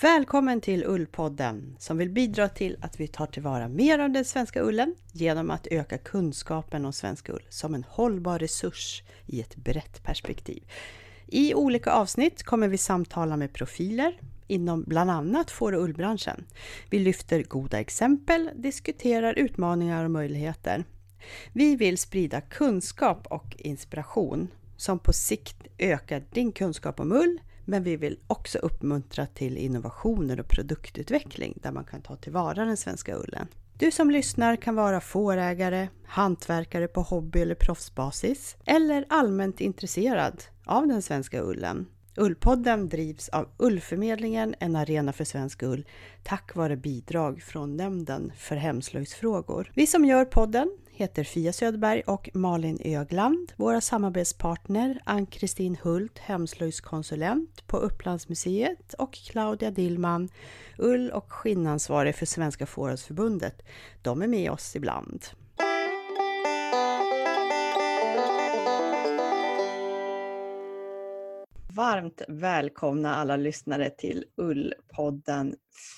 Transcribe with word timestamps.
Välkommen 0.00 0.60
till 0.60 0.84
Ullpodden 0.84 1.76
som 1.78 1.98
vill 1.98 2.10
bidra 2.10 2.48
till 2.48 2.76
att 2.80 3.00
vi 3.00 3.08
tar 3.08 3.26
tillvara 3.26 3.68
mer 3.68 3.98
av 3.98 4.10
den 4.10 4.24
svenska 4.24 4.62
ullen 4.62 4.94
genom 5.12 5.50
att 5.50 5.66
öka 5.66 5.98
kunskapen 5.98 6.84
om 6.84 6.92
svensk 6.92 7.28
ull 7.28 7.42
som 7.48 7.74
en 7.74 7.84
hållbar 7.88 8.38
resurs 8.38 9.02
i 9.26 9.40
ett 9.40 9.56
brett 9.56 10.02
perspektiv. 10.02 10.62
I 11.26 11.54
olika 11.54 11.90
avsnitt 11.90 12.42
kommer 12.42 12.68
vi 12.68 12.78
samtala 12.78 13.36
med 13.36 13.52
profiler 13.52 14.20
inom 14.46 14.82
bland 14.82 15.10
annat 15.10 15.50
får 15.50 15.72
och 15.72 15.82
ullbranschen. 15.82 16.44
Vi 16.90 16.98
lyfter 16.98 17.42
goda 17.42 17.80
exempel, 17.80 18.50
diskuterar 18.54 19.34
utmaningar 19.38 20.04
och 20.04 20.10
möjligheter. 20.10 20.84
Vi 21.52 21.76
vill 21.76 21.98
sprida 21.98 22.40
kunskap 22.40 23.26
och 23.26 23.56
inspiration 23.58 24.48
som 24.76 24.98
på 24.98 25.12
sikt 25.12 25.66
ökar 25.78 26.24
din 26.30 26.52
kunskap 26.52 27.00
om 27.00 27.12
ull, 27.12 27.40
men 27.64 27.82
vi 27.82 27.96
vill 27.96 28.18
också 28.26 28.58
uppmuntra 28.58 29.26
till 29.26 29.56
innovationer 29.56 30.40
och 30.40 30.48
produktutveckling 30.48 31.58
där 31.62 31.72
man 31.72 31.84
kan 31.84 32.02
ta 32.02 32.16
tillvara 32.16 32.64
den 32.64 32.76
svenska 32.76 33.16
ullen. 33.16 33.46
Du 33.78 33.90
som 33.90 34.10
lyssnar 34.10 34.56
kan 34.56 34.74
vara 34.74 35.00
fårägare, 35.00 35.88
hantverkare 36.06 36.88
på 36.88 37.02
hobby 37.02 37.40
eller 37.40 37.54
proffsbasis 37.54 38.56
eller 38.64 39.04
allmänt 39.08 39.60
intresserad 39.60 40.44
av 40.64 40.86
den 40.86 41.02
svenska 41.02 41.42
ullen. 41.42 41.86
Ullpodden 42.16 42.88
drivs 42.88 43.28
av 43.28 43.48
Ullförmedlingen, 43.58 44.54
en 44.58 44.76
arena 44.76 45.12
för 45.12 45.24
svensk 45.24 45.62
ull, 45.62 45.86
tack 46.22 46.54
vare 46.54 46.76
bidrag 46.76 47.42
från 47.42 47.76
Nämnden 47.76 48.32
för 48.36 48.56
hemslöjdsfrågor. 48.56 49.72
Vi 49.74 49.86
som 49.86 50.04
gör 50.04 50.24
podden 50.24 50.78
heter 50.98 51.24
Fia 51.24 51.52
Söderberg 51.52 52.02
och 52.06 52.30
Malin 52.34 52.78
Ögland. 52.84 53.52
Våra 53.56 53.80
samarbetspartner 53.80 55.00
Ann-Kristin 55.04 55.76
Hult, 55.82 56.18
hemslöjdskonsulent 56.18 57.66
på 57.66 57.76
Upplandsmuseet 57.76 58.94
och 58.94 59.12
Claudia 59.12 59.70
Dillman, 59.70 60.28
ull 60.78 61.10
och 61.10 61.32
skinnansvarig 61.32 62.14
för 62.14 62.26
Svenska 62.26 62.66
Fårhusförbundet. 62.66 63.62
De 64.02 64.22
är 64.22 64.26
med 64.26 64.50
oss 64.50 64.76
ibland. 64.76 65.24
Varmt 71.72 72.22
välkomna 72.28 73.14
alla 73.14 73.36
lyssnare 73.36 73.90
till 73.90 74.24
Ullpodden 74.36 75.54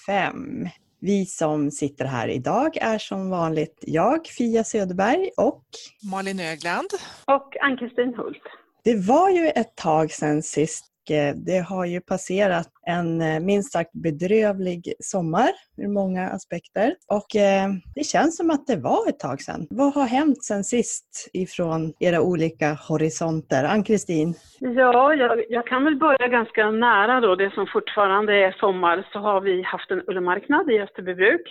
5. 0.06 0.68
Vi 1.02 1.26
som 1.26 1.70
sitter 1.70 2.04
här 2.04 2.28
idag 2.28 2.76
är 2.76 2.98
som 2.98 3.30
vanligt 3.30 3.78
jag, 3.80 4.26
Fia 4.26 4.64
Söderberg 4.64 5.30
och 5.36 5.64
Malin 6.10 6.40
Ögland 6.40 6.88
och 7.24 7.56
Ann-Kristin 7.62 8.14
Hult. 8.14 8.42
Det 8.84 8.96
var 8.96 9.30
ju 9.30 9.46
ett 9.48 9.76
tag 9.76 10.10
sedan 10.10 10.42
sist 10.42 10.89
det 11.34 11.58
har 11.68 11.84
ju 11.84 12.00
passerat 12.00 12.68
en 12.86 13.20
eh, 13.20 13.40
minst 13.40 13.72
sagt 13.72 13.92
bedrövlig 13.92 14.94
sommar 15.00 15.50
ur 15.76 15.88
många 15.88 16.28
aspekter. 16.28 16.94
Och 17.08 17.36
eh, 17.36 17.68
det 17.94 18.04
känns 18.04 18.36
som 18.36 18.50
att 18.50 18.66
det 18.66 18.76
var 18.76 19.08
ett 19.08 19.18
tag 19.18 19.42
sedan. 19.42 19.66
Vad 19.70 19.94
har 19.94 20.06
hänt 20.06 20.44
sedan 20.44 20.64
sist 20.64 21.30
ifrån 21.32 21.92
era 22.00 22.20
olika 22.20 22.78
horisonter? 22.88 23.64
Ann-Kristin? 23.64 24.34
Ja, 24.58 25.14
jag, 25.14 25.44
jag, 25.48 25.66
kan 25.66 25.84
väl 25.84 25.96
börja 25.96 26.28
ganska 26.28 26.70
nära 26.70 27.20
då, 27.20 27.34
det 27.34 27.50
som 27.54 27.66
fortfarande 27.66 28.32
är 28.34 28.52
sommar, 28.52 29.08
så 29.12 29.18
har 29.18 29.40
vi 29.40 29.62
haft 29.62 29.90
en 29.90 30.02
ullmarknad 30.06 30.70
i 30.70 30.80
Österbybruk. 30.80 31.42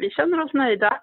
Vi 0.00 0.10
känner 0.10 0.44
oss 0.44 0.52
nöjda, 0.52 1.00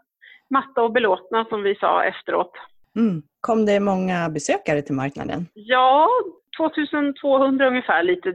matta 0.50 0.82
och 0.82 0.92
belåtna 0.92 1.46
som 1.46 1.64
vi 1.64 1.76
sa 1.76 2.04
efteråt. 2.04 2.52
Mm. 2.96 3.22
Kom 3.42 3.66
det 3.66 3.80
många 3.80 4.30
besökare 4.30 4.82
till 4.82 4.96
marknaden? 4.96 5.48
Ja, 5.54 6.10
2200 6.58 7.68
ungefär, 7.68 8.04
lite 8.04 8.30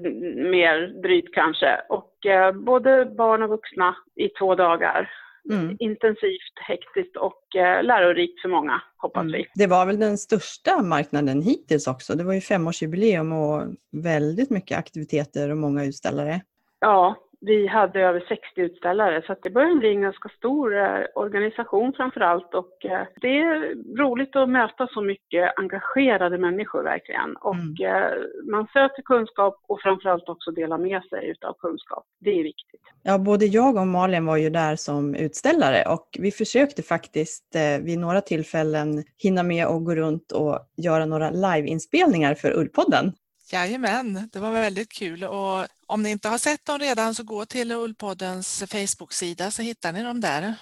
mer 0.51 1.03
drygt 1.03 1.35
kanske. 1.35 1.81
Och 1.89 2.27
eh, 2.27 2.53
både 2.53 3.07
barn 3.07 3.43
och 3.43 3.49
vuxna 3.49 3.97
i 4.17 4.29
två 4.29 4.55
dagar. 4.55 5.11
Mm. 5.51 5.77
Intensivt, 5.81 6.57
hektiskt 6.69 7.17
och 7.17 7.57
eh, 7.57 7.83
lärorikt 7.83 8.43
för 8.43 8.49
många, 8.49 8.83
hoppas 8.97 9.21
mm. 9.21 9.33
vi. 9.33 9.47
Det 9.55 9.67
var 9.67 9.87
väl 9.87 9.99
den 9.99 10.19
största 10.19 10.83
marknaden 10.83 11.43
hittills 11.43 11.87
också. 11.87 12.15
Det 12.15 12.25
var 12.25 12.35
ju 12.35 12.41
femårsjubileum 12.41 13.33
och 13.33 13.63
väldigt 13.93 14.51
mycket 14.51 14.79
aktiviteter 14.79 15.51
och 15.51 15.57
många 15.57 15.85
utställare. 15.85 16.41
Ja, 16.81 17.17
vi 17.45 17.67
hade 17.67 18.01
över 18.01 18.25
60 18.29 18.61
utställare 18.61 19.23
så 19.27 19.37
det 19.43 19.51
börjar 19.51 19.75
bli 19.75 19.89
en 19.89 20.01
ganska 20.01 20.29
stor 20.29 20.77
eh, 20.79 21.05
organisation 21.15 21.93
framför 21.97 22.21
allt 22.21 22.55
och 22.55 22.85
eh, 22.85 23.07
det 23.21 23.39
är 23.39 23.75
roligt 23.99 24.37
att 24.37 24.49
möta 24.49 24.87
så 24.87 25.03
mycket 25.03 25.59
engagerade 25.59 26.39
människor 26.39 26.83
verkligen 26.83 27.37
och 27.37 27.55
mm. 27.55 27.97
eh, 27.97 28.11
man 28.53 28.67
söker 28.73 29.03
kunskap 29.03 29.65
och 29.69 29.81
framförallt 29.81 30.29
också 30.29 30.51
dela 30.51 30.79
med 30.79 31.03
sig 31.03 31.31
utav 31.31 31.55
kunskap. 31.59 32.05
Det 32.21 32.31
är 32.31 32.43
viktigt. 32.43 32.81
Ja, 33.03 33.19
både 33.19 33.47
jag 33.47 33.77
och 33.77 33.87
Malin 33.87 34.27
var 34.27 34.37
ju 34.37 34.51
där 34.51 34.77
som 34.77 35.15
utställare 35.15 35.85
och 35.93 36.09
vi 36.19 36.31
försökte 36.31 36.83
faktiskt 36.83 37.57
vid 37.83 37.99
några 37.99 38.21
tillfällen 38.21 39.05
hinna 39.23 39.43
med 39.43 39.67
att 39.67 39.85
gå 39.85 39.95
runt 39.95 40.33
och 40.33 40.59
göra 40.77 41.07
några 41.07 41.31
liveinspelningar 41.31 42.35
för 42.35 42.59
Ullpodden. 42.59 43.13
Jajamän, 43.53 44.29
det 44.33 44.39
var 44.39 44.53
väldigt 44.53 44.93
kul 44.93 45.25
och 45.25 45.67
om 45.87 46.03
ni 46.03 46.11
inte 46.11 46.29
har 46.29 46.39
sett 46.39 46.67
dem 46.67 46.79
redan 46.79 47.15
så 47.15 47.25
gå 47.25 47.45
till 47.45 47.73
Ullpoddens 47.73 48.65
Facebook-sida 48.73 49.51
så 49.51 49.63
hittar 49.63 49.93
ni 49.93 50.03
dem 50.03 50.21
där. 50.21 50.55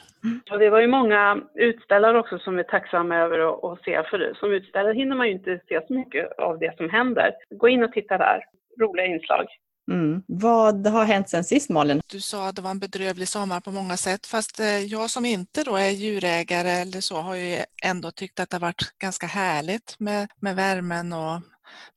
Och 0.50 0.58
det 0.58 0.70
var 0.70 0.80
ju 0.80 0.86
många 0.86 1.38
utställare 1.54 2.18
också 2.18 2.38
som 2.38 2.58
är 2.58 2.62
tacksamma 2.62 3.16
över 3.16 3.38
att 3.72 3.84
se, 3.84 4.02
för 4.10 4.34
som 4.40 4.52
utställare 4.52 4.94
hinner 4.94 5.16
man 5.16 5.26
ju 5.26 5.32
inte 5.32 5.60
se 5.68 5.80
så 5.86 5.94
mycket 5.94 6.38
av 6.38 6.58
det 6.58 6.76
som 6.76 6.90
händer. 6.90 7.32
Gå 7.50 7.68
in 7.68 7.84
och 7.84 7.92
titta 7.92 8.18
där, 8.18 8.44
roliga 8.80 9.06
inslag. 9.06 9.46
Mm. 9.90 10.22
Vad 10.26 10.86
har 10.86 11.04
hänt 11.04 11.28
sen 11.28 11.44
sist 11.44 11.70
Malin? 11.70 12.00
Du 12.10 12.20
sa 12.20 12.48
att 12.48 12.56
det 12.56 12.62
var 12.62 12.70
en 12.70 12.78
bedrövlig 12.78 13.28
sommar 13.28 13.60
på 13.60 13.70
många 13.70 13.96
sätt 13.96 14.26
fast 14.26 14.60
eh, 14.60 14.78
jag 14.78 15.10
som 15.10 15.24
inte 15.24 15.64
då 15.64 15.76
är 15.76 15.90
djurägare 15.90 16.70
eller 16.70 17.00
så 17.00 17.16
har 17.16 17.36
ju 17.36 17.56
ändå 17.84 18.10
tyckt 18.10 18.40
att 18.40 18.50
det 18.50 18.56
har 18.56 18.60
varit 18.60 18.98
ganska 18.98 19.26
härligt 19.26 19.96
med, 19.98 20.28
med 20.40 20.56
värmen 20.56 21.12
och 21.12 21.40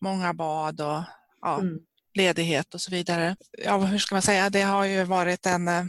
många 0.01 0.33
bad 0.33 0.81
och 0.81 1.03
ja, 1.41 1.59
mm. 1.59 1.79
ledighet 2.13 2.73
och 2.73 2.81
så 2.81 2.91
vidare. 2.91 3.35
Ja, 3.51 3.77
hur 3.77 3.97
ska 3.97 4.15
man 4.15 4.21
säga, 4.21 4.49
det 4.49 4.61
har 4.61 4.85
ju 4.85 5.03
varit 5.03 5.45
en, 5.45 5.67
eh, 5.67 5.85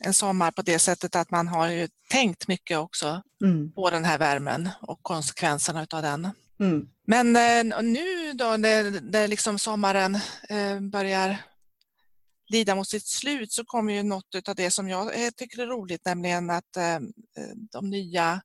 en 0.00 0.14
sommar 0.14 0.50
på 0.50 0.62
det 0.62 0.78
sättet 0.78 1.16
att 1.16 1.30
man 1.30 1.48
har 1.48 1.68
ju 1.68 1.88
tänkt 2.10 2.48
mycket 2.48 2.78
också 2.78 3.22
mm. 3.44 3.72
på 3.72 3.90
den 3.90 4.04
här 4.04 4.18
värmen 4.18 4.70
och 4.80 4.98
konsekvenserna 5.02 5.86
av 5.90 6.02
den. 6.02 6.30
Mm. 6.60 6.88
Men 7.06 7.36
eh, 7.36 7.82
nu 7.82 8.32
då 8.32 8.56
när, 8.56 9.28
liksom 9.28 9.58
sommaren 9.58 10.14
eh, 10.48 10.80
börjar 10.80 11.36
lida 12.48 12.74
mot 12.74 12.88
sitt 12.88 13.06
slut 13.06 13.52
så 13.52 13.64
kommer 13.64 13.92
ju 13.92 14.02
något 14.02 14.48
av 14.48 14.54
det 14.54 14.70
som 14.70 14.88
jag 14.88 15.12
tycker 15.36 15.62
är 15.62 15.66
roligt, 15.66 16.04
nämligen 16.04 16.50
att 16.50 16.76
de 17.72 17.90
nya 17.90 18.40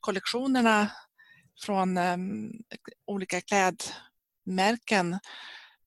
kollektionerna 0.00 0.90
från 1.64 1.98
olika 3.06 3.40
kläd 3.40 3.82
märken 4.44 5.18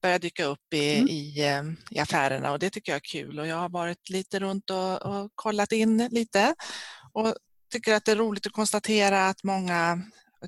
börjar 0.02 0.20
dyka 0.20 0.46
upp 0.46 0.74
i, 0.74 0.96
mm. 0.96 1.08
i, 1.10 1.42
eh, 1.48 1.64
i, 1.92 2.00
affärerna 2.00 2.52
och 2.52 2.60
det 2.60 2.70
tycker 2.70 2.92
jag 2.92 2.98
är 2.98 3.10
kul 3.12 3.40
och 3.40 3.48
jag 3.48 3.56
har 3.56 3.70
varit 3.70 4.10
lite 4.10 4.40
runt 4.40 4.70
och, 4.70 5.02
och 5.02 5.32
kollat 5.36 5.72
in 5.72 6.08
lite 6.12 6.56
och 7.14 7.36
tycker 7.72 7.94
att 7.94 8.06
det 8.06 8.12
är 8.12 8.16
roligt 8.16 8.46
att 8.46 8.54
konstatera 8.54 9.28
att 9.28 9.44
många 9.44 9.92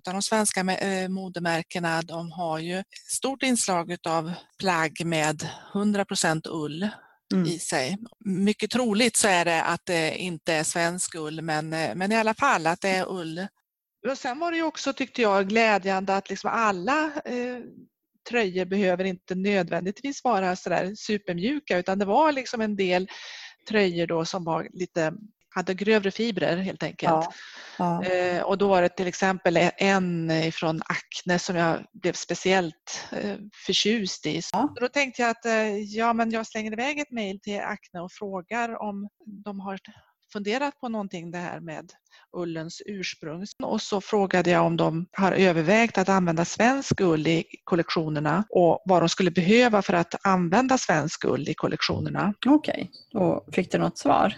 av 0.08 0.14
de 0.14 0.22
svenska 0.22 0.60
eh, 0.62 1.10
modemärkena 1.10 2.02
de 2.02 2.32
har 2.32 2.60
ju 2.60 2.84
stort 3.10 3.44
inslag 3.44 3.96
av 4.08 4.34
plagg 4.60 5.06
med 5.06 5.50
100% 5.74 6.48
ull 6.48 6.90
mm. 7.34 7.46
i 7.46 7.60
sig. 7.60 7.98
Mycket 8.26 8.72
troligt 8.72 9.18
så 9.18 9.28
är 9.28 9.46
det 9.46 9.64
att 9.64 9.86
det 9.86 10.18
inte 10.18 10.54
är 10.54 10.64
svensk 10.64 11.16
ull 11.16 11.42
men, 11.42 11.74
eh, 11.74 11.96
men 11.96 12.12
i 12.12 12.16
alla 12.16 12.34
fall 12.34 12.68
att 12.68 12.82
det 12.82 12.90
är 12.90 13.12
ull. 13.12 13.48
Och 14.08 14.18
sen 14.18 14.40
var 14.40 14.52
det 14.52 14.58
ju 14.58 14.64
också 14.64 14.94
tyckte 14.94 15.22
jag 15.22 15.50
glädjande 15.50 16.16
att 16.16 16.30
liksom 16.30 16.50
alla 16.54 17.12
eh, 17.26 17.60
tröjor 18.30 18.66
behöver 18.66 19.04
inte 19.04 19.36
nödvändigtvis 19.36 20.24
vara 20.24 20.56
sådär 20.56 20.94
supermjuka 20.96 21.78
utan 21.78 22.00
det 22.00 22.06
var 22.06 22.32
liksom 22.32 22.62
en 22.62 22.76
del 22.76 23.08
tröjor 23.70 24.08
då 24.08 24.26
som 24.26 24.44
var 24.44 24.68
lite 24.74 25.14
hade 25.58 25.74
grövre 25.74 26.12
fibrer 26.12 26.58
helt 26.58 26.84
enkelt. 26.84 27.12
Ja, 27.12 27.34
ja. 27.78 28.04
Eh, 28.04 28.42
och 28.42 28.58
då 28.58 28.68
var 28.68 28.82
det 28.82 28.90
till 28.90 29.08
exempel 29.08 29.58
en 29.78 30.32
från 30.52 30.82
Acne 30.82 31.40
som 31.40 31.56
jag 31.56 31.86
blev 31.94 32.14
speciellt 32.14 33.08
eh, 33.12 33.36
förtjust 33.66 34.26
i. 34.26 34.42
Ja. 34.52 34.74
då 34.80 34.88
tänkte 34.88 35.22
jag 35.22 35.32
att 35.32 35.46
eh, 35.46 35.78
ja, 35.78 36.14
men 36.14 36.32
jag 36.32 36.48
slänger 36.48 36.72
iväg 36.72 37.00
ett 37.00 37.12
mejl 37.12 37.40
till 37.40 37.60
Acne 37.60 38.02
och 38.02 38.12
frågar 38.12 38.82
om 38.82 39.10
de 39.26 39.60
har 39.60 39.80
funderat 40.34 40.80
på 40.80 40.90
någonting 40.90 41.32
det 41.32 41.38
här 41.38 41.60
med 41.60 41.92
ullens 42.38 42.82
ursprung. 42.86 43.46
Och 43.64 43.82
så 43.82 44.02
frågade 44.02 44.50
jag 44.50 44.66
om 44.66 44.78
de 44.78 45.06
har 45.12 45.32
övervägt 45.32 45.98
att 45.98 46.10
använda 46.10 46.46
svensk 46.46 47.02
ull 47.02 47.28
i 47.28 47.46
kollektionerna 47.64 48.44
och 48.50 48.82
vad 48.86 49.02
de 49.02 49.10
skulle 49.10 49.32
behöva 49.32 49.82
för 49.82 49.94
att 49.94 50.28
använda 50.28 50.78
svensk 50.78 51.26
ull 51.26 51.50
i 51.50 51.54
kollektionerna. 51.54 52.34
Okej, 52.46 52.92
okay. 53.14 53.22
och 53.22 53.56
fick 53.56 53.72
du 53.72 53.78
något 53.78 53.98
svar? 53.98 54.34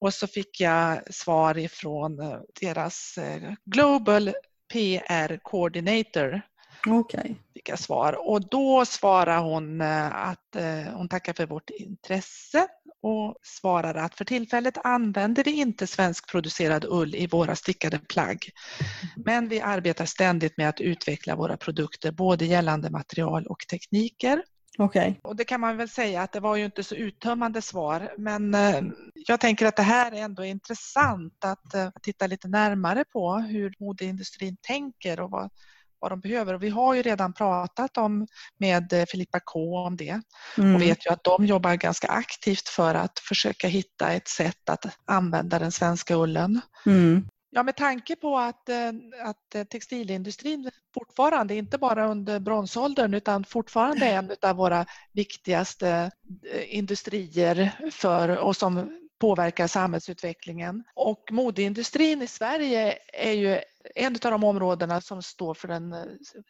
Och 0.00 0.14
så 0.14 0.26
fick 0.26 0.60
jag 0.60 1.14
svar 1.14 1.58
ifrån 1.58 2.20
eh, 2.20 2.38
deras 2.60 3.18
eh, 3.18 3.52
Global 3.64 4.32
PR 4.72 5.38
Coordinator. 5.42 6.42
Okay. 6.86 7.34
Jag 7.64 7.78
svar. 7.78 8.28
Och 8.28 8.48
då 8.48 8.84
svarade 8.84 9.40
hon 9.40 9.80
eh, 9.80 10.28
att 10.28 10.56
hon 10.94 11.08
tackar 11.08 11.32
för 11.32 11.46
vårt 11.46 11.70
intresse 11.70 12.68
och 13.02 13.36
svarade 13.42 14.02
att 14.02 14.14
för 14.14 14.24
tillfället 14.24 14.78
använder 14.84 15.44
vi 15.44 15.52
inte 15.52 15.86
svenskproducerad 15.86 16.84
ull 16.84 17.14
i 17.14 17.26
våra 17.26 17.56
stickade 17.56 17.98
plagg. 17.98 18.50
Men 19.16 19.48
vi 19.48 19.60
arbetar 19.60 20.04
ständigt 20.04 20.56
med 20.56 20.68
att 20.68 20.80
utveckla 20.80 21.36
våra 21.36 21.56
produkter 21.56 22.12
både 22.12 22.44
gällande 22.44 22.90
material 22.90 23.46
och 23.46 23.58
tekniker. 23.70 24.42
Okay. 24.78 25.14
Och 25.22 25.36
det 25.36 25.44
kan 25.44 25.60
man 25.60 25.76
väl 25.76 25.88
säga 25.88 26.22
att 26.22 26.32
det 26.32 26.40
var 26.40 26.56
ju 26.56 26.64
inte 26.64 26.84
så 26.84 26.94
uttömmande 26.94 27.62
svar 27.62 28.12
men 28.18 28.54
eh, 28.54 28.82
jag 29.14 29.40
tänker 29.40 29.66
att 29.66 29.76
det 29.76 29.82
här 29.82 30.12
är 30.12 30.22
ändå 30.22 30.44
intressant 30.44 31.44
att, 31.44 31.74
att 31.74 32.02
titta 32.02 32.26
lite 32.26 32.48
närmare 32.48 33.04
på 33.04 33.36
hur 33.36 33.74
modeindustrin 33.80 34.56
tänker 34.62 35.20
och 35.20 35.30
vad, 35.30 35.50
vad 36.04 36.12
de 36.12 36.20
behöver. 36.20 36.54
Och 36.54 36.62
vi 36.62 36.68
har 36.68 36.94
ju 36.94 37.02
redan 37.02 37.32
pratat 37.32 37.98
om, 37.98 38.26
med 38.58 38.92
eh, 38.92 39.04
Filippa 39.06 39.40
K 39.40 39.78
om 39.78 39.96
det 39.96 40.20
mm. 40.58 40.74
och 40.74 40.82
vet 40.82 41.06
ju 41.06 41.10
att 41.10 41.24
de 41.24 41.46
jobbar 41.46 41.74
ganska 41.74 42.08
aktivt 42.08 42.68
för 42.68 42.94
att 42.94 43.18
försöka 43.18 43.68
hitta 43.68 44.12
ett 44.12 44.28
sätt 44.28 44.68
att 44.68 44.86
använda 45.06 45.58
den 45.58 45.72
svenska 45.72 46.14
ullen. 46.14 46.60
Mm. 46.86 47.28
Ja, 47.50 47.62
med 47.62 47.76
tanke 47.76 48.16
på 48.16 48.38
att, 48.38 48.68
eh, 48.68 48.88
att 49.22 49.68
textilindustrin 49.70 50.70
fortfarande, 50.94 51.54
inte 51.54 51.78
bara 51.78 52.06
under 52.06 52.40
bronsåldern, 52.40 53.14
utan 53.14 53.44
fortfarande 53.44 54.06
är 54.06 54.18
en 54.18 54.30
av 54.42 54.56
våra 54.56 54.86
viktigaste 55.12 56.10
eh, 56.52 56.76
industrier 56.76 57.70
för, 57.92 58.36
och 58.36 58.56
som 58.56 59.03
påverkar 59.20 59.66
samhällsutvecklingen. 59.66 60.84
Och 60.94 61.28
modeindustrin 61.30 62.22
i 62.22 62.26
Sverige 62.26 62.98
är 63.12 63.32
ju 63.32 63.60
en 63.94 64.12
av 64.12 64.30
de 64.30 64.44
områdena 64.44 65.00
som 65.00 65.22
står 65.22 65.54
för 65.54 65.68
den 65.68 65.92
eh, 65.92 65.98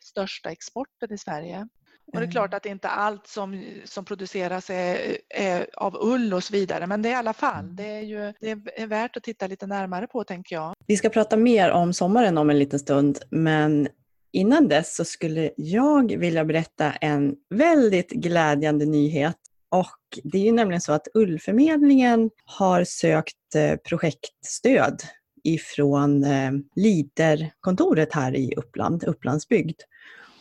största 0.00 0.50
exporten 0.50 1.12
i 1.12 1.18
Sverige. 1.18 1.68
Och 2.12 2.20
det 2.20 2.26
är 2.26 2.30
klart 2.30 2.54
att 2.54 2.66
inte 2.66 2.88
allt 2.88 3.26
som, 3.26 3.64
som 3.84 4.04
produceras 4.04 4.70
är, 4.70 5.16
är, 5.28 5.66
av 5.76 5.96
ull 6.00 6.34
och 6.34 6.44
så 6.44 6.52
vidare, 6.52 6.86
men 6.86 7.02
det 7.02 7.08
är 7.08 7.12
i 7.12 7.14
alla 7.14 7.32
fall, 7.32 7.76
det 7.76 7.84
är 7.84 8.00
ju 8.00 8.32
det 8.40 8.50
är 8.50 8.86
värt 8.86 9.16
att 9.16 9.22
titta 9.22 9.46
lite 9.46 9.66
närmare 9.66 10.06
på 10.06 10.24
tänker 10.24 10.56
jag. 10.56 10.74
Vi 10.86 10.96
ska 10.96 11.08
prata 11.08 11.36
mer 11.36 11.70
om 11.70 11.92
sommaren 11.92 12.38
om 12.38 12.50
en 12.50 12.58
liten 12.58 12.78
stund, 12.78 13.18
men 13.30 13.88
innan 14.32 14.68
dess 14.68 14.96
så 14.96 15.04
skulle 15.04 15.50
jag 15.56 16.16
vilja 16.16 16.44
berätta 16.44 16.92
en 16.92 17.34
väldigt 17.50 18.10
glädjande 18.10 18.86
nyhet 18.86 19.36
och 19.74 20.20
det 20.24 20.38
är 20.38 20.42
ju 20.42 20.52
nämligen 20.52 20.80
så 20.80 20.92
att 20.92 21.08
Ullförmedlingen 21.14 22.30
har 22.44 22.84
sökt 22.84 23.54
eh, 23.54 23.76
projektstöd 23.76 25.02
ifrån 25.44 26.24
eh, 26.24 26.52
Liderkontoret 26.76 28.14
här 28.14 28.36
i 28.36 28.54
Uppland, 28.56 29.04
Upplandsbygd. 29.04 29.80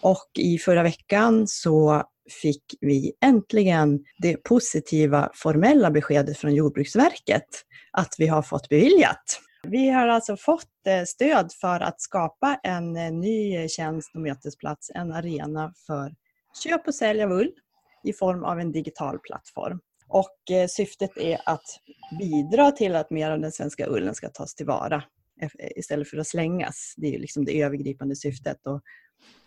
Och 0.02 0.32
i 0.40 0.58
förra 0.58 0.84
veckan 0.84 1.48
så 1.48 2.04
fick 2.42 2.64
vi 2.82 3.14
äntligen 3.26 4.00
det 4.18 4.36
positiva 4.36 5.30
formella 5.34 5.92
beskedet 5.92 6.38
från 6.38 6.56
Jordbruksverket 6.56 7.48
att 7.92 8.16
vi 8.18 8.28
har 8.28 8.42
fått 8.42 8.70
beviljat. 8.70 9.40
Vi 9.68 9.90
har 9.90 10.08
alltså 10.08 10.38
fått 10.38 10.88
eh, 10.88 11.04
stöd 11.04 11.52
för 11.62 11.80
att 11.80 12.02
skapa 12.02 12.60
en 12.64 12.94
ny 12.94 13.70
tjänst 13.70 14.16
och 14.16 14.22
mötesplats, 14.22 14.92
en 14.96 15.12
arena 15.12 15.74
för 15.88 16.14
köp 16.64 16.88
och 16.88 16.96
sälj 16.96 17.24
av 17.24 17.32
ull 17.32 17.52
i 18.04 18.14
form 18.14 18.44
av 18.44 18.60
en 18.60 18.72
digital 18.72 19.20
plattform. 19.20 19.80
Och 20.08 20.52
eh, 20.52 20.68
syftet 20.68 21.18
är 21.18 21.42
att 21.46 21.66
bidra 22.20 22.72
till 22.72 22.96
att 22.96 23.10
mer 23.10 23.32
av 23.32 23.40
den 23.40 23.52
svenska 23.52 23.88
ullen 23.88 24.16
ska 24.16 24.30
tas 24.30 24.56
tillvara 24.56 25.04
istället 25.76 26.10
för 26.10 26.18
att 26.18 26.28
slängas. 26.28 26.94
Det 26.98 27.08
är 27.08 27.12
ju 27.12 27.18
liksom 27.18 27.46
det 27.46 27.62
övergripande 27.62 28.16
syftet. 28.16 28.68
Och 28.68 28.82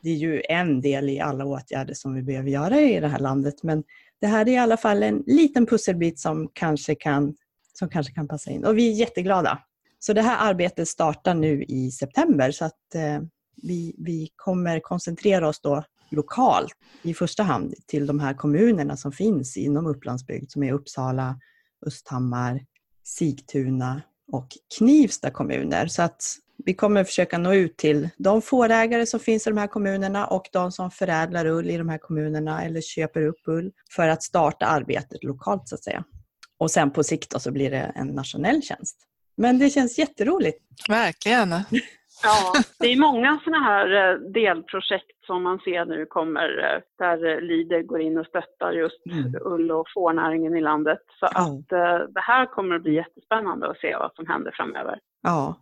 det 0.03 0.11
är 0.11 0.15
ju 0.15 0.43
en 0.49 0.81
del 0.81 1.09
i 1.09 1.21
alla 1.21 1.45
åtgärder 1.45 1.95
som 1.95 2.15
vi 2.15 2.23
behöver 2.23 2.51
göra 2.51 2.81
i 2.81 3.01
det 3.01 3.09
här 3.09 3.19
landet. 3.19 3.63
Men 3.63 3.85
det 4.21 4.27
här 4.27 4.49
är 4.49 4.53
i 4.53 4.59
alla 4.59 4.77
fall 4.77 5.03
en 5.03 5.23
liten 5.27 5.67
pusselbit 5.67 6.19
som 6.19 6.51
kanske 6.53 6.95
kan, 6.95 7.35
som 7.73 7.89
kanske 7.89 8.13
kan 8.13 8.29
passa 8.29 8.51
in. 8.51 8.65
Och 8.65 8.79
vi 8.79 8.93
är 8.93 8.95
jätteglada. 8.95 9.59
Så 9.99 10.13
det 10.13 10.23
här 10.23 10.51
arbetet 10.51 10.89
startar 10.89 11.35
nu 11.35 11.65
i 11.65 11.91
september 11.91 12.51
så 12.51 12.65
att 12.65 12.95
eh, 12.95 13.21
vi, 13.63 13.95
vi 13.99 14.29
kommer 14.37 14.81
koncentrera 14.81 15.49
oss 15.49 15.61
då 15.61 15.85
lokalt 16.11 16.73
i 17.03 17.15
första 17.15 17.43
hand 17.43 17.75
till 17.87 18.07
de 18.07 18.21
här 18.21 18.35
kommunerna 18.35 18.97
som 18.97 19.13
finns 19.13 19.57
inom 19.57 19.87
Upplandsbygd 19.87 20.51
som 20.51 20.63
är 20.63 20.73
Uppsala, 20.73 21.41
Östhammar, 21.87 22.61
Sigtuna 23.05 24.03
och 24.33 24.49
Knivsta 24.79 25.31
kommuner. 25.31 25.87
Så 25.87 26.03
att 26.03 26.23
vi 26.65 26.75
kommer 26.75 27.05
försöka 27.05 27.39
nå 27.39 27.55
ut 27.55 27.77
till 27.77 28.09
de 28.17 28.43
fårägare 28.43 29.07
som 29.07 29.21
finns 29.21 29.47
i 29.47 29.51
de 29.51 29.59
här 29.59 29.67
kommunerna 29.67 30.27
och 30.27 30.49
de 30.53 30.73
som 30.73 30.91
förädlar 30.91 31.47
ull 31.47 31.71
i 31.71 31.77
de 31.77 31.89
här 31.89 31.99
kommunerna 31.99 32.65
eller 32.65 32.81
köper 32.81 33.23
upp 33.23 33.41
ull 33.47 33.73
för 33.91 34.09
att 34.09 34.23
starta 34.23 34.67
arbetet 34.67 35.25
lokalt 35.25 35.69
så 35.69 35.75
att 35.75 35.85
säga. 35.85 36.05
Och 36.59 36.71
sen 36.71 36.91
på 36.91 37.05
sikt 37.05 37.43
så 37.43 37.51
blir 37.51 37.71
det 37.71 37.93
en 37.95 38.07
nationell 38.07 38.63
tjänst. 38.63 38.97
Men 39.37 39.59
det 39.59 39.71
känns 39.71 39.99
jätteroligt. 39.99 40.59
Verkligen. 40.89 41.55
Ja, 42.23 42.53
det 42.79 42.87
är 42.87 43.01
många 43.01 43.41
sådana 43.45 43.65
här 43.65 44.13
eh, 44.13 44.19
delprojekt 44.19 45.25
som 45.27 45.43
man 45.43 45.59
ser 45.59 45.85
nu 45.85 46.07
kommer 46.07 46.75
eh, 46.75 46.81
där 46.99 47.27
eh, 47.27 47.41
Lider 47.41 47.83
går 47.83 48.01
in 48.01 48.19
och 48.19 48.27
stöttar 48.27 48.73
just 48.73 49.07
mm. 49.07 49.35
ull 49.41 49.71
och 49.71 49.87
fårnäringen 49.95 50.57
i 50.57 50.61
landet. 50.61 50.99
Så 51.21 51.29
ja. 51.35 51.41
att 51.41 51.69
det 52.15 52.21
här 52.21 52.47
kommer 52.47 52.77
att 52.77 52.83
bli 52.83 52.95
jättespännande 52.95 53.71
att 53.71 53.79
se 53.79 53.97
vad 53.97 54.15
som 54.15 54.27
händer 54.27 54.53
framöver. 54.57 54.99
Ja. 55.23 55.57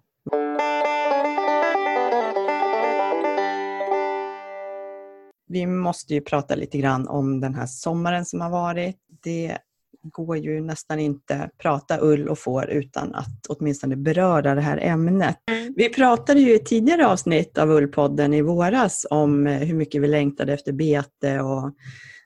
Vi 5.46 5.66
måste 5.66 6.14
ju 6.14 6.20
prata 6.20 6.54
lite 6.54 6.78
grann 6.78 7.08
om 7.08 7.40
den 7.40 7.54
här 7.54 7.66
sommaren 7.66 8.24
som 8.24 8.40
har 8.40 8.50
varit. 8.50 8.96
Det 9.22 9.58
går 10.02 10.36
ju 10.36 10.60
nästan 10.60 10.98
inte 10.98 11.50
prata 11.58 11.98
ull 12.00 12.28
och 12.28 12.38
får 12.38 12.70
utan 12.70 13.14
att 13.14 13.46
åtminstone 13.48 13.96
beröra 13.96 14.54
det 14.54 14.60
här 14.60 14.78
ämnet. 14.82 15.36
Mm. 15.50 15.74
Vi 15.76 15.88
pratade 15.88 16.40
ju 16.40 16.54
i 16.54 16.58
tidigare 16.58 17.06
avsnitt 17.06 17.58
av 17.58 17.70
Ullpodden 17.70 18.34
i 18.34 18.42
våras 18.42 19.06
om 19.10 19.46
eh, 19.46 19.58
hur 19.58 19.74
mycket 19.74 20.02
vi 20.02 20.08
längtade 20.08 20.52
efter 20.52 20.72
bete 20.72 21.40
och 21.40 21.74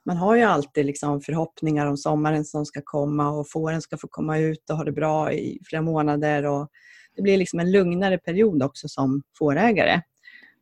man 0.09 0.17
har 0.17 0.37
ju 0.37 0.43
alltid 0.43 0.87
liksom 0.87 1.21
förhoppningar 1.21 1.87
om 1.87 1.97
sommaren 1.97 2.45
som 2.45 2.67
ska 2.67 2.81
komma 2.85 3.31
och 3.31 3.51
fåren 3.51 3.83
ska 3.83 3.97
få 3.97 4.09
komma 4.09 4.39
ut 4.39 4.71
och 4.71 4.77
ha 4.77 4.85
det 4.85 4.93
bra 4.93 5.33
i 5.33 5.61
flera 5.65 5.83
månader. 5.83 6.47
Och 6.47 6.69
det 7.17 7.23
blir 7.23 7.37
liksom 7.37 7.61
en 7.61 7.71
lugnare 7.71 8.19
period 8.19 8.63
också 8.63 8.89
som 8.89 9.23
fårägare. 9.39 10.03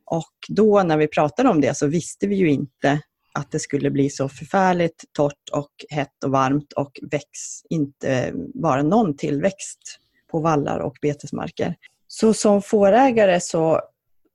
Och 0.04 0.34
då 0.48 0.82
när 0.82 0.96
vi 0.96 1.08
pratade 1.08 1.48
om 1.48 1.60
det 1.60 1.76
så 1.76 1.86
visste 1.86 2.26
vi 2.26 2.36
ju 2.36 2.50
inte 2.50 3.00
att 3.36 3.50
det 3.50 3.58
skulle 3.58 3.90
bli 3.90 4.10
så 4.10 4.28
förfärligt 4.28 5.04
torrt 5.12 5.48
och 5.52 5.70
hett 5.90 6.24
och 6.24 6.30
varmt 6.30 6.72
och 6.72 7.00
väx 7.10 7.28
inte 7.70 8.14
eh, 8.14 8.34
vara 8.54 8.82
någon 8.82 9.16
tillväxt 9.16 9.98
på 10.30 10.40
vallar 10.40 10.78
och 10.78 10.96
betesmarker. 11.02 11.74
Så 12.08 12.34
som 12.34 12.62
fårägare 12.62 13.40
så, 13.40 13.80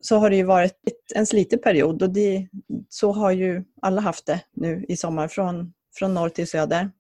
så 0.02 0.18
har 0.18 0.30
det 0.30 0.36
ju 0.36 0.44
varit 0.44 0.78
en 1.16 1.26
sliten 1.26 1.60
period 1.60 2.04
och 2.04 2.10
det, 2.10 2.48
så 2.90 3.12
har 3.12 3.32
ju 3.32 3.64
alla 3.82 4.02
haft 4.02 4.26
det 4.26 4.42
nu 4.54 4.86
i 4.88 4.98
sommar 4.98 5.28
från, 5.28 5.74
från 5.96 6.14
norr 6.14 6.30
till 6.30 6.48
söder. 6.48 6.92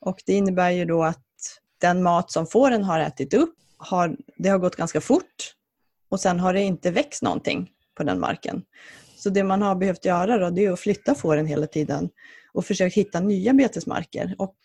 Och 0.00 0.22
det 0.26 0.32
innebär 0.32 0.70
ju 0.70 0.84
då 0.84 1.02
att 1.02 1.22
den 1.78 2.02
mat 2.02 2.30
som 2.30 2.46
fåren 2.46 2.84
har 2.84 3.00
ätit 3.00 3.34
upp, 3.34 3.54
har, 3.76 4.16
det 4.36 4.48
har 4.48 4.58
gått 4.58 4.76
ganska 4.76 5.00
fort 5.00 5.54
och 6.08 6.20
sen 6.20 6.40
har 6.40 6.52
det 6.52 6.62
inte 6.62 6.90
växt 6.90 7.22
någonting 7.22 7.70
på 7.94 8.02
den 8.02 8.20
marken. 8.20 8.62
Så 9.26 9.30
det 9.30 9.44
man 9.44 9.62
har 9.62 9.74
behövt 9.74 10.04
göra 10.04 10.38
då, 10.38 10.50
det 10.50 10.64
är 10.64 10.72
att 10.72 10.80
flytta 10.80 11.14
fåren 11.14 11.46
hela 11.46 11.66
tiden 11.66 12.08
och 12.52 12.64
försöka 12.64 12.94
hitta 12.94 13.20
nya 13.20 13.52
betesmarker. 13.52 14.34
Och 14.38 14.56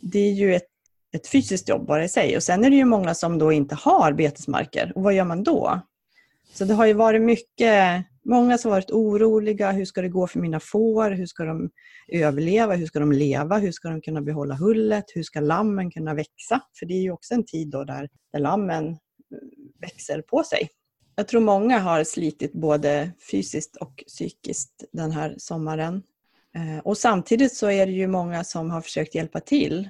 det 0.00 0.18
är 0.18 0.32
ju 0.32 0.54
ett, 0.54 0.68
ett 1.12 1.28
fysiskt 1.28 1.68
jobb 1.68 1.86
bara 1.86 2.04
i 2.04 2.08
sig. 2.08 2.36
Och 2.36 2.42
sen 2.42 2.64
är 2.64 2.70
det 2.70 2.76
ju 2.76 2.84
många 2.84 3.14
som 3.14 3.38
då 3.38 3.52
inte 3.52 3.74
har 3.74 4.12
betesmarker. 4.12 4.92
Och 4.94 5.02
vad 5.02 5.14
gör 5.14 5.24
man 5.24 5.42
då? 5.42 5.80
Så 6.52 6.64
det 6.64 6.74
har 6.74 6.86
ju 6.86 6.92
varit 6.92 7.22
mycket, 7.22 8.04
många 8.24 8.58
som 8.58 8.70
varit 8.70 8.90
oroliga. 8.90 9.70
Hur 9.70 9.84
ska 9.84 10.02
det 10.02 10.08
gå 10.08 10.26
för 10.26 10.40
mina 10.40 10.60
får? 10.60 11.10
Hur 11.10 11.26
ska 11.26 11.44
de 11.44 11.70
överleva? 12.08 12.74
Hur 12.74 12.86
ska 12.86 13.00
de 13.00 13.12
leva? 13.12 13.58
Hur 13.58 13.72
ska 13.72 13.88
de 13.88 14.00
kunna 14.00 14.20
behålla 14.20 14.54
hullet? 14.54 15.04
Hur 15.14 15.22
ska 15.22 15.40
lammen 15.40 15.90
kunna 15.90 16.14
växa? 16.14 16.60
För 16.78 16.86
det 16.86 16.94
är 16.94 17.02
ju 17.02 17.10
också 17.10 17.34
en 17.34 17.44
tid 17.44 17.68
då 17.70 17.84
där, 17.84 18.08
där 18.32 18.40
lammen 18.40 18.96
växer 19.80 20.22
på 20.22 20.42
sig. 20.42 20.68
Jag 21.20 21.28
tror 21.28 21.40
många 21.40 21.78
har 21.78 22.04
slitit 22.04 22.52
både 22.52 23.10
fysiskt 23.30 23.76
och 23.76 24.04
psykiskt 24.06 24.84
den 24.92 25.10
här 25.10 25.34
sommaren. 25.38 26.02
Eh, 26.54 26.78
och 26.84 26.98
samtidigt 26.98 27.54
så 27.54 27.70
är 27.70 27.86
det 27.86 27.92
ju 27.92 28.06
många 28.06 28.44
som 28.44 28.70
har 28.70 28.80
försökt 28.80 29.14
hjälpa 29.14 29.40
till. 29.40 29.88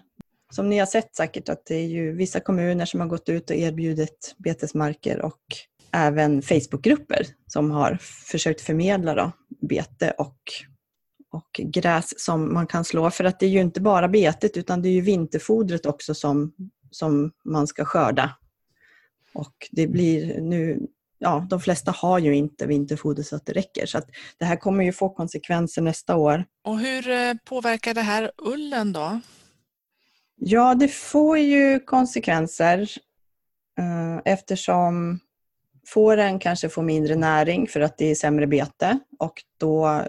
som 0.50 0.68
ni 0.68 0.78
har 0.78 0.86
sett 0.86 1.16
säkert 1.16 1.48
att 1.48 1.66
det 1.66 1.74
är 1.74 1.86
ju 1.86 2.12
vissa 2.12 2.40
kommuner 2.40 2.84
som 2.84 3.00
har 3.00 3.06
gått 3.06 3.28
ut 3.28 3.50
och 3.50 3.56
erbjudit 3.56 4.34
betesmarker 4.38 5.20
och 5.20 5.40
även 5.92 6.42
Facebookgrupper 6.42 7.26
som 7.46 7.70
har 7.70 7.98
försökt 8.30 8.60
förmedla 8.60 9.14
då, 9.14 9.32
bete 9.60 10.10
och, 10.10 10.38
och 11.32 11.60
gräs 11.64 12.24
som 12.24 12.54
man 12.54 12.66
kan 12.66 12.84
slå. 12.84 13.10
För 13.10 13.24
att 13.24 13.40
det 13.40 13.46
är 13.46 13.50
ju 13.50 13.60
inte 13.60 13.80
bara 13.80 14.08
betet 14.08 14.56
utan 14.56 14.82
det 14.82 14.88
är 14.88 14.92
ju 14.92 15.00
vinterfodret 15.00 15.86
också 15.86 16.14
som, 16.14 16.52
som 16.90 17.32
man 17.44 17.66
ska 17.66 17.84
skörda. 17.84 18.36
Och 19.32 19.68
det 19.70 19.86
blir 19.86 20.40
nu, 20.40 20.86
ja, 21.20 21.46
de 21.50 21.60
flesta 21.60 21.90
har 21.90 22.18
ju 22.18 22.36
inte 22.36 22.66
vinterfoder 22.66 23.22
så 23.22 23.36
att 23.36 23.46
det 23.46 23.52
räcker. 23.52 23.86
Så 23.86 24.00
det 24.38 24.44
här 24.44 24.56
kommer 24.56 24.84
ju 24.84 24.92
få 24.92 25.08
konsekvenser 25.08 25.82
nästa 25.82 26.16
år. 26.16 26.44
Och 26.64 26.78
hur 26.78 27.10
eh, 27.10 27.34
påverkar 27.44 27.94
det 27.94 28.00
här 28.00 28.30
ullen 28.36 28.92
då? 28.92 29.20
Ja, 30.36 30.74
det 30.74 30.88
får 30.88 31.38
ju 31.38 31.80
konsekvenser 31.80 32.80
eh, 33.78 34.32
eftersom 34.32 35.20
fåren 35.86 36.38
kanske 36.38 36.68
får 36.68 36.82
mindre 36.82 37.16
näring 37.16 37.66
för 37.66 37.80
att 37.80 37.98
det 37.98 38.10
är 38.10 38.14
sämre 38.14 38.46
bete 38.46 38.98
och 39.18 39.42
då, 39.58 40.02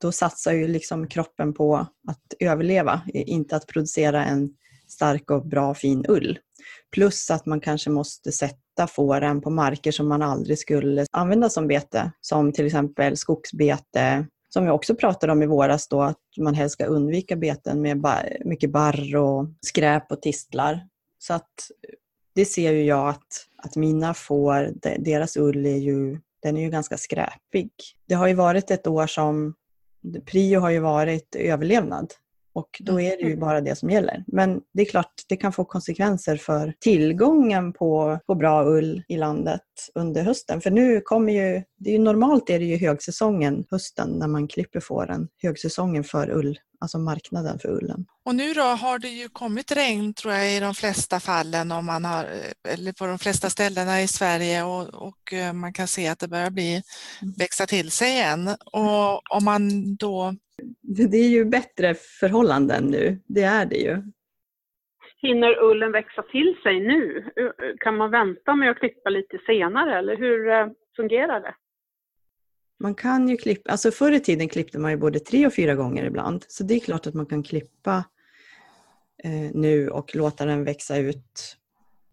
då 0.00 0.12
satsar 0.12 0.52
ju 0.52 0.68
liksom 0.68 1.08
kroppen 1.08 1.54
på 1.54 1.76
att 2.08 2.34
överleva, 2.40 3.00
inte 3.14 3.56
att 3.56 3.66
producera 3.66 4.24
en 4.24 4.50
stark 4.88 5.30
och 5.30 5.46
bra 5.46 5.74
fin 5.74 6.04
ull. 6.08 6.38
Plus 6.92 7.30
att 7.30 7.46
man 7.46 7.60
kanske 7.60 7.90
måste 7.90 8.32
sätta 8.32 8.86
fåren 8.86 9.40
på 9.40 9.50
marker 9.50 9.92
som 9.92 10.08
man 10.08 10.22
aldrig 10.22 10.58
skulle 10.58 11.06
använda 11.10 11.48
som 11.48 11.68
bete, 11.68 12.12
som 12.20 12.52
till 12.52 12.66
exempel 12.66 13.16
skogsbete, 13.16 14.26
som 14.48 14.64
vi 14.64 14.70
också 14.70 14.94
pratade 14.94 15.32
om 15.32 15.42
i 15.42 15.46
våras 15.46 15.88
då, 15.88 16.02
att 16.02 16.18
man 16.38 16.54
helst 16.54 16.72
ska 16.72 16.86
undvika 16.86 17.36
beten 17.36 17.82
med 17.82 18.04
mycket 18.44 18.70
barr 18.70 19.16
och 19.16 19.46
skräp 19.60 20.12
och 20.12 20.22
tistlar. 20.22 20.80
Så 21.18 21.34
att 21.34 21.70
det 22.34 22.44
ser 22.44 22.72
ju 22.72 22.84
jag 22.84 23.08
att, 23.08 23.46
att 23.56 23.76
mina 23.76 24.14
får, 24.14 24.70
deras 24.98 25.36
ull 25.36 25.66
är 25.66 25.76
ju, 25.76 26.20
den 26.42 26.56
är 26.56 26.60
ju 26.60 26.70
ganska 26.70 26.96
skräpig. 26.96 27.70
Det 28.06 28.14
har 28.14 28.26
ju 28.26 28.34
varit 28.34 28.70
ett 28.70 28.86
år 28.86 29.06
som, 29.06 29.54
prio 30.26 30.60
har 30.60 30.70
ju 30.70 30.80
varit 30.80 31.34
överlevnad 31.34 32.12
och 32.52 32.68
då 32.80 33.00
är 33.00 33.16
det 33.16 33.22
ju 33.22 33.26
mm. 33.26 33.40
bara 33.40 33.60
det 33.60 33.76
som 33.76 33.90
gäller. 33.90 34.24
Men 34.26 34.60
det 34.74 34.82
är 34.82 34.86
klart, 34.86 35.12
det 35.28 35.36
kan 35.36 35.52
få 35.52 35.64
konsekvenser 35.64 36.36
för 36.36 36.74
tillgången 36.80 37.72
på, 37.72 38.18
på 38.26 38.34
bra 38.34 38.64
ull 38.64 39.02
i 39.08 39.16
landet 39.16 39.60
under 39.94 40.22
hösten. 40.22 40.60
För 40.60 40.70
nu 40.70 41.00
kommer 41.00 41.32
ju, 41.32 41.62
det 41.78 41.90
är 41.90 41.92
ju 41.92 41.98
normalt 41.98 42.50
är 42.50 42.58
det 42.58 42.64
ju 42.64 42.76
högsäsongen 42.76 43.64
hösten 43.70 44.10
när 44.10 44.28
man 44.28 44.48
klipper 44.48 44.80
fåren. 44.80 45.28
Högsäsongen 45.42 46.04
för 46.04 46.30
ull, 46.30 46.58
alltså 46.80 46.98
marknaden 46.98 47.58
för 47.58 47.68
ullen. 47.68 48.06
Och 48.24 48.34
nu 48.34 48.52
då 48.52 48.62
har 48.62 48.98
det 48.98 49.08
ju 49.08 49.28
kommit 49.28 49.72
regn 49.72 50.14
tror 50.14 50.34
jag 50.34 50.56
i 50.56 50.60
de 50.60 50.74
flesta 50.74 51.20
fallen 51.20 51.72
om 51.72 51.86
man 51.86 52.04
har, 52.04 52.24
eller 52.68 52.92
på 52.92 53.06
de 53.06 53.18
flesta 53.18 53.50
ställena 53.50 54.02
i 54.02 54.08
Sverige 54.08 54.62
och, 54.62 55.08
och 55.08 55.32
eh, 55.32 55.52
man 55.52 55.72
kan 55.72 55.86
se 55.86 56.08
att 56.08 56.18
det 56.18 56.28
börjar 56.28 56.50
bli, 56.50 56.82
mm. 57.22 57.34
växa 57.38 57.66
till 57.66 57.90
sig 57.90 58.08
igen. 58.08 58.48
Och 58.72 59.32
om 59.36 59.44
man 59.44 59.96
då 59.96 60.34
det 60.82 61.16
är 61.16 61.28
ju 61.28 61.44
bättre 61.44 61.94
förhållanden 62.20 62.84
nu, 62.84 63.20
det 63.26 63.42
är 63.42 63.66
det 63.66 63.76
ju. 63.76 64.02
Hinner 65.22 65.62
ullen 65.62 65.92
växa 65.92 66.22
till 66.22 66.56
sig 66.62 66.80
nu? 66.80 67.24
Kan 67.80 67.96
man 67.96 68.10
vänta 68.10 68.54
med 68.54 68.70
att 68.70 68.78
klippa 68.78 69.10
lite 69.10 69.38
senare 69.46 69.98
eller 69.98 70.16
hur 70.16 70.48
eh, 70.50 70.66
fungerar 70.96 71.40
det? 71.40 71.54
Man 72.80 72.94
kan 72.94 73.28
ju 73.28 73.36
klippa, 73.36 73.70
alltså 73.70 73.90
förr 73.90 74.12
i 74.12 74.20
tiden 74.20 74.48
klippte 74.48 74.78
man 74.78 74.90
ju 74.90 74.96
både 74.96 75.20
tre 75.20 75.46
och 75.46 75.54
fyra 75.54 75.74
gånger 75.74 76.04
ibland. 76.04 76.44
Så 76.48 76.64
det 76.64 76.74
är 76.74 76.80
klart 76.80 77.06
att 77.06 77.14
man 77.14 77.26
kan 77.26 77.42
klippa 77.42 78.04
eh, 79.24 79.50
nu 79.54 79.88
och 79.88 80.16
låta 80.16 80.44
den 80.44 80.64
växa 80.64 80.96
ut 80.96 81.58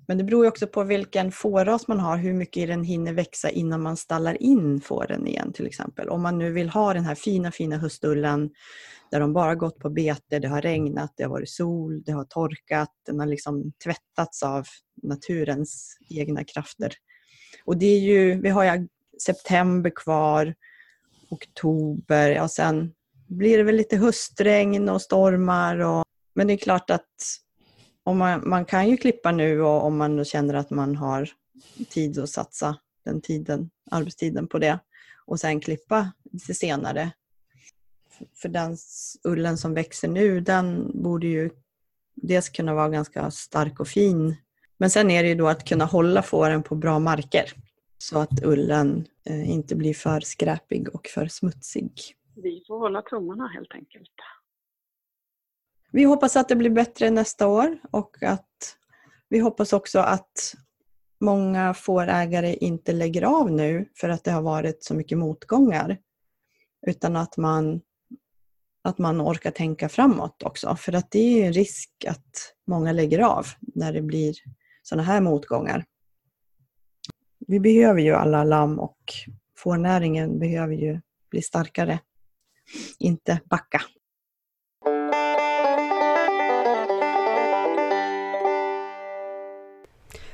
men 0.07 0.17
det 0.17 0.23
beror 0.23 0.45
ju 0.45 0.49
också 0.49 0.67
på 0.67 0.83
vilken 0.83 1.31
fårras 1.31 1.87
man 1.87 1.99
har, 1.99 2.17
hur 2.17 2.33
mycket 2.33 2.67
den 2.67 2.83
hinner 2.83 3.13
växa 3.13 3.49
innan 3.49 3.81
man 3.81 3.97
stallar 3.97 4.41
in 4.41 4.81
fåren 4.81 5.27
igen 5.27 5.53
till 5.53 5.67
exempel. 5.67 6.09
Om 6.09 6.21
man 6.21 6.37
nu 6.37 6.51
vill 6.51 6.69
ha 6.69 6.93
den 6.93 7.05
här 7.05 7.15
fina, 7.15 7.51
fina 7.51 7.77
höstullen 7.77 8.49
där 9.11 9.19
de 9.19 9.33
bara 9.33 9.55
gått 9.55 9.79
på 9.79 9.89
bete, 9.89 10.39
det 10.39 10.47
har 10.47 10.61
regnat, 10.61 11.13
det 11.17 11.23
har 11.23 11.29
varit 11.29 11.49
sol, 11.49 12.03
det 12.05 12.11
har 12.11 12.23
torkat, 12.23 12.91
den 13.05 13.19
har 13.19 13.27
liksom 13.27 13.71
tvättats 13.83 14.43
av 14.43 14.65
naturens 15.03 15.97
egna 16.09 16.43
krafter. 16.43 16.93
Och 17.65 17.77
det 17.77 17.85
är 17.85 17.99
ju, 17.99 18.41
vi 18.41 18.49
har 18.49 18.63
ju 18.63 18.87
september 19.21 19.91
kvar, 19.95 20.55
oktober, 21.29 22.29
ja 22.29 22.47
sen 22.47 22.93
blir 23.27 23.57
det 23.57 23.63
väl 23.63 23.75
lite 23.75 23.97
höstregn 23.97 24.89
och 24.89 25.01
stormar. 25.01 25.79
Och, 25.79 26.05
men 26.33 26.47
det 26.47 26.53
är 26.53 26.57
klart 26.57 26.89
att 26.89 27.05
om 28.03 28.17
man, 28.17 28.49
man, 28.49 28.65
kan 28.65 28.89
ju 28.89 28.97
klippa 28.97 29.31
nu 29.31 29.61
och 29.61 29.83
om 29.83 29.97
man 29.97 30.25
känner 30.25 30.53
att 30.53 30.69
man 30.69 30.95
har 30.95 31.29
tid 31.89 32.19
att 32.19 32.29
satsa 32.29 32.77
den 33.05 33.21
tiden, 33.21 33.69
arbetstiden 33.91 34.47
på 34.47 34.59
det 34.59 34.79
och 35.25 35.39
sen 35.39 35.59
klippa 35.59 36.11
lite 36.31 36.53
senare. 36.53 37.11
För 38.35 38.49
den 38.49 38.77
ullen 39.23 39.57
som 39.57 39.73
växer 39.73 40.07
nu, 40.07 40.39
den 40.39 40.91
borde 41.03 41.27
ju 41.27 41.49
dels 42.15 42.49
kunna 42.49 42.73
vara 42.73 42.89
ganska 42.89 43.31
stark 43.31 43.79
och 43.79 43.87
fin. 43.87 44.35
Men 44.77 44.89
sen 44.89 45.11
är 45.11 45.23
det 45.23 45.29
ju 45.29 45.35
då 45.35 45.47
att 45.47 45.67
kunna 45.67 45.85
hålla 45.85 46.21
fåren 46.21 46.63
på 46.63 46.75
bra 46.75 46.99
marker 46.99 47.53
så 47.97 48.19
att 48.19 48.43
ullen 48.43 49.07
eh, 49.23 49.49
inte 49.51 49.75
blir 49.75 49.93
för 49.93 50.19
skräpig 50.19 50.95
och 50.95 51.07
för 51.07 51.27
smutsig. 51.27 51.93
Vi 52.35 52.63
får 52.67 52.79
hålla 52.79 53.01
tummarna 53.01 53.47
helt 53.47 53.73
enkelt. 53.73 54.11
Vi 55.91 56.03
hoppas 56.03 56.35
att 56.35 56.49
det 56.49 56.55
blir 56.55 56.69
bättre 56.69 57.09
nästa 57.09 57.47
år 57.47 57.77
och 57.91 58.23
att 58.23 58.77
vi 59.29 59.39
hoppas 59.39 59.73
också 59.73 59.99
att 59.99 60.55
många 61.19 61.73
fårägare 61.73 62.53
inte 62.53 62.93
lägger 62.93 63.23
av 63.23 63.51
nu 63.51 63.89
för 63.95 64.09
att 64.09 64.23
det 64.23 64.31
har 64.31 64.41
varit 64.41 64.83
så 64.83 64.93
mycket 64.93 65.17
motgångar. 65.17 65.97
Utan 66.87 67.15
att 67.15 67.37
man, 67.37 67.81
att 68.83 68.97
man 68.97 69.21
orkar 69.21 69.51
tänka 69.51 69.89
framåt 69.89 70.43
också. 70.43 70.75
För 70.75 70.93
att 70.93 71.11
det 71.11 71.41
är 71.41 71.47
en 71.47 71.53
risk 71.53 72.05
att 72.07 72.53
många 72.67 72.91
lägger 72.91 73.19
av 73.19 73.45
när 73.61 73.93
det 73.93 74.01
blir 74.01 74.35
sådana 74.83 75.03
här 75.03 75.21
motgångar. 75.21 75.85
Vi 77.47 77.59
behöver 77.59 78.01
ju 78.01 78.13
alla 78.13 78.43
lamm 78.43 78.79
och 78.79 78.97
fårnäringen 79.57 80.39
behöver 80.39 80.73
ju 80.73 81.01
bli 81.29 81.41
starkare. 81.41 81.99
Inte 82.99 83.41
backa. 83.49 83.81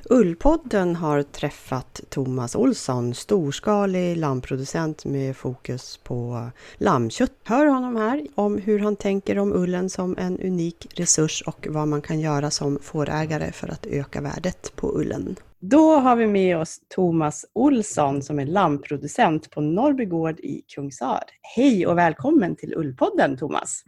Ullpodden 0.10 0.96
har 0.96 1.24
träffat 1.24 2.01
Thomas 2.10 2.56
Olsson, 2.56 3.13
storskalig 3.13 4.18
lammproducent 4.18 5.06
med 5.06 5.38
fokus 5.38 5.98
på 6.03 6.50
lammkött. 6.77 7.32
Hör 7.44 7.65
honom 7.65 7.96
här 7.96 8.27
om 8.36 8.58
hur 8.58 8.80
han 8.80 8.96
tänker 8.96 9.39
om 9.39 9.53
ullen 9.53 9.89
som 9.89 10.18
en 10.18 10.39
unik 10.39 10.88
resurs 11.00 11.44
och 11.46 11.68
vad 11.70 11.88
man 11.88 12.01
kan 12.01 12.20
göra 12.20 12.51
som 12.51 12.80
fårägare 12.82 13.51
för 13.51 13.68
att 13.68 13.86
öka 13.86 14.22
värdet 14.22 14.75
på 14.75 15.00
ullen. 15.00 15.36
Då 15.63 15.91
har 15.91 16.15
vi 16.15 16.27
med 16.27 16.58
oss 16.58 16.80
Thomas 16.96 17.46
Olsson 17.53 18.22
som 18.22 18.39
är 18.39 18.46
lammproducent 18.46 19.51
på 19.51 19.62
Norrby 19.62 20.06
gård 20.06 20.39
i 20.39 20.62
Kungsör. 20.75 21.24
Hej 21.56 21.88
och 21.88 21.98
välkommen 21.98 22.56
till 22.56 22.74
Ullpodden 22.75 23.38
Thomas! 23.38 23.84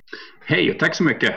Hej 0.46 0.72
och 0.72 0.80
tack 0.80 0.96
så 0.96 1.04
mycket! 1.04 1.36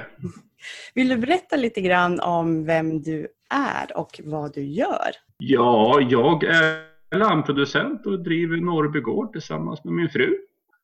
Vill 0.95 1.09
du 1.09 1.17
berätta 1.17 1.57
lite 1.57 1.81
grann 1.81 2.21
om 2.21 2.65
vem 2.65 3.03
du 3.03 3.29
är 3.51 3.99
och 3.99 4.21
vad 4.25 4.55
du 4.55 4.65
gör? 4.65 5.11
Ja, 5.39 6.01
jag 6.01 6.45
är 6.45 6.83
lammproducent 7.19 8.07
och 8.07 8.25
driver 8.25 8.57
Norrby 8.57 9.01
gård 9.01 9.33
tillsammans 9.33 9.85
med 9.85 9.95
min 9.95 10.09
fru. 10.09 10.39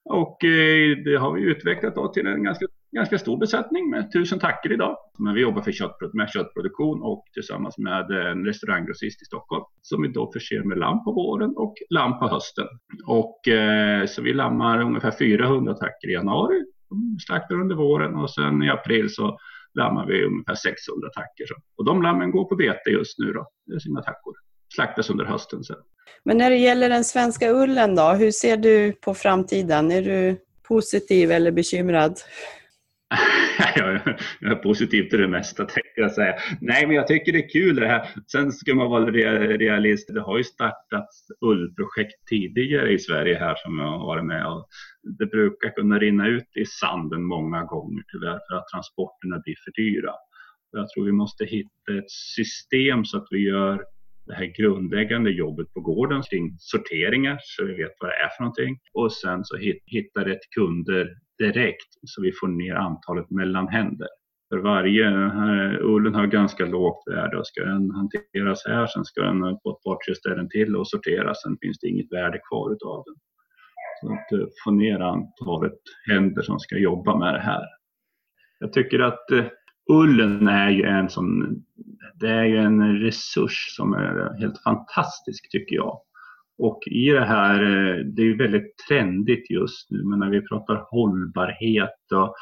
Och 0.05 0.45
eh, 0.45 0.97
det 1.05 1.17
har 1.17 1.33
vi 1.33 1.43
utvecklat 1.43 2.15
till 2.15 2.27
en 2.27 2.45
ganska, 2.45 2.67
ganska 2.93 3.19
stor 3.19 3.39
besättning 3.39 3.91
med 3.91 4.13
tusen 4.13 4.39
tackor 4.39 4.73
idag. 4.73 4.97
Men 5.19 5.35
vi 5.35 5.41
jobbar 5.41 5.63
för 5.63 5.73
kött, 5.73 5.97
med 6.13 6.31
köttproduktion 6.31 7.03
och 7.03 7.25
tillsammans 7.35 7.79
med 7.79 8.11
en 8.11 8.45
restauranggrossist 8.45 9.23
i 9.23 9.25
Stockholm 9.25 9.65
som 9.83 10.03
vi 10.03 10.09
då 10.09 10.33
förser 10.33 10.63
med 10.63 10.79
lamm 10.79 11.05
på 11.05 11.13
våren 11.13 11.53
och 11.57 11.75
lamm 11.91 12.19
på 12.19 12.29
hösten. 12.29 12.67
Och, 13.07 13.49
eh, 13.49 14.07
så 14.07 14.23
vi 14.23 14.35
lammar 14.35 14.81
ungefär 14.81 15.11
400 15.11 15.75
tackor 15.75 16.11
i 16.11 16.13
januari, 16.13 16.65
slaktar 17.27 17.55
under 17.55 17.77
våren 17.77 18.15
och 18.15 18.31
sen 18.31 18.63
i 18.63 18.71
april 18.71 19.15
så 19.15 19.39
lammar 19.75 20.07
vi 20.07 20.25
ungefär 20.25 20.55
600 20.55 21.09
tackor. 21.09 21.47
Och 21.77 21.85
de 21.85 22.03
lammen 22.03 22.31
går 22.31 22.45
på 22.45 22.57
bete 22.57 22.91
just 22.91 23.19
nu 23.19 23.33
då, 23.33 23.49
det 23.67 23.75
är 23.75 23.79
sina 23.79 24.03
tackor. 24.03 24.35
Slaktas 24.75 25.11
under 25.11 25.25
hösten 25.25 25.65
sen. 25.65 25.77
Men 26.25 26.39
när 26.39 26.51
det 26.51 26.57
gäller 26.57 26.89
den 26.89 27.05
svenska 27.05 27.51
ullen 27.51 27.95
då, 27.95 28.11
hur 28.11 28.31
ser 28.31 28.57
du 28.57 28.93
på 28.93 29.15
framtiden? 29.15 29.91
Är 29.91 30.03
du 30.03 30.37
positiv 30.69 31.31
eller 31.31 31.51
bekymrad? 31.51 32.19
jag 33.77 34.53
är 34.53 34.55
positiv 34.55 35.09
till 35.09 35.21
det 35.21 35.29
mesta 35.29 35.65
tänkte 35.65 36.01
jag 36.01 36.13
säga. 36.13 36.35
Nej, 36.61 36.87
men 36.87 36.97
jag 36.97 37.07
tycker 37.07 37.33
det 37.33 37.39
är 37.39 37.49
kul 37.49 37.77
det 37.77 37.87
här. 37.87 38.09
Sen 38.33 38.53
ska 38.53 38.75
man 38.75 38.91
vara 38.91 39.11
realist. 39.11 40.15
Det 40.15 40.21
har 40.21 40.39
ju 40.39 40.45
startats 40.45 41.27
ullprojekt 41.41 42.29
tidigare 42.31 42.93
i 42.93 42.99
Sverige 42.99 43.39
här 43.39 43.55
som 43.55 43.79
jag 43.79 43.99
har 43.99 44.07
varit 44.07 44.25
med 44.25 44.47
och 44.47 44.69
det 45.19 45.27
brukar 45.27 45.71
kunna 45.71 45.99
rinna 45.99 46.29
ut 46.29 46.57
i 46.57 46.65
sanden 46.67 47.25
många 47.25 47.65
gånger 47.65 48.03
tyvärr 48.13 48.41
för 48.49 48.57
att 48.57 48.69
transporterna 48.73 49.39
blir 49.45 49.55
för 49.65 49.83
dyra. 49.83 50.13
Jag 50.73 50.89
tror 50.89 51.05
vi 51.05 51.13
måste 51.13 51.45
hitta 51.45 51.99
ett 51.99 52.11
system 52.11 53.05
så 53.05 53.19
att 53.19 53.27
vi 53.31 53.39
gör 53.39 53.85
det 54.27 54.35
här 54.35 54.53
grundläggande 54.59 55.31
jobbet 55.31 55.73
på 55.75 55.81
gården 55.81 56.23
kring 56.31 56.57
sorteringar 56.59 57.39
så 57.43 57.65
vi 57.65 57.75
vet 57.75 57.93
vad 58.01 58.11
det 58.11 58.15
är 58.15 58.29
för 58.37 58.43
någonting. 58.43 58.79
Och 58.93 59.13
sen 59.13 59.45
så 59.45 59.57
hitta 59.87 60.25
rätt 60.25 60.51
kunder 60.51 61.17
direkt 61.47 61.91
så 62.07 62.23
vi 62.23 62.33
får 62.41 62.49
ner 62.49 62.75
antalet 62.75 63.31
mellanhänder. 63.31 64.09
För 64.49 64.59
varje, 64.59 65.07
ullen 65.81 66.15
har 66.15 66.27
ganska 66.27 66.65
lågt 66.65 67.03
värde 67.11 67.39
och 67.39 67.47
ska 67.47 67.65
den 67.65 67.91
hanteras 67.91 68.67
här, 68.67 68.87
sen 68.87 69.05
ska 69.05 69.23
den 69.23 69.41
på 69.41 69.71
ett 69.71 69.85
par 69.85 70.05
tre 70.05 70.15
ställen 70.15 70.49
till 70.49 70.77
och 70.77 70.89
sorteras, 70.89 71.43
sen 71.43 71.57
finns 71.61 71.79
det 71.79 71.89
inget 71.89 72.13
värde 72.13 72.41
kvar 72.49 72.73
utav 72.73 73.05
den. 73.07 73.15
Så 74.01 74.13
att 74.13 74.33
eh, 74.33 74.47
få 74.65 74.71
ner 74.71 75.01
antalet 75.01 75.81
händer 76.11 76.43
som 76.43 76.59
ska 76.59 76.79
jobba 76.79 77.19
med 77.19 77.35
det 77.35 77.41
här. 77.41 77.65
Jag 78.59 78.73
tycker 78.73 78.99
att 79.01 79.31
eh, 79.31 79.45
ullen 79.91 80.49
är 80.49 80.71
ju 80.71 80.83
en 80.83 81.09
sån, 81.09 81.63
det 82.15 82.29
är 82.29 82.45
ju 82.45 82.57
en 82.57 82.99
resurs 82.99 83.77
som 83.77 83.93
är 83.93 84.41
helt 84.41 84.63
fantastisk 84.63 85.51
tycker 85.51 85.77
jag. 85.77 86.01
Och 86.59 86.81
i 86.91 87.11
det 87.11 87.25
här, 87.25 87.63
eh, 87.63 88.05
det 88.05 88.23
är 88.23 88.27
ju 88.27 88.37
väldigt 88.37 88.75
trendigt 88.89 89.51
just 89.51 89.91
nu, 89.91 90.05
men 90.05 90.19
när 90.19 90.31
vi 90.31 90.41
pratar 90.41 90.87
hållbarhet 90.91 92.13
och 92.15 92.35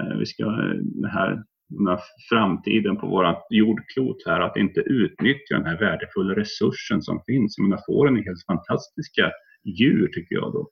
eh, 0.00 0.18
vi 0.18 0.26
ska, 0.26 0.44
eh, 0.44 0.76
den 0.82 1.10
här 1.10 1.42
den 1.70 1.86
här 1.86 2.00
framtiden 2.30 2.96
på 2.96 3.06
vårt 3.06 3.46
jordklot 3.50 4.16
här, 4.26 4.40
att 4.40 4.56
inte 4.56 4.80
utnyttja 4.80 5.54
den 5.56 5.66
här 5.66 5.78
värdefulla 5.78 6.34
resursen 6.34 7.02
som 7.02 7.22
finns. 7.26 7.54
Jag 7.58 7.68
menar, 7.68 7.82
fåren 7.86 8.16
är 8.16 8.22
helt 8.22 8.46
fantastiska 8.46 9.30
djur 9.64 10.06
tycker 10.06 10.34
jag 10.34 10.52
då. 10.52 10.68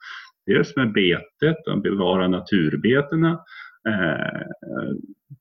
Dels 0.46 0.76
med 0.76 0.92
betet, 0.92 1.68
att 1.68 1.82
bevara 1.82 2.28
naturbetena, 2.28 3.32
eh, 3.88 4.42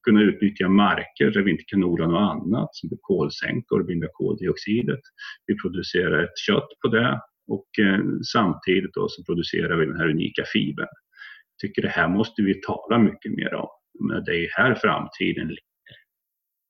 kunna 0.03 0.21
utnyttja 0.21 0.69
marker 0.69 1.31
där 1.31 1.41
vi 1.41 1.51
inte 1.51 1.63
kan 1.67 1.83
odla 1.83 2.07
något 2.07 2.31
annat, 2.31 2.69
som 2.71 2.89
kolsänkor, 3.01 3.83
binda 3.83 4.07
koldioxidet. 4.13 5.01
Vi 5.45 5.55
producerar 5.61 6.23
ett 6.23 6.37
kött 6.47 6.69
på 6.81 6.87
det 6.87 7.21
och 7.47 7.79
eh, 7.79 7.99
samtidigt 8.33 8.93
då 8.93 9.07
så 9.09 9.23
producerar 9.23 9.77
vi 9.77 9.85
den 9.85 9.97
här 9.99 10.09
unika 10.09 10.43
fibern. 10.53 10.87
Jag 11.51 11.59
tycker 11.59 11.81
det 11.81 11.89
här 11.89 12.07
måste 12.07 12.41
vi 12.41 12.61
tala 12.61 12.97
mycket 12.97 13.31
mer 13.31 13.53
om. 13.53 13.69
Men 13.99 14.23
det 14.23 14.31
är 14.31 14.49
här 14.49 14.75
framtiden 14.75 15.47
ligger. 15.47 15.63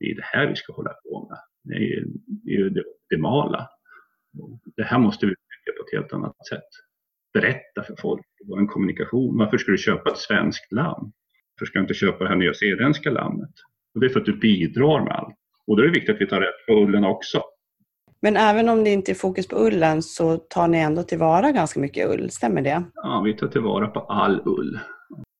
Det 0.00 0.10
är 0.10 0.14
det 0.14 0.24
här 0.24 0.46
vi 0.46 0.56
ska 0.56 0.72
hålla 0.72 0.92
på 0.92 1.28
med. 1.28 1.38
Det 1.64 1.74
är 1.74 1.88
ju 1.88 2.04
det, 2.26 2.54
är 2.54 2.70
det 2.70 2.84
optimala. 2.84 3.68
Det 4.76 4.82
här 4.82 4.98
måste 4.98 5.26
vi 5.26 5.30
bygga 5.30 5.78
på 5.78 5.84
ett 5.86 5.92
helt 5.92 6.12
annat 6.12 6.46
sätt. 6.46 6.68
Berätta 7.32 7.82
för 7.82 7.96
folk, 8.00 8.26
vår 8.44 8.66
kommunikation. 8.66 9.38
Varför 9.38 9.58
ska 9.58 9.72
du 9.72 9.78
köpa 9.78 10.10
ett 10.10 10.18
svenskt 10.18 10.72
lamm? 10.72 11.12
Varför 11.54 11.66
ska 11.66 11.78
du 11.78 11.82
inte 11.82 11.94
köpa 11.94 12.24
det 12.24 12.30
här 12.30 12.36
nyzeeländska 12.36 13.10
lammet? 13.10 13.52
Och 13.94 14.00
det 14.00 14.06
är 14.06 14.10
för 14.10 14.20
att 14.20 14.26
du 14.26 14.36
bidrar 14.36 15.04
med 15.04 15.12
allt. 15.12 15.36
Och 15.66 15.76
då 15.76 15.82
är 15.82 15.86
det 15.86 15.92
viktigt 15.92 16.14
att 16.14 16.20
vi 16.20 16.26
tar 16.26 16.40
rätt 16.40 16.66
på 16.66 16.72
ullen 16.72 17.04
också. 17.04 17.42
Men 18.20 18.36
även 18.36 18.68
om 18.68 18.84
det 18.84 18.90
inte 18.90 19.12
är 19.12 19.14
fokus 19.14 19.48
på 19.48 19.56
ullen 19.56 20.02
så 20.02 20.36
tar 20.36 20.68
ni 20.68 20.78
ändå 20.78 21.02
tillvara 21.02 21.52
ganska 21.52 21.80
mycket 21.80 22.10
ull, 22.10 22.30
stämmer 22.30 22.62
det? 22.62 22.84
Ja, 22.94 23.22
vi 23.24 23.34
tar 23.34 23.48
tillvara 23.48 23.88
på 23.88 24.00
all 24.00 24.42
ull. 24.44 24.78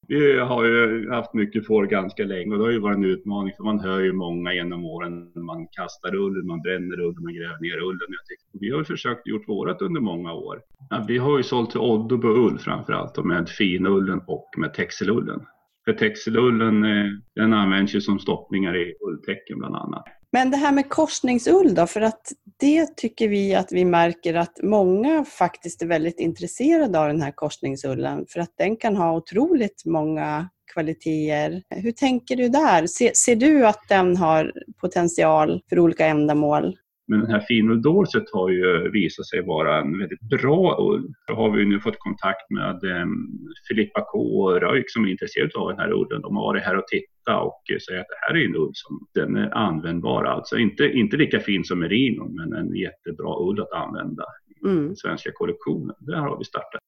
Vi 0.09 0.39
har 0.39 0.65
ju 0.65 1.11
haft 1.11 1.35
mycket 1.35 1.67
får 1.67 1.87
ganska 1.87 2.25
länge 2.25 2.53
och 2.53 2.59
det 2.59 2.65
har 2.65 2.71
ju 2.71 2.79
varit 2.79 2.97
en 2.97 3.05
utmaning 3.05 3.55
för 3.57 3.65
man 3.65 3.81
hör 3.81 4.01
ju 4.01 4.13
många 4.13 4.55
genom 4.55 4.85
åren. 4.85 5.33
Man 5.35 5.67
kastar 5.67 6.15
ull, 6.15 6.45
man 6.45 6.61
bränner 6.61 7.01
ull, 7.01 7.21
man 7.21 7.35
gräver 7.35 7.61
ner 7.61 7.83
ullen. 7.83 8.09
Vi 8.53 8.71
har 8.71 8.85
försökt 8.85 9.27
gjort 9.27 9.49
vårat 9.49 9.83
under 9.83 10.01
många 10.01 10.33
år. 10.33 10.61
Ja, 10.91 11.05
vi 11.09 11.19
har 11.19 11.37
ju 11.37 11.43
sålt 11.43 11.71
till 11.71 11.81
Oddobo 11.81 12.29
ull 12.29 12.59
framför 12.59 12.93
allt 12.93 13.25
med 13.25 13.49
finullen 13.49 14.21
och 14.27 14.49
med 14.57 14.75
texelullen. 14.75 15.41
För 15.85 15.93
texelullen 15.93 16.85
eh, 16.85 17.07
den 17.35 17.53
används 17.53 17.95
ju 17.95 18.01
som 18.01 18.19
stoppningar 18.19 18.77
i 18.77 18.95
ulltäcken 19.09 19.59
bland 19.59 19.77
annat. 19.77 20.05
Men 20.33 20.51
det 20.51 20.57
här 20.57 20.73
med 20.73 20.89
korsningsull 20.89 21.75
då, 21.75 21.87
för 21.87 22.01
att 22.01 22.33
det 22.57 22.97
tycker 22.97 23.29
vi 23.29 23.55
att 23.55 23.73
vi 23.73 23.85
märker 23.85 24.35
att 24.35 24.59
många 24.63 25.25
faktiskt 25.25 25.83
är 25.83 25.87
väldigt 25.87 26.21
intresserade 26.21 27.01
av 27.01 27.07
den 27.07 27.23
här 27.23 27.31
korsningsullen 27.31 28.27
för 28.29 28.41
att 28.41 28.53
den 28.59 28.77
kan 28.77 28.97
ha 28.97 29.17
otroligt 29.17 29.83
många 29.85 30.49
kvaliteter. 30.73 31.63
Hur 31.71 31.93
tänker 31.93 32.37
du 32.37 32.49
där? 32.49 32.87
Ser, 32.87 33.11
ser 33.15 33.37
du 33.37 33.67
att 33.67 33.89
den 33.89 34.17
har 34.17 34.53
potential 34.81 35.63
för 35.69 35.79
olika 35.79 36.07
ändamål? 36.07 36.77
Men 37.09 37.21
den 37.21 37.31
här 37.31 37.45
finull-dorset 37.49 38.25
har 38.33 38.49
ju 38.49 38.91
visat 38.91 39.27
sig 39.27 39.43
vara 39.43 39.81
en 39.81 39.99
väldigt 39.99 40.21
bra 40.21 40.77
ull. 40.81 41.13
Då 41.27 41.35
har 41.35 41.51
vi 41.51 41.65
nu 41.65 41.81
fått 41.81 41.99
kontakt 41.99 42.51
med 42.51 42.85
um, 42.85 43.39
Filippa 43.69 44.01
K 44.13 44.19
och 44.19 44.61
Röjk 44.61 44.91
som 44.91 45.05
är 45.05 45.09
intresserade 45.09 45.59
av 45.59 45.69
den 45.69 45.79
här 45.79 45.93
ullen. 45.93 46.23
De 46.23 46.37
har 46.37 46.43
varit 46.43 46.63
här 46.63 46.77
och 46.77 46.87
tittat 46.87 47.43
och 47.43 47.63
säger 47.87 48.01
att 48.01 48.07
det 48.09 48.21
här 48.21 48.37
är 48.37 48.45
en 48.47 48.57
ull 48.57 48.71
som 48.73 49.07
den 49.15 49.37
är 49.37 49.57
användbar. 49.57 50.25
Alltså 50.25 50.57
inte, 50.57 50.85
inte 50.85 51.17
lika 51.17 51.41
fin 51.41 51.65
som 51.65 51.79
merino 51.79 52.29
men 52.29 52.53
en 52.53 52.77
jättebra 52.77 53.49
ull 53.49 53.61
att 53.61 53.73
använda 53.73 54.25
i 54.65 54.69
mm. 54.69 54.97
svenska 54.97 55.31
kollektionen. 55.35 55.97
Där 56.01 56.17
har 56.17 56.39
vi 56.39 56.45
startat. 56.45 56.81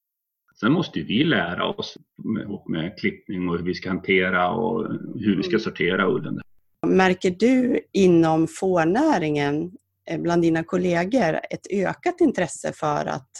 Sen 0.61 0.73
måste 0.73 1.01
vi 1.01 1.25
lära 1.25 1.67
oss 1.67 1.97
med, 2.25 2.59
med 2.69 2.99
klippning 2.99 3.49
och 3.49 3.59
hur 3.59 3.65
vi 3.65 3.75
ska 3.75 3.89
hantera 3.89 4.51
och 4.51 4.93
hur 5.15 5.37
vi 5.37 5.43
ska 5.43 5.53
mm. 5.53 5.61
sortera 5.61 6.09
ullen. 6.09 6.41
Märker 6.87 7.31
du 7.31 7.81
inom 7.93 8.47
fårnäringen 8.49 9.71
Eh, 10.11 10.21
bland 10.21 10.43
dina 10.43 10.65
kollegor 10.65 11.35
ett 11.51 11.67
ökat 11.73 12.21
intresse 12.21 12.73
för 12.75 13.07
att 13.07 13.31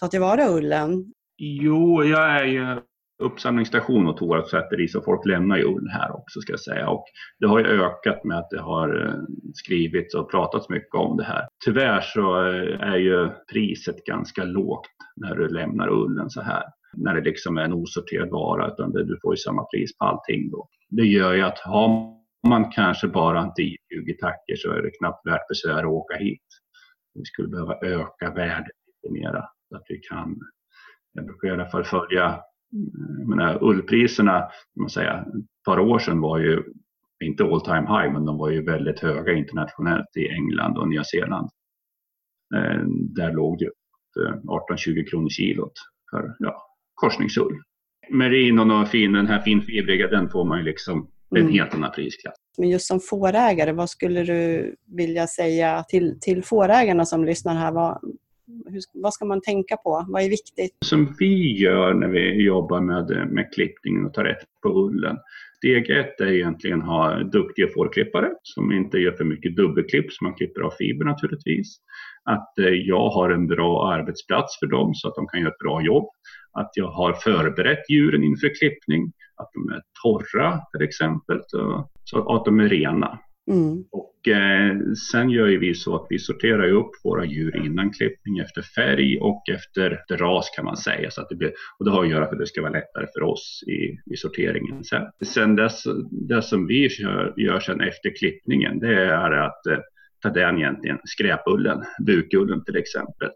ta 0.00 0.08
tillvara 0.08 0.48
ullen? 0.48 1.12
Jo, 1.36 2.04
jag 2.04 2.30
är 2.40 2.44
ju 2.44 2.80
uppsamlingsstation 3.22 4.06
åt 4.06 4.22
vårt 4.22 4.50
sätteri 4.50 4.88
så 4.88 5.00
folk 5.00 5.26
lämnar 5.26 5.56
ju 5.56 5.64
ull 5.64 5.88
här 5.90 6.16
också 6.16 6.40
ska 6.40 6.52
jag 6.52 6.60
säga. 6.60 6.88
Och 6.88 7.04
det 7.40 7.46
har 7.46 7.58
ju 7.58 7.66
ökat 7.66 8.24
med 8.24 8.38
att 8.38 8.50
det 8.50 8.60
har 8.60 9.06
eh, 9.06 9.22
skrivits 9.54 10.14
och 10.14 10.30
pratats 10.30 10.68
mycket 10.68 10.94
om 10.94 11.16
det 11.16 11.24
här. 11.24 11.46
Tyvärr 11.64 12.00
så 12.00 12.46
eh, 12.48 12.88
är 12.88 12.96
ju 12.96 13.28
priset 13.52 14.04
ganska 14.04 14.44
lågt 14.44 14.86
när 15.16 15.34
du 15.34 15.48
lämnar 15.48 15.88
ullen 15.88 16.30
så 16.30 16.42
här. 16.42 16.62
När 16.96 17.14
det 17.14 17.20
liksom 17.20 17.58
är 17.58 17.62
en 17.62 17.72
osorterad 17.72 18.30
vara 18.30 18.72
utan 18.72 18.92
du 18.92 19.18
får 19.22 19.32
ju 19.32 19.36
samma 19.36 19.64
pris 19.64 19.98
på 19.98 20.04
allting 20.04 20.50
då. 20.50 20.68
Det 20.90 21.06
gör 21.06 21.34
ju 21.34 21.42
att 21.42 21.58
har 21.58 22.17
man 22.46 22.70
kanske 22.70 23.08
bara 23.08 23.40
har 23.40 23.46
10-20 23.46 24.18
tacker 24.20 24.56
så 24.56 24.70
är 24.70 24.82
det 24.82 24.90
knappt 24.98 25.26
värt 25.26 25.48
besvär 25.48 25.78
att 25.78 25.84
åka 25.84 26.16
hit. 26.16 26.46
Vi 27.14 27.24
skulle 27.24 27.48
behöva 27.48 27.74
öka 27.74 28.34
värdet 28.34 28.76
lite 28.86 29.12
mera 29.12 29.44
så 29.68 29.76
att 29.76 29.84
vi 29.88 29.98
kan, 29.98 30.40
jag 31.12 31.26
brukar 31.26 31.48
i 31.48 31.50
alla 31.50 31.70
fall 31.70 31.84
följa 31.84 32.26
eh, 32.26 33.18
jag 33.18 33.28
menar, 33.28 33.64
ullpriserna, 33.64 34.48
man 34.80 34.90
säga, 34.90 35.18
ett 35.18 35.64
par 35.64 35.78
år 35.78 35.98
sedan 35.98 36.20
var 36.20 36.38
ju 36.38 36.62
inte 37.24 37.44
all 37.44 37.60
time 37.60 37.86
high, 37.88 38.12
men 38.12 38.24
de 38.24 38.38
var 38.38 38.50
ju 38.50 38.64
väldigt 38.64 39.00
höga 39.00 39.32
internationellt 39.32 40.16
i 40.16 40.28
England 40.28 40.78
och 40.78 40.88
Nya 40.88 41.04
Zeeland. 41.04 41.48
Eh, 42.54 42.82
där 43.14 43.32
låg 43.32 43.58
det 43.58 43.70
eh, 44.26 44.34
18-20 44.34 45.10
kronor 45.10 45.28
kilot 45.28 45.72
för 46.10 46.36
ja, 46.38 46.62
korsningsull. 46.94 47.62
Merinon 48.10 48.70
och 48.70 48.88
fin, 48.88 49.12
den 49.12 49.26
här 49.26 49.40
finfibriga, 49.40 50.08
den 50.08 50.30
får 50.30 50.44
man 50.44 50.58
ju 50.58 50.64
liksom 50.64 51.10
det 51.30 51.36
är 51.36 51.40
en 51.40 51.46
mm. 51.46 51.58
helt 51.58 51.74
annan 51.74 51.92
prisklass. 51.92 52.34
Men 52.58 52.68
just 52.68 52.86
som 52.86 53.00
fårägare, 53.00 53.72
vad 53.72 53.90
skulle 53.90 54.22
du 54.22 54.74
vilja 54.96 55.26
säga 55.26 55.84
till, 55.88 56.18
till 56.20 56.44
fårägarna 56.44 57.04
som 57.04 57.24
lyssnar 57.24 57.54
här? 57.54 57.72
Vad, 57.72 58.00
hur, 58.66 58.80
vad 58.92 59.14
ska 59.14 59.24
man 59.24 59.40
tänka 59.40 59.76
på? 59.76 60.06
Vad 60.08 60.22
är 60.22 60.28
viktigt? 60.28 60.76
Som 60.84 61.14
vi 61.18 61.58
gör 61.58 61.94
när 61.94 62.08
vi 62.08 62.42
jobbar 62.44 62.80
med, 62.80 63.32
med 63.32 63.52
klippningen 63.54 64.06
och 64.06 64.14
tar 64.14 64.24
rätt 64.24 64.44
på 64.62 64.68
ullen. 64.68 65.16
Steg 65.56 65.90
ett 65.90 66.20
är 66.20 66.32
egentligen 66.32 66.82
att 66.82 66.88
ha 66.88 67.22
duktiga 67.22 67.66
fårklippare 67.74 68.30
som 68.42 68.72
inte 68.72 68.98
gör 68.98 69.12
för 69.12 69.24
mycket 69.24 69.56
dubbelklipp 69.56 70.12
så 70.12 70.24
man 70.24 70.34
klipper 70.34 70.60
av 70.60 70.70
fiber 70.70 71.04
naturligtvis. 71.04 71.76
Att 72.24 72.58
eh, 72.58 72.66
jag 72.66 73.08
har 73.10 73.30
en 73.30 73.46
bra 73.46 73.92
arbetsplats 73.92 74.58
för 74.58 74.66
dem 74.66 74.94
så 74.94 75.08
att 75.08 75.14
de 75.14 75.26
kan 75.26 75.40
göra 75.40 75.50
ett 75.50 75.58
bra 75.58 75.82
jobb. 75.82 76.08
Att 76.52 76.70
jag 76.74 76.90
har 76.90 77.12
förberett 77.12 77.90
djuren 77.90 78.22
inför 78.22 78.54
klippning 78.54 79.12
att 79.36 79.50
de 79.52 79.68
är 79.68 79.82
torra 80.02 80.60
till 80.72 80.82
exempel, 80.82 81.40
så 82.04 82.36
att 82.36 82.44
de 82.44 82.60
är 82.60 82.68
rena. 82.68 83.18
Mm. 83.50 83.84
Och 83.90 84.28
eh, 84.28 84.76
sen 85.10 85.30
gör 85.30 85.46
vi 85.46 85.74
så 85.74 85.96
att 85.96 86.06
vi 86.10 86.18
sorterar 86.18 86.68
upp 86.68 86.90
våra 87.04 87.24
djur 87.24 87.66
innan 87.66 87.90
klippning 87.90 88.38
efter 88.38 88.62
färg 88.62 89.18
och 89.20 89.42
efter 89.48 90.16
ras 90.16 90.50
kan 90.56 90.64
man 90.64 90.76
säga. 90.76 91.10
Så 91.10 91.20
att 91.20 91.28
det 91.28 91.34
blir, 91.34 91.52
och 91.78 91.84
det 91.84 91.90
har 91.90 92.04
att 92.04 92.10
göra 92.10 92.26
för 92.26 92.32
att 92.32 92.38
det 92.38 92.46
ska 92.46 92.62
vara 92.62 92.72
lättare 92.72 93.06
för 93.14 93.22
oss 93.22 93.64
i, 93.66 94.12
i 94.12 94.16
sorteringen 94.16 94.84
sen. 94.84 95.02
Sen 95.24 95.56
dess, 95.56 95.82
det 96.10 96.42
som 96.42 96.66
vi 96.66 96.88
gör, 97.00 97.34
gör 97.36 97.60
sen 97.60 97.80
efter 97.80 98.16
klippningen 98.18 98.78
det 98.78 98.94
är 98.94 99.30
att 99.30 99.66
eh, 99.66 99.78
ta 100.22 100.30
den 100.30 100.58
egentligen 100.58 100.98
skräpullen, 101.04 101.84
bukullen 102.06 102.64
till 102.64 102.76
exempel. 102.76 103.28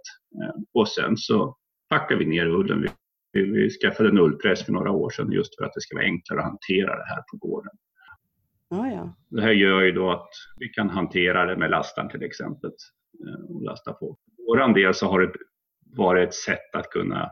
Eh, 0.43 0.55
och 0.75 0.89
sen 0.89 1.17
så 1.17 1.57
packar 1.89 2.17
vi 2.17 2.25
ner 2.25 2.47
ullen. 2.47 2.89
Vi 3.33 3.71
skaffade 3.71 4.09
en 4.09 4.19
ullpress 4.19 4.65
för 4.65 4.73
några 4.73 4.91
år 4.91 5.11
sedan 5.11 5.33
just 5.33 5.57
för 5.57 5.65
att 5.65 5.73
det 5.75 5.81
ska 5.81 5.97
vara 5.97 6.05
enklare 6.05 6.41
att 6.41 6.47
hantera 6.47 6.97
det 6.97 7.05
här 7.09 7.23
på 7.31 7.37
gården. 7.37 7.73
Oh 8.71 8.93
ja. 8.93 9.17
Det 9.29 9.43
här 9.43 9.53
gör 9.53 9.83
ju 9.83 9.93
då 9.93 10.11
att 10.11 10.29
vi 10.59 10.69
kan 10.69 10.91
hantera 10.91 11.47
det 11.47 11.57
med 11.57 11.71
lastaren 11.71 12.09
till 12.09 12.23
exempel. 12.23 12.71
Eh, 13.27 13.55
och 13.55 13.63
lasta 13.63 13.93
på. 13.93 14.17
För 14.37 14.43
vår 14.43 14.75
del 14.75 14.95
så 14.95 15.07
har 15.07 15.21
det 15.21 15.33
varit 15.97 16.29
ett 16.29 16.35
sätt 16.35 16.75
att 16.75 16.91
kunna 16.91 17.31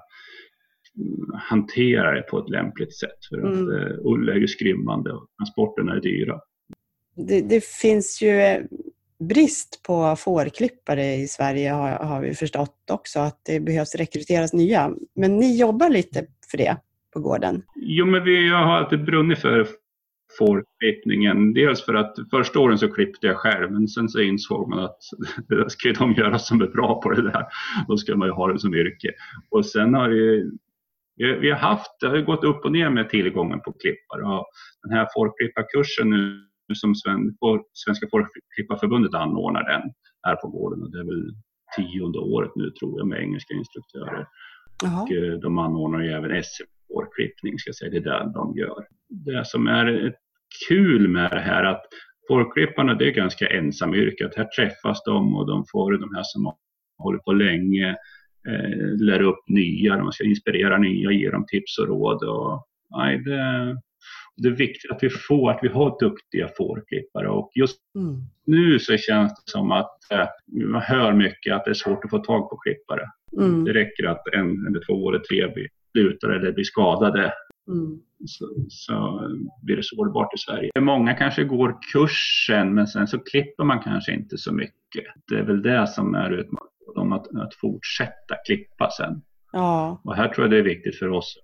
mm, 0.96 1.26
hantera 1.34 2.12
det 2.14 2.22
på 2.22 2.38
ett 2.38 2.50
lämpligt 2.50 2.98
sätt. 2.98 3.24
För 3.28 3.38
att 3.38 3.54
mm. 3.54 3.68
uh, 3.68 3.98
ull 4.04 4.28
är 4.28 4.36
ju 4.36 4.48
skrymmande 4.48 5.12
och 5.12 5.26
transporterna 5.38 5.96
är 5.96 6.00
dyra. 6.00 6.40
det, 7.16 7.40
det 7.40 7.64
finns 7.64 8.22
ju 8.22 8.66
brist 9.20 9.82
på 9.86 10.16
fårklippare 10.16 11.14
i 11.14 11.28
Sverige 11.28 11.70
har, 11.70 11.90
har 11.90 12.20
vi 12.20 12.34
förstått 12.34 12.90
också, 12.90 13.20
att 13.20 13.40
det 13.46 13.60
behövs 13.60 13.94
rekryteras 13.94 14.52
nya. 14.52 14.90
Men 15.14 15.36
ni 15.36 15.58
jobbar 15.58 15.88
lite 15.88 16.26
för 16.50 16.58
det 16.58 16.76
på 17.12 17.20
gården? 17.20 17.62
Jo, 17.76 18.06
men 18.06 18.24
vi 18.24 18.48
har 18.48 18.72
alltid 18.72 19.04
brunnit 19.04 19.38
för 19.38 19.66
fårklippningen. 20.38 21.52
Dels 21.52 21.84
för 21.84 21.94
att 21.94 22.16
första 22.30 22.58
åren 22.58 22.78
så 22.78 22.88
klippte 22.88 23.26
jag 23.26 23.36
själv, 23.36 23.72
men 23.72 23.88
sen 23.88 24.08
så 24.08 24.20
insåg 24.20 24.68
man 24.68 24.78
att 24.78 24.98
det 25.48 25.70
ska 25.70 25.92
de 25.92 26.12
göra 26.12 26.38
som 26.38 26.60
är 26.60 26.66
bra 26.66 27.00
på 27.02 27.10
det 27.10 27.22
där. 27.22 27.46
Då 27.88 27.96
ska 27.96 28.16
man 28.16 28.28
ju 28.28 28.32
ha 28.32 28.52
det 28.52 28.58
som 28.58 28.74
yrke. 28.74 29.10
Och 29.50 29.66
sen 29.66 29.94
har 29.94 30.08
vi 30.08 30.50
vi 31.16 31.50
har 31.50 31.58
haft, 31.58 32.00
det 32.00 32.08
har 32.08 32.20
gått 32.20 32.44
upp 32.44 32.64
och 32.64 32.72
ner 32.72 32.90
med 32.90 33.08
tillgången 33.08 33.60
på 33.60 33.72
klippare. 33.72 34.44
Den 34.82 34.92
här 34.92 35.08
fårklipparkursen 35.14 36.10
nu 36.10 36.49
som 36.74 36.94
Svenska 37.72 38.06
Fårklipparförbundet 38.10 39.14
anordnar 39.14 39.64
den 39.64 39.92
här 40.22 40.36
på 40.36 40.48
gården 40.48 40.82
och 40.82 40.90
det 40.90 41.00
är 41.00 41.04
väl 41.04 41.34
tionde 41.76 42.18
året 42.18 42.50
nu 42.56 42.70
tror 42.70 42.98
jag 42.98 43.08
med 43.08 43.20
engelska 43.20 43.54
instruktörer. 43.54 44.26
Aha. 44.84 45.02
Och 45.02 45.12
eh, 45.12 45.32
de 45.32 45.58
anordnar 45.58 46.00
ju 46.00 46.08
även 46.08 46.42
SM-fårklippning, 46.42 47.58
ska 47.58 47.68
jag 47.68 47.76
säga, 47.76 47.90
det 47.90 47.96
är 47.96 48.00
det 48.00 48.32
de 48.34 48.56
gör. 48.56 48.86
Det 49.08 49.46
som 49.46 49.66
är 49.66 50.14
kul 50.68 51.08
med 51.08 51.30
det 51.30 51.40
här 51.40 51.64
att 51.64 51.82
fårklipparna 52.28 52.94
det 52.94 53.08
är 53.08 53.10
ganska 53.12 53.46
ensamyrket. 53.46 54.36
Här 54.36 54.44
träffas 54.44 55.02
de 55.04 55.36
och 55.36 55.46
de 55.46 55.64
får 55.72 55.92
de 55.92 56.14
här 56.14 56.22
som 56.24 56.52
hållit 56.98 57.24
på 57.24 57.32
länge, 57.32 57.88
eh, 58.48 58.98
lär 58.98 59.22
upp 59.22 59.48
nya, 59.48 59.96
de 59.96 60.12
ska 60.12 60.24
inspirera 60.24 60.78
nya, 60.78 61.10
ge 61.10 61.30
dem 61.30 61.44
tips 61.48 61.78
och 61.78 61.88
råd. 61.88 62.22
Och, 62.22 62.66
nej, 62.90 63.18
det, 63.18 63.76
det 64.42 64.48
är 64.48 64.52
viktigt 64.52 64.90
att 64.90 65.02
vi 65.02 65.10
får, 65.10 65.50
att 65.50 65.58
vi 65.62 65.68
har 65.68 65.96
duktiga 66.00 66.48
fårklippare 66.56 67.28
och 67.28 67.50
just 67.54 67.78
mm. 67.94 68.16
nu 68.46 68.78
så 68.78 68.96
känns 68.96 69.32
det 69.32 69.50
som 69.50 69.72
att 69.72 70.12
eh, 70.12 70.26
man 70.70 70.82
hör 70.82 71.12
mycket 71.12 71.54
att 71.54 71.64
det 71.64 71.70
är 71.70 71.74
svårt 71.74 72.04
att 72.04 72.10
få 72.10 72.18
tag 72.18 72.50
på 72.50 72.56
klippare. 72.56 73.06
Mm. 73.38 73.64
Det 73.64 73.72
räcker 73.72 74.06
att 74.06 74.22
en 74.32 74.66
eller 74.66 74.86
två 74.86 75.10
eller 75.10 75.18
tre 75.18 75.68
slutar 75.92 76.28
eller 76.28 76.52
blir 76.52 76.64
skadade 76.64 77.32
mm. 77.68 77.98
så, 78.26 78.46
så 78.68 79.20
blir 79.62 79.76
det 79.76 79.84
sårbart 79.84 80.34
i 80.34 80.38
Sverige. 80.38 80.70
Många 80.80 81.14
kanske 81.14 81.44
går 81.44 81.78
kursen 81.92 82.74
men 82.74 82.86
sen 82.86 83.06
så 83.06 83.18
klipper 83.18 83.64
man 83.64 83.80
kanske 83.80 84.12
inte 84.12 84.38
så 84.38 84.52
mycket. 84.52 85.04
Det 85.28 85.38
är 85.38 85.42
väl 85.42 85.62
det 85.62 85.86
som 85.86 86.14
är 86.14 86.30
utmaningen, 86.30 87.12
att, 87.12 87.36
att 87.36 87.54
fortsätta 87.54 88.34
klippa 88.46 88.90
sen. 88.90 89.22
Ja. 89.52 90.00
Och 90.04 90.16
här 90.16 90.28
tror 90.28 90.44
jag 90.44 90.50
det 90.50 90.58
är 90.58 90.74
viktigt 90.74 90.98
för 90.98 91.08
oss 91.08 91.38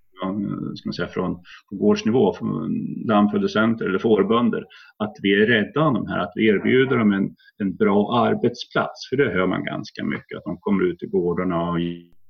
ska 0.76 0.88
man 0.88 0.92
säga, 0.92 1.09
från 1.09 1.42
gårdsnivå, 1.70 2.33
från 2.33 2.70
lammproducenter 3.07 3.85
eller 3.85 3.98
fårbönder, 3.98 4.64
att 4.96 5.14
vi 5.22 5.42
är 5.42 5.46
rädda 5.46 5.81
om 5.81 5.94
de 5.94 6.07
här, 6.07 6.18
att 6.18 6.33
vi 6.35 6.48
erbjuder 6.48 6.96
dem 6.98 7.12
en, 7.12 7.35
en 7.59 7.76
bra 7.76 8.18
arbetsplats. 8.18 9.09
För 9.09 9.16
det 9.16 9.31
hör 9.31 9.46
man 9.46 9.64
ganska 9.64 10.05
mycket, 10.05 10.38
att 10.38 10.44
de 10.44 10.59
kommer 10.61 10.85
ut 10.85 11.02
i 11.02 11.07
gårdarna 11.07 11.70
och 11.70 11.81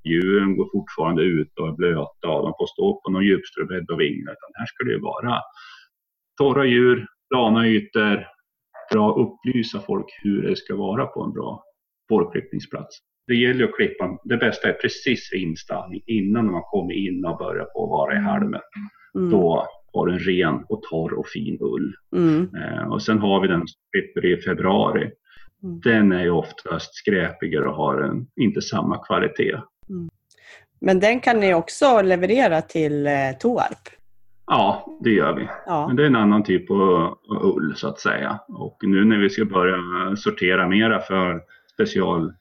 djuren 0.05 0.57
går 0.57 0.69
fortfarande 0.73 1.23
ut 1.23 1.59
och 1.59 1.69
är 1.69 1.73
blöta 1.73 2.29
och 2.29 2.43
de 2.43 2.53
får 2.59 2.67
stå 2.67 3.01
på 3.01 3.11
någon 3.11 3.25
djupströbädd 3.25 3.91
och 3.91 4.01
vingla. 4.01 4.31
Utan 4.33 4.51
här 4.55 4.67
ska 4.67 4.85
det 4.85 4.91
ju 4.91 5.01
vara 5.01 5.41
torra 6.39 6.65
djur, 6.65 7.07
plana 7.31 7.69
ytor, 7.69 8.27
bra 8.93 9.15
upplysa 9.15 9.81
folk 9.81 10.07
hur 10.23 10.43
det 10.43 10.57
ska 10.57 10.77
vara 10.77 11.07
på 11.07 11.23
en 11.23 11.33
bra 11.33 11.63
fårklippningsplats 12.09 12.99
det 13.27 13.35
gäller 13.35 13.65
att 13.65 13.75
klippa, 13.75 14.19
det 14.25 14.37
bästa 14.37 14.69
är 14.69 14.73
precis 14.73 15.33
vid 15.33 15.43
installning, 15.43 16.03
innan 16.07 16.51
man 16.51 16.63
kommer 16.63 16.93
in 16.95 17.25
och 17.25 17.39
börjar 17.39 17.65
på 17.65 17.85
att 17.85 17.91
vara 17.91 18.15
i 18.15 18.19
halmen. 18.19 18.61
Mm. 19.15 19.31
Då 19.31 19.69
har 19.93 20.07
du 20.07 20.13
en 20.13 20.19
ren 20.19 20.65
och 20.69 20.83
torr 20.83 21.13
och 21.13 21.27
fin 21.27 21.59
ull. 21.61 21.95
Mm. 22.17 22.49
Eh, 22.55 22.93
och 22.93 23.03
sen 23.03 23.19
har 23.19 23.41
vi 23.41 23.49
den 23.49 23.69
som 23.69 23.81
klipper 23.93 24.25
i 24.25 24.37
februari. 24.37 25.11
Mm. 25.63 25.81
Den 25.81 26.13
är 26.13 26.23
ju 26.23 26.31
oftast 26.31 26.95
skräpigare 26.95 27.69
och 27.69 27.75
har 27.75 28.01
en, 28.01 28.27
inte 28.37 28.63
samma 28.63 28.99
kvalitet. 28.99 29.61
Mm. 29.89 30.09
Men 30.81 31.01
den 31.01 31.21
kan 31.21 31.41
ni 31.41 31.55
också 31.55 32.03
leverera 32.03 32.63
till 32.63 33.07
eh, 33.07 33.13
Toarp? 33.41 33.89
Ja, 34.47 34.99
det 35.01 35.11
gör 35.11 35.33
vi. 35.33 35.49
Ja. 35.67 35.87
Men 35.87 35.97
det 35.97 36.03
är 36.03 36.07
en 36.07 36.17
annan 36.17 36.43
typ 36.43 36.71
av 36.71 37.19
ull 37.43 37.75
så 37.77 37.89
att 37.89 37.99
säga. 37.99 38.39
Och 38.49 38.79
nu 38.83 39.05
när 39.05 39.19
vi 39.19 39.31
ska 39.31 39.45
börja 39.45 39.77
sortera 40.17 40.69
mera 40.69 41.01
för 41.01 41.41
special 41.73 42.33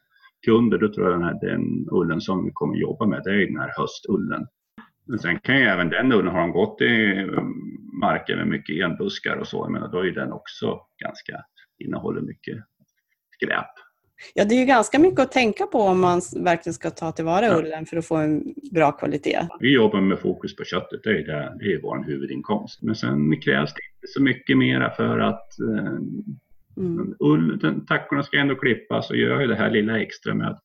kunder, 0.46 0.78
då 0.78 0.94
tror 0.94 1.10
jag 1.10 1.20
den, 1.20 1.28
här, 1.28 1.40
den 1.42 1.88
ullen 1.92 2.22
som 2.22 2.46
vi 2.46 2.52
kommer 2.54 2.76
jobba 2.78 3.06
med, 3.06 3.22
det 3.24 3.30
är 3.30 3.46
den 3.48 3.60
här 3.60 3.74
höstullen. 3.78 4.48
Men 5.08 5.20
sen 5.20 5.40
kan 5.40 5.58
ju 5.58 5.64
även 5.64 5.90
den 5.90 6.12
ullen, 6.12 6.32
har 6.34 6.40
de 6.40 6.52
gått 6.52 6.82
i 6.82 7.24
um, 7.24 7.54
marker 8.02 8.36
med 8.36 8.48
mycket 8.48 8.86
enbuskar 8.86 9.38
och 9.38 9.48
så, 9.48 9.58
jag 9.58 9.72
menar, 9.72 9.88
då 9.92 10.00
är 10.00 10.12
den 10.12 10.32
också 10.32 10.80
ganska, 11.04 11.42
innehåller 11.80 12.22
mycket 12.22 12.58
skräp. 13.32 13.72
Ja, 14.34 14.46
det 14.46 14.56
är 14.56 14.60
ju 14.60 14.66
ganska 14.66 15.00
mycket 15.00 15.20
att 15.20 15.32
tänka 15.32 15.66
på 15.66 15.80
om 15.80 16.00
man 16.00 16.22
verkligen 16.36 16.74
ska 16.74 16.90
ta 16.90 17.12
tillvara 17.12 17.46
ja. 17.46 17.58
ullen 17.58 17.86
för 17.86 17.98
att 17.98 18.06
få 18.06 18.16
en 18.16 18.54
bra 18.72 18.92
kvalitet. 18.92 19.48
Vi 19.60 19.74
jobbar 19.74 20.02
med 20.02 20.20
fokus 20.20 20.56
på 20.56 20.64
köttet, 20.64 21.04
det 21.04 21.10
är, 21.10 21.28
det, 21.28 21.56
det 21.60 21.74
är 21.74 21.82
vår 21.82 22.04
huvudinkomst. 22.04 22.82
Men 22.82 22.96
sen 22.96 23.42
krävs 23.42 23.74
det 23.74 23.82
inte 23.96 24.08
så 24.08 24.22
mycket 24.22 24.58
mera 24.58 24.92
för 24.92 25.20
att 25.20 25.60
eh, 25.60 26.00
Mm. 26.78 27.16
Ull, 27.20 27.60
tackorna 27.88 28.24
ska 28.24 28.38
ändå 28.38 28.56
klippas 28.56 29.10
och 29.10 29.18
gör 29.18 29.42
ju 29.42 29.48
det 29.48 29.56
här 29.56 29.72
lilla 29.72 30.00
extra 30.00 30.34
med 30.34 30.48
att, 30.48 30.60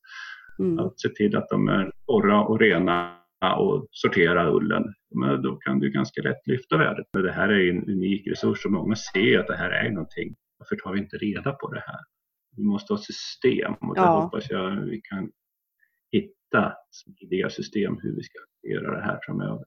mm. 0.59 0.79
att 0.79 0.99
se 0.99 1.09
till 1.09 1.35
att 1.35 1.49
de 1.49 1.67
är 1.67 1.91
torra 2.05 2.41
och 2.41 2.59
rena 2.59 3.17
och 3.57 3.87
sortera 3.91 4.51
ullen. 4.51 4.93
Men 5.15 5.41
då 5.41 5.55
kan 5.55 5.79
du 5.79 5.89
ganska 5.89 6.21
lätt 6.21 6.47
lyfta 6.47 6.77
värdet. 6.77 7.05
Men 7.13 7.23
det 7.23 7.31
här 7.31 7.49
är 7.49 7.69
en 7.69 7.83
unik 7.83 8.27
resurs 8.27 8.65
och 8.65 8.71
många 8.71 8.95
ser 8.95 9.39
att 9.39 9.47
det 9.47 9.55
här 9.55 9.71
är 9.71 9.89
någonting. 9.89 10.35
Varför 10.57 10.75
tar 10.75 10.93
vi 10.93 10.99
inte 10.99 11.17
reda 11.17 11.51
på 11.51 11.73
det 11.73 11.83
här? 11.87 11.99
Vi 12.57 12.63
måste 12.63 12.93
ha 12.93 12.97
system 12.97 13.73
och 13.73 13.97
ja. 13.97 14.21
hoppas 14.21 14.49
jag 14.49 14.71
vi 14.71 15.01
kan 15.01 15.31
hitta 16.11 16.73
smidiga 16.91 17.49
system 17.49 17.97
hur 18.01 18.15
vi 18.15 18.23
ska 18.23 18.39
göra 18.67 18.95
det 18.95 19.03
här 19.03 19.19
framöver. 19.25 19.65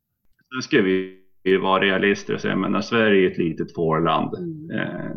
Sen 0.55 0.63
ska 0.63 0.83
vi 0.83 1.24
vi 1.45 1.57
vara 1.57 1.83
realister 1.83 2.35
och 2.35 2.41
säga 2.41 2.57
men 2.57 2.83
Sverige 2.83 3.27
är 3.27 3.31
ett 3.31 3.39
litet 3.39 3.75
fårland. 3.75 4.35
Mm. 4.35 4.81
Eh, 4.81 5.17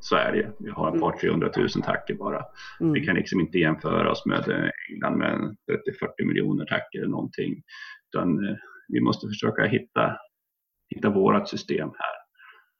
så 0.00 0.16
är 0.16 0.32
det 0.32 0.52
Vi 0.58 0.70
har 0.70 0.94
ett 0.94 1.00
par 1.00 1.12
300 1.12 1.50
000 1.56 1.68
tacker 1.68 2.14
bara. 2.14 2.44
Mm. 2.80 2.92
Vi 2.92 3.00
kan 3.00 3.14
liksom 3.14 3.40
inte 3.40 3.58
jämföra 3.58 4.10
oss 4.10 4.26
med 4.26 4.48
eh, 4.48 4.70
England 4.90 5.18
med 5.18 5.56
30-40 6.20 6.26
miljoner 6.26 6.64
tacker 6.64 6.98
eller 6.98 7.08
någonting. 7.08 7.62
Utan 8.08 8.48
eh, 8.48 8.56
vi 8.88 9.00
måste 9.00 9.26
försöka 9.28 9.64
hitta, 9.64 10.16
hitta 10.94 11.10
vårat 11.10 11.48
system 11.48 11.88
här. 11.88 12.18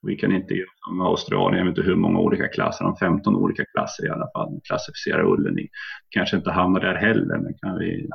Vi 0.02 0.16
kan 0.16 0.32
inte 0.32 0.54
göra 0.54 0.68
som 0.88 1.00
Australien, 1.00 1.58
jag 1.58 1.66
vet 1.66 1.78
inte 1.78 1.90
hur 1.90 1.96
många 1.96 2.18
olika 2.18 2.48
klasser, 2.48 2.84
de 2.84 2.96
15 2.96 3.36
olika 3.36 3.64
klasser 3.64 4.06
i 4.06 4.10
alla 4.10 4.30
fall, 4.36 4.60
klassificera 4.68 5.32
ullen 5.32 5.58
i. 5.58 5.68
Kanske 6.10 6.36
inte 6.36 6.50
hamnar 6.50 6.80
där 6.80 6.94
heller, 6.94 7.38
men 7.38 7.54
kan 7.62 7.78
vi 7.78 8.08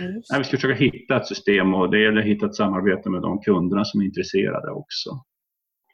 Nej, 0.00 0.38
vi 0.38 0.44
ska 0.44 0.56
försöka 0.56 0.74
hitta 0.74 1.16
ett 1.16 1.26
system 1.26 1.74
och 1.74 1.90
det 1.90 2.00
gäller 2.00 2.20
att 2.20 2.26
hitta 2.26 2.46
ett 2.46 2.54
samarbete 2.54 3.10
med 3.10 3.22
de 3.22 3.40
kunderna 3.40 3.84
som 3.84 4.00
är 4.00 4.04
intresserade 4.04 4.70
också. 4.70 5.10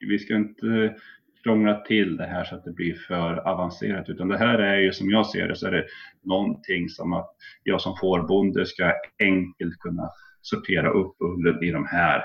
Vi 0.09 0.19
ska 0.19 0.35
inte 0.35 0.95
krångla 1.43 1.81
till 1.81 2.17
det 2.17 2.27
här 2.27 2.45
så 2.45 2.55
att 2.55 2.65
det 2.65 2.73
blir 2.73 2.95
för 2.95 3.49
avancerat 3.49 4.09
utan 4.09 4.29
det 4.29 4.39
här 4.39 4.59
är 4.59 4.77
ju 4.77 4.93
som 4.93 5.11
jag 5.11 5.27
ser 5.27 5.49
det 5.49 5.57
så 5.57 5.67
är 5.67 5.71
det 5.71 5.85
någonting 6.23 6.89
som 6.89 7.13
att 7.13 7.31
jag 7.63 7.81
som 7.81 7.97
fårbonde 8.01 8.67
ska 8.67 8.93
enkelt 9.23 9.79
kunna 9.79 10.11
sortera 10.41 10.91
upp 10.91 11.17
ullen 11.21 11.65
i 11.65 11.71
de 11.71 11.87
här 11.87 12.23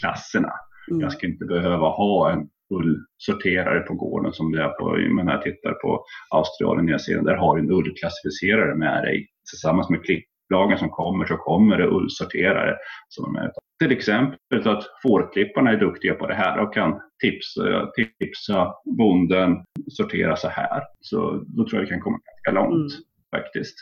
klasserna. 0.00 0.52
Mm. 0.90 1.00
Jag 1.00 1.12
ska 1.12 1.26
inte 1.26 1.44
behöva 1.44 1.88
ha 1.88 2.32
en 2.32 2.48
ullsorterare 2.70 3.80
på 3.80 3.94
gården 3.94 4.32
som 4.32 4.52
det 4.52 4.62
är 4.62 4.68
på, 4.68 5.14
men 5.14 5.26
när 5.26 5.32
jag 5.32 5.42
tittar 5.42 5.72
på 5.72 6.04
Australien, 6.30 6.86
Nya 6.86 6.98
Zeeland, 6.98 7.26
där 7.26 7.36
har 7.36 7.56
du 7.56 7.62
en 7.62 7.70
ullklassificerare 7.70 8.74
med 8.74 9.02
dig 9.02 9.26
tillsammans 9.50 9.90
med 9.90 10.04
klipp 10.04 10.24
lagen 10.52 10.78
som 10.78 10.90
kommer 10.90 11.26
så 11.26 11.36
kommer 11.36 11.78
det 11.78 11.86
ullsorterare. 11.86 12.76
Som 13.08 13.36
är, 13.36 13.52
till 13.82 13.92
exempel 13.92 14.68
att 14.68 14.84
fårklipparna 15.02 15.70
är 15.70 15.76
duktiga 15.76 16.14
på 16.14 16.26
det 16.26 16.34
här 16.34 16.58
och 16.58 16.74
kan 16.74 17.00
tipsa, 17.22 17.90
tipsa 18.18 18.74
bonden 18.84 19.64
sortera 19.90 20.36
så 20.36 20.48
här. 20.48 20.82
Så 21.00 21.44
då 21.46 21.66
tror 21.66 21.80
jag 21.80 21.82
det 21.82 21.90
kan 21.90 22.00
komma 22.00 22.18
ganska 22.18 22.60
långt 22.60 22.92
mm. 22.92 23.04
faktiskt. 23.30 23.74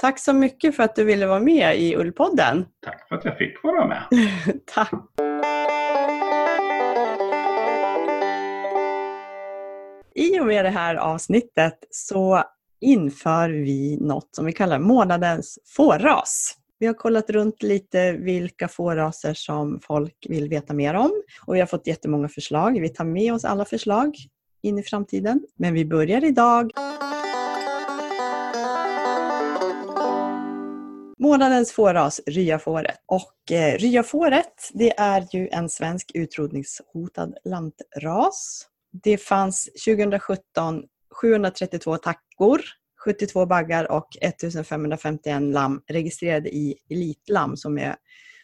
Tack 0.00 0.18
så 0.18 0.32
mycket 0.32 0.76
för 0.76 0.82
att 0.82 0.96
du 0.96 1.04
ville 1.04 1.26
vara 1.26 1.40
med 1.40 1.78
i 1.78 1.96
Ullpodden. 1.96 2.64
Tack 2.84 3.08
för 3.08 3.16
att 3.16 3.24
jag 3.24 3.38
fick 3.38 3.62
vara 3.62 3.86
med. 3.86 4.02
Tack. 4.74 4.92
I 10.14 10.40
och 10.40 10.46
med 10.46 10.64
det 10.64 10.70
här 10.70 10.94
avsnittet 10.94 11.78
så 11.90 12.44
inför 12.84 13.50
vi 13.50 13.98
något 14.00 14.28
som 14.36 14.46
vi 14.46 14.52
kallar 14.52 14.78
månadens 14.78 15.58
fårras. 15.76 16.56
Vi 16.78 16.86
har 16.86 16.94
kollat 16.94 17.30
runt 17.30 17.62
lite 17.62 18.12
vilka 18.12 18.68
fårraser 18.68 19.34
som 19.34 19.80
folk 19.82 20.26
vill 20.28 20.48
veta 20.48 20.74
mer 20.74 20.94
om 20.94 21.22
och 21.46 21.54
vi 21.54 21.60
har 21.60 21.66
fått 21.66 21.86
jättemånga 21.86 22.28
förslag. 22.28 22.80
Vi 22.80 22.88
tar 22.88 23.04
med 23.04 23.34
oss 23.34 23.44
alla 23.44 23.64
förslag 23.64 24.16
in 24.62 24.78
i 24.78 24.82
framtiden. 24.82 25.40
Men 25.56 25.74
vi 25.74 25.84
börjar 25.84 26.24
idag. 26.24 26.70
Månadens 31.18 31.72
fårras, 31.72 32.20
ryafåret. 32.26 32.96
Och 33.06 33.52
eh, 33.52 33.78
ryafåret, 33.78 34.70
det 34.74 34.98
är 34.98 35.26
ju 35.32 35.48
en 35.48 35.68
svensk 35.68 36.10
utrotningshotad 36.14 37.34
lantras. 37.44 38.66
Det 39.02 39.18
fanns 39.18 39.68
2017 39.86 40.82
732 41.14 41.96
tackor, 41.96 42.60
72 43.04 43.46
baggar 43.46 43.92
och 43.92 44.08
1551 44.20 45.42
lamm 45.42 45.80
registrerade 45.86 46.48
i 46.48 46.74
Elitlamm 46.90 47.56
som 47.56 47.78
är, 47.78 47.96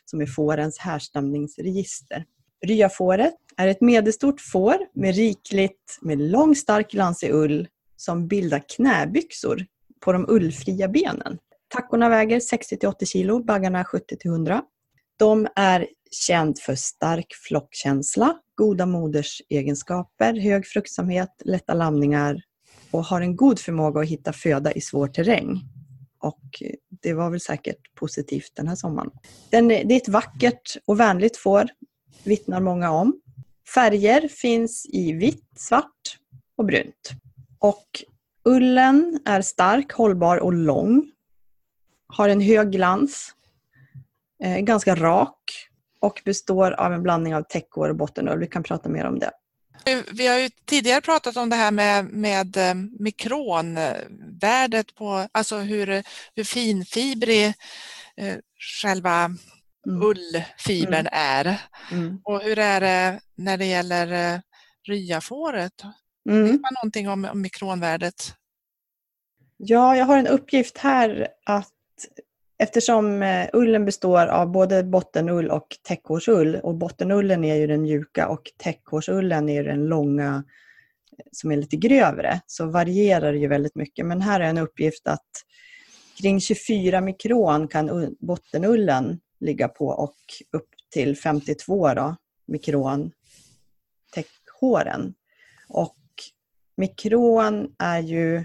som 0.05 0.21
är 0.21 0.27
fårens 0.27 0.79
härstamningsregister. 0.79 2.25
Ryafåret 2.67 3.35
är 3.57 3.69
ett 3.69 3.81
medelstort 3.81 4.41
får 4.41 4.77
med 4.95 5.15
rikligt 5.15 5.99
med 6.01 6.19
lång 6.19 6.55
stark 6.55 6.91
glansig 6.91 7.31
ull 7.35 7.69
som 7.97 8.29
bildar 8.29 8.63
knäbyxor 8.77 9.67
på 10.01 10.13
de 10.13 10.27
ullfria 10.29 10.89
benen. 10.89 11.39
Tackorna 11.69 12.09
väger 12.09 12.41
60-80 12.41 13.05
kilo, 13.05 13.45
baggarna 13.45 13.83
70-100. 13.83 14.61
De 15.19 15.49
är 15.57 15.89
känd 16.11 16.59
för 16.59 16.75
stark 16.75 17.27
flockkänsla, 17.49 18.37
goda 18.55 18.87
modersegenskaper, 18.87 20.35
hög 20.41 20.67
fruktsamhet, 20.67 21.43
lätta 21.45 21.75
lamningar 21.75 22.41
och 22.91 23.05
har 23.05 23.21
en 23.21 23.37
god 23.37 23.59
förmåga 23.59 24.01
att 24.01 24.09
hitta 24.09 24.33
föda 24.33 24.73
i 24.73 24.81
svår 24.81 25.09
terräng. 25.09 25.61
Och 26.19 26.63
det 27.03 27.15
var 27.15 27.31
väl 27.31 27.41
säkert 27.41 27.95
positivt 27.95 28.53
den 28.55 28.69
här 28.69 28.77
sommaren. 28.77 29.11
Den, 29.51 29.69
det 29.69 29.75
är 29.75 29.97
ett 29.97 30.09
vackert 30.09 30.77
och 30.87 31.01
vänligt 31.01 31.37
får, 31.37 31.69
vittnar 32.25 32.61
många 32.61 32.91
om. 32.91 33.21
Färger 33.75 34.29
finns 34.29 34.87
i 34.87 35.13
vitt, 35.13 35.49
svart 35.57 36.19
och 36.57 36.65
brunt. 36.65 37.11
Och 37.59 37.87
ullen 38.45 39.21
är 39.25 39.43
stark, 39.43 39.93
hållbar 39.93 40.37
och 40.37 40.53
lång. 40.53 41.11
Har 42.07 42.29
en 42.29 42.41
hög 42.41 42.71
glans. 42.71 43.35
Eh, 44.43 44.59
ganska 44.59 44.95
rak 44.95 45.71
och 46.01 46.23
består 46.25 46.73
av 46.73 46.93
en 46.93 47.03
blandning 47.03 47.35
av 47.35 47.43
täckår 47.43 47.89
och 47.89 47.97
bottenull. 47.97 48.39
Vi 48.39 48.47
kan 48.47 48.63
prata 48.63 48.89
mer 48.89 49.05
om 49.05 49.19
det. 49.19 49.31
Vi 50.13 50.27
har 50.27 50.39
ju 50.39 50.51
tidigare 50.65 51.01
pratat 51.01 51.37
om 51.37 51.51
det 51.51 51.57
här 51.57 51.71
med, 51.71 52.05
med 52.05 52.57
eh, 52.57 52.75
mikronvärdet 52.99 54.95
på, 54.95 55.29
alltså 55.33 55.57
hur, 55.59 56.03
hur 56.35 56.45
finfibrig 56.45 57.47
eh, 58.17 58.37
själva 58.83 59.25
mm. 59.87 60.03
ullfibern 60.03 61.07
mm. 61.07 61.13
är. 61.13 61.61
Mm. 61.93 62.21
Och 62.25 62.43
hur 62.43 62.59
är 62.59 62.81
det 62.81 63.21
när 63.35 63.57
det 63.57 63.67
gäller 63.67 64.35
eh, 64.35 64.41
ryafåret? 64.89 65.83
Mm. 66.29 66.43
Vet 66.45 66.61
man 66.61 66.75
någonting 66.75 67.09
om, 67.09 67.25
om 67.25 67.41
mikronvärdet? 67.41 68.35
Ja, 69.57 69.97
jag 69.97 70.05
har 70.05 70.19
en 70.19 70.27
uppgift 70.27 70.79
här 70.79 71.29
att 71.47 71.73
Eftersom 72.63 73.23
eh, 73.23 73.49
ullen 73.53 73.85
består 73.85 74.27
av 74.27 74.51
både 74.51 74.85
bottenull 74.85 75.51
och 75.51 75.67
täckhårsull 75.83 76.57
och 76.57 76.75
bottenullen 76.75 77.45
är 77.45 77.55
ju 77.55 77.67
den 77.67 77.83
mjuka 77.83 78.29
och 78.29 78.43
täckhårsullen 78.57 79.49
är 79.49 79.65
den 79.65 79.87
långa 79.87 80.45
eh, 81.19 81.25
som 81.33 81.53
är 81.53 81.57
lite 81.57 81.77
grövre 81.77 82.41
så 82.47 82.67
varierar 82.67 83.33
det 83.33 83.39
ju 83.39 83.49
väldigt 83.49 83.75
mycket. 83.75 84.07
Men 84.07 84.21
här 84.21 84.41
är 84.41 84.45
en 84.45 84.59
uppgift 84.59 85.07
att 85.07 85.31
kring 86.21 86.41
24 86.41 87.01
mikron 87.01 87.69
kan 87.69 88.17
bottenullen 88.21 89.21
ligga 89.41 89.69
på 89.69 89.87
och 89.87 90.17
upp 90.53 90.69
till 90.93 91.17
52 91.17 91.95
då, 91.95 92.17
mikron 92.47 93.11
täckhåren. 94.15 95.15
Och 95.69 95.99
mikron 96.77 97.75
är 97.79 98.01
ju 98.01 98.45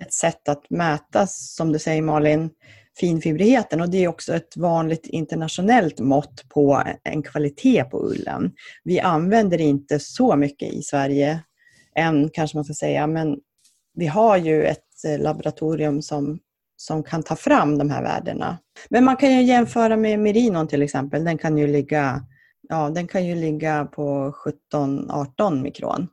ett 0.00 0.12
sätt 0.12 0.48
att 0.48 0.70
mäta, 0.70 1.26
som 1.26 1.72
du 1.72 1.78
säger 1.78 2.02
Malin, 2.02 2.50
finfibrigheten 2.96 3.80
och 3.80 3.90
det 3.90 4.04
är 4.04 4.08
också 4.08 4.34
ett 4.34 4.56
vanligt 4.56 5.06
internationellt 5.06 6.00
mått 6.00 6.48
på 6.48 6.82
en 7.04 7.22
kvalitet 7.22 7.84
på 7.84 7.98
ullen. 7.98 8.52
Vi 8.84 9.00
använder 9.00 9.58
det 9.58 9.64
inte 9.64 9.98
så 9.98 10.36
mycket 10.36 10.72
i 10.72 10.82
Sverige 10.82 11.40
än 11.96 12.30
kanske 12.30 12.56
man 12.56 12.64
ska 12.64 12.74
säga, 12.74 13.06
men 13.06 13.38
vi 13.94 14.06
har 14.06 14.36
ju 14.36 14.64
ett 14.64 15.04
eh, 15.06 15.18
laboratorium 15.18 16.02
som, 16.02 16.38
som 16.76 17.02
kan 17.02 17.22
ta 17.22 17.36
fram 17.36 17.78
de 17.78 17.90
här 17.90 18.02
värdena. 18.02 18.58
Men 18.88 19.04
man 19.04 19.16
kan 19.16 19.32
ju 19.32 19.42
jämföra 19.42 19.96
med 19.96 20.20
merinon 20.20 20.68
till 20.68 20.82
exempel. 20.82 21.24
Den 21.24 21.38
kan 21.38 21.58
ju 21.58 21.66
ligga, 21.66 22.24
ja, 22.68 22.90
den 22.90 23.06
kan 23.06 23.26
ju 23.26 23.34
ligga 23.34 23.84
på 23.84 24.34
17-18 24.72 25.62
mikron. 25.62 26.08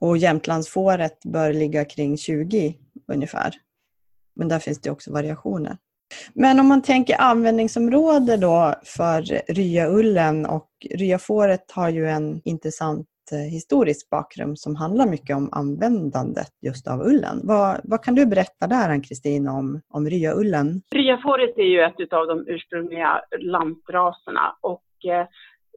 Och 0.00 0.18
Jämtlandsfåret 0.18 1.24
bör 1.24 1.52
ligga 1.52 1.84
kring 1.84 2.16
20 2.16 2.76
ungefär. 3.12 3.54
Men 4.34 4.48
där 4.48 4.58
finns 4.58 4.80
det 4.80 4.90
också 4.90 5.12
variationer. 5.12 5.76
Men 6.34 6.60
om 6.60 6.68
man 6.68 6.82
tänker 6.82 7.20
användningsområde 7.20 8.36
då 8.36 8.74
för 8.84 9.22
ryaullen 9.52 10.46
och 10.46 10.68
ryafåret 10.94 11.70
har 11.70 11.88
ju 11.88 12.08
en 12.08 12.40
intressant 12.44 13.06
eh, 13.32 13.38
historisk 13.38 14.10
bakgrund 14.10 14.58
som 14.58 14.76
handlar 14.76 15.06
mycket 15.06 15.36
om 15.36 15.48
användandet 15.52 16.48
just 16.62 16.88
av 16.88 17.00
ullen. 17.00 17.40
Vad, 17.42 17.80
vad 17.84 18.04
kan 18.04 18.14
du 18.14 18.26
berätta 18.26 18.66
där, 18.66 18.88
Ann-Kristin, 18.88 19.48
om, 19.48 19.80
om 19.88 20.10
ryaullen? 20.10 20.82
Ryafåret 20.94 21.58
är 21.58 21.62
ju 21.62 21.80
ett 21.82 22.12
av 22.12 22.26
de 22.26 22.44
ursprungliga 22.46 23.20
lantraserna 23.38 24.56
och 24.60 25.10
eh, 25.10 25.26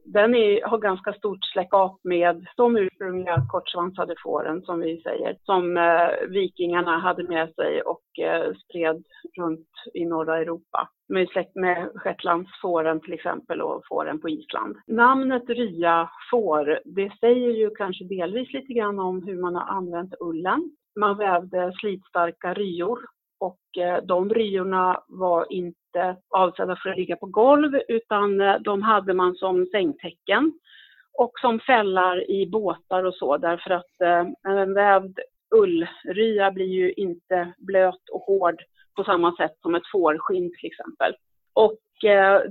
den 0.06 0.34
är, 0.34 0.66
har 0.66 0.78
ganska 0.78 1.12
stort 1.12 1.44
släckap 1.44 2.00
med 2.04 2.46
de 2.56 2.76
ursprungliga 2.76 3.46
kortsvansade 3.50 4.14
fåren 4.22 4.62
som 4.62 4.80
vi 4.80 5.00
säger, 5.02 5.36
som 5.42 5.76
eh, 5.76 6.28
vikingarna 6.28 6.98
hade 6.98 7.22
med 7.22 7.54
sig 7.54 7.82
och 7.82 8.18
eh, 8.18 8.52
spred 8.54 9.04
runt 9.38 9.68
i 9.94 10.04
norra 10.04 10.38
Europa. 10.38 10.88
De 11.08 11.16
är 11.16 11.26
släkt 11.26 11.54
med 11.54 11.90
shetlandsfåren 11.94 13.00
till 13.00 13.12
exempel 13.12 13.60
och 13.62 13.82
fåren 13.88 14.20
på 14.20 14.28
Island. 14.28 14.76
Namnet 14.86 15.48
rya 15.48 16.10
får, 16.30 16.80
det 16.84 17.12
säger 17.20 17.50
ju 17.50 17.70
kanske 17.70 18.04
delvis 18.04 18.52
lite 18.52 18.72
grann 18.72 18.98
om 18.98 19.22
hur 19.22 19.40
man 19.40 19.54
har 19.54 19.76
använt 19.76 20.14
ullen. 20.20 20.70
Man 21.00 21.18
vävde 21.18 21.72
slitstarka 21.80 22.54
ryor 22.54 22.98
och 23.38 23.78
eh, 23.78 24.02
de 24.02 24.30
ryorna 24.30 25.02
var 25.08 25.52
inte 25.52 26.16
avsedda 26.28 26.76
för 26.82 26.90
att 26.90 26.96
ligga 26.96 27.16
på 27.16 27.26
golv 27.26 27.80
utan 27.88 28.40
eh, 28.40 28.56
de 28.60 28.82
hade 28.82 29.14
man 29.14 29.34
som 29.34 29.66
sängtäcken 29.66 30.52
och 31.18 31.32
som 31.40 31.60
fällar 31.60 32.30
i 32.30 32.46
båtar 32.46 33.04
och 33.04 33.14
så 33.14 33.36
därför 33.36 33.70
att 33.70 34.00
eh, 34.00 34.26
en 34.52 34.74
vävd 34.74 35.18
ullrya 35.54 36.50
blir 36.50 36.66
ju 36.66 36.92
inte 36.92 37.52
blöt 37.58 38.08
och 38.12 38.20
hård 38.20 38.62
på 38.96 39.04
samma 39.04 39.36
sätt 39.36 39.56
som 39.62 39.74
ett 39.74 39.90
fårskinn 39.92 40.52
till 40.60 40.70
exempel. 40.70 41.14
Och 41.52 41.78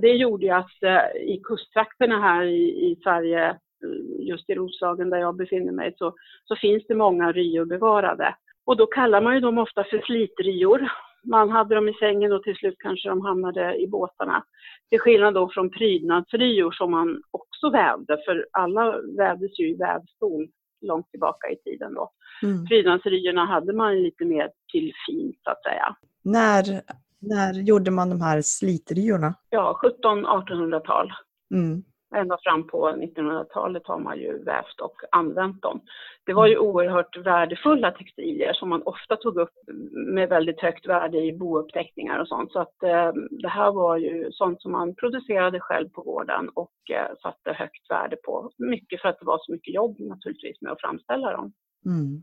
det 0.00 0.12
gjorde 0.12 0.46
ju 0.46 0.52
att 0.52 0.82
i 1.20 1.40
kusttrakterna 1.44 2.20
här 2.20 2.44
i, 2.44 2.90
i 2.90 2.96
Sverige, 3.02 3.58
just 4.18 4.50
i 4.50 4.54
Roslagen 4.54 5.10
där 5.10 5.18
jag 5.18 5.36
befinner 5.36 5.72
mig, 5.72 5.94
så, 5.98 6.14
så 6.44 6.56
finns 6.56 6.86
det 6.88 6.94
många 6.94 7.32
ryor 7.32 7.64
bevarade. 7.64 8.34
Och 8.66 8.76
då 8.76 8.86
kallar 8.86 9.20
man 9.20 9.34
ju 9.34 9.40
dem 9.40 9.58
ofta 9.58 9.84
för 9.84 10.02
slitrior. 10.06 10.88
Man 11.24 11.50
hade 11.50 11.74
dem 11.74 11.88
i 11.88 11.94
sängen 11.94 12.32
och 12.32 12.42
till 12.42 12.56
slut 12.56 12.74
kanske 12.78 13.08
de 13.08 13.20
hamnade 13.20 13.76
i 13.76 13.88
båtarna. 13.88 14.44
Till 14.90 15.00
skillnad 15.00 15.34
då 15.34 15.50
från 15.52 15.70
prydnadsrior 15.70 16.72
som 16.72 16.90
man 16.90 17.22
också 17.30 17.70
vävde, 17.70 18.18
för 18.24 18.46
alla 18.52 19.00
vävdes 19.18 19.58
ju 19.58 19.70
i 19.70 19.76
vävstol 19.76 20.48
långt 20.80 21.10
tillbaka 21.10 21.48
i 21.48 21.56
tiden 21.56 21.94
då. 21.94 22.10
Mm. 22.42 22.66
Prydnadsriorna 22.66 23.44
hade 23.44 23.72
man 23.72 24.02
lite 24.02 24.24
mer 24.24 24.50
till 24.72 24.92
fint 25.06 25.36
så 25.44 25.50
att 25.50 25.62
säga. 25.62 25.96
När, 26.22 26.82
när 27.20 27.62
gjorde 27.62 27.90
man 27.90 28.10
de 28.10 28.20
här 28.20 28.42
slitriorna? 28.42 29.34
Ja, 29.50 29.80
1700-1800-tal. 29.82 31.12
Mm 31.54 31.82
ända 32.16 32.38
fram 32.42 32.66
på 32.66 32.88
1900-talet 32.88 33.86
har 33.86 33.98
man 33.98 34.18
ju 34.18 34.44
vävt 34.44 34.80
och 34.80 34.96
använt 35.10 35.62
dem. 35.62 35.80
Det 36.26 36.32
var 36.32 36.46
ju 36.46 36.58
oerhört 36.58 37.16
värdefulla 37.16 37.90
textilier 37.90 38.52
som 38.52 38.68
man 38.68 38.82
ofta 38.82 39.16
tog 39.16 39.36
upp 39.36 39.54
med 39.92 40.28
väldigt 40.28 40.60
högt 40.60 40.86
värde 40.86 41.18
i 41.18 41.32
bouppteckningar 41.32 42.18
och 42.18 42.28
sånt. 42.28 42.52
Så 42.52 42.58
att 42.58 42.82
eh, 42.82 43.12
det 43.30 43.48
här 43.48 43.72
var 43.72 43.96
ju 43.96 44.32
sånt 44.32 44.62
som 44.62 44.72
man 44.72 44.94
producerade 44.94 45.60
själv 45.60 45.88
på 45.88 46.02
gården 46.02 46.48
och 46.48 46.90
eh, 46.90 47.16
satte 47.22 47.52
högt 47.52 47.90
värde 47.90 48.16
på. 48.16 48.50
Mycket 48.58 49.00
för 49.00 49.08
att 49.08 49.20
det 49.20 49.26
var 49.26 49.38
så 49.38 49.52
mycket 49.52 49.74
jobb 49.74 50.00
naturligtvis 50.00 50.60
med 50.60 50.72
att 50.72 50.80
framställa 50.80 51.32
dem. 51.32 51.52
Mm. 51.86 52.22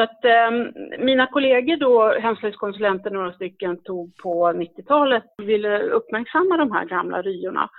Så 0.00 0.02
att 0.04 0.24
eh, 0.24 0.50
mina 0.98 1.26
kollegor 1.26 1.76
då, 1.76 2.20
hemslöjdskonsulenter 2.20 3.10
några 3.10 3.32
stycken, 3.32 3.82
tog 3.82 4.16
på 4.16 4.52
90-talet 4.52 5.24
ville 5.38 5.82
uppmärksamma 5.82 6.56
de 6.56 6.72
här 6.72 6.84
gamla 6.84 7.22
ryorna. 7.22 7.70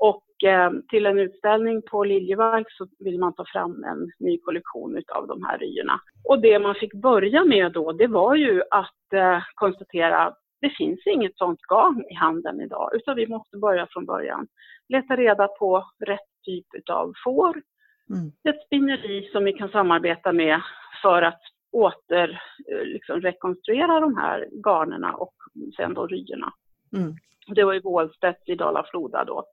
Och 0.00 0.44
eh, 0.44 0.70
till 0.88 1.06
en 1.06 1.18
utställning 1.18 1.82
på 1.82 2.04
Liljevalchs 2.04 2.76
så 2.76 2.86
vill 2.98 3.18
man 3.18 3.34
ta 3.34 3.44
fram 3.52 3.84
en 3.84 4.10
ny 4.18 4.38
kollektion 4.38 4.96
utav 4.96 5.26
de 5.26 5.44
här 5.44 5.58
ryorna. 5.58 6.00
Och 6.28 6.40
det 6.40 6.58
man 6.58 6.74
fick 6.74 6.94
börja 6.94 7.44
med 7.44 7.72
då, 7.72 7.92
det 7.92 8.06
var 8.06 8.34
ju 8.34 8.62
att 8.70 9.12
eh, 9.12 9.42
konstatera 9.54 10.34
det 10.60 10.70
finns 10.70 11.06
inget 11.06 11.36
sånt 11.36 11.60
garn 11.60 12.04
i 12.10 12.14
handeln 12.14 12.60
idag, 12.60 12.90
utan 12.94 13.16
vi 13.16 13.26
måste 13.26 13.56
börja 13.56 13.86
från 13.90 14.06
början. 14.06 14.46
Leta 14.88 15.16
reda 15.16 15.48
på 15.48 15.84
rätt 16.06 16.30
typ 16.44 16.66
utav 16.74 17.12
får, 17.24 17.62
mm. 18.10 18.32
ett 18.48 18.66
spinneri 18.66 19.28
som 19.32 19.44
vi 19.44 19.52
kan 19.52 19.68
samarbeta 19.68 20.32
med 20.32 20.60
för 21.02 21.22
att 21.22 21.40
åter 21.72 22.42
eh, 22.72 22.84
liksom, 22.84 23.20
rekonstruera 23.20 24.00
de 24.00 24.16
här 24.16 24.48
garnerna 24.64 25.14
och 25.14 25.34
sen 25.76 25.94
då 25.94 26.06
ryorna. 26.06 26.52
Mm. 26.96 27.14
Det 27.54 27.64
var 27.64 27.74
i 27.74 27.80
Bålstedt 27.80 28.48
i 28.48 28.54
Dala-Floda 28.54 29.24
då 29.24 29.44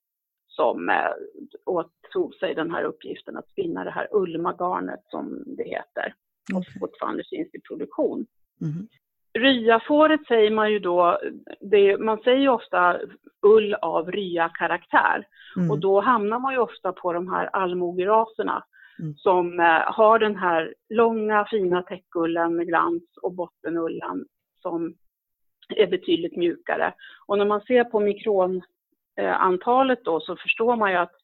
som 0.57 0.89
eh, 0.89 1.11
åtog 1.65 2.35
sig 2.35 2.55
den 2.55 2.71
här 2.71 2.83
uppgiften 2.83 3.37
att 3.37 3.49
spinna 3.49 3.83
det 3.83 3.91
här 3.91 4.07
Ulma-garnet 4.11 5.03
som 5.09 5.43
det 5.57 5.63
heter 5.63 6.13
och 6.53 6.57
Okay. 6.59 6.79
fortfarande 6.79 7.23
finns 7.29 7.55
i 7.55 7.61
produktion. 7.61 8.25
Mhm. 8.61 8.87
Ryafåret 9.39 10.27
säger 10.27 10.51
man 10.51 10.71
ju 10.71 10.79
då, 10.79 11.19
det, 11.61 11.97
man 11.97 12.17
säger 12.17 12.39
ju 12.39 12.49
ofta 12.49 12.99
ull 13.41 13.73
av 13.73 14.11
rya-karaktär 14.11 15.27
Mm. 15.57 15.71
och 15.71 15.79
då 15.79 16.01
hamnar 16.01 16.39
man 16.39 16.53
ju 16.53 16.59
ofta 16.59 16.91
på 16.93 17.13
de 17.13 17.27
här 17.31 17.45
allmogeraserna 17.53 18.63
Mm. 18.99 19.13
som 19.15 19.59
eh, 19.59 19.81
har 19.85 20.19
den 20.19 20.35
här 20.35 20.73
långa 20.89 21.45
fina 21.49 21.81
täckullen 21.81 22.55
med 22.55 22.67
glans 22.67 23.03
och 23.21 23.33
bottenullen 23.33 24.25
som 24.61 24.93
är 25.75 25.87
betydligt 25.87 26.35
mjukare. 26.37 26.93
Och 27.27 27.37
när 27.37 27.45
man 27.45 27.61
ser 27.61 27.83
på 27.83 27.99
Eh, 29.17 29.41
antalet 29.41 30.05
då 30.05 30.19
så 30.19 30.35
förstår 30.35 30.75
man 30.75 30.91
ju 30.91 30.97
att 30.97 31.15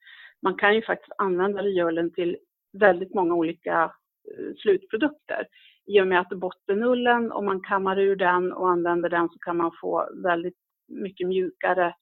man 0.42 0.56
kan 0.56 0.76
ju 0.76 0.82
faktiskt 0.82 1.14
använda 1.18 1.62
ryullen 1.62 2.12
till 2.14 2.38
väldigt 2.80 3.14
många 3.14 3.36
olika 3.36 3.84
eh, 4.32 4.56
slutprodukter. 4.58 5.48
I 5.86 6.02
och 6.02 6.08
med 6.08 6.20
att 6.20 6.30
bottenullen, 6.30 7.32
om 7.32 7.46
man 7.46 7.62
kammar 7.62 8.00
ur 8.00 8.16
den 8.16 8.54
och 8.54 8.70
använder 8.70 9.10
den 9.10 9.30
så 9.30 9.40
kan 9.40 9.58
man 9.58 9.72
få 9.82 10.10
väldigt 10.24 10.58
mycket 10.88 11.28
mjukare 11.28 11.96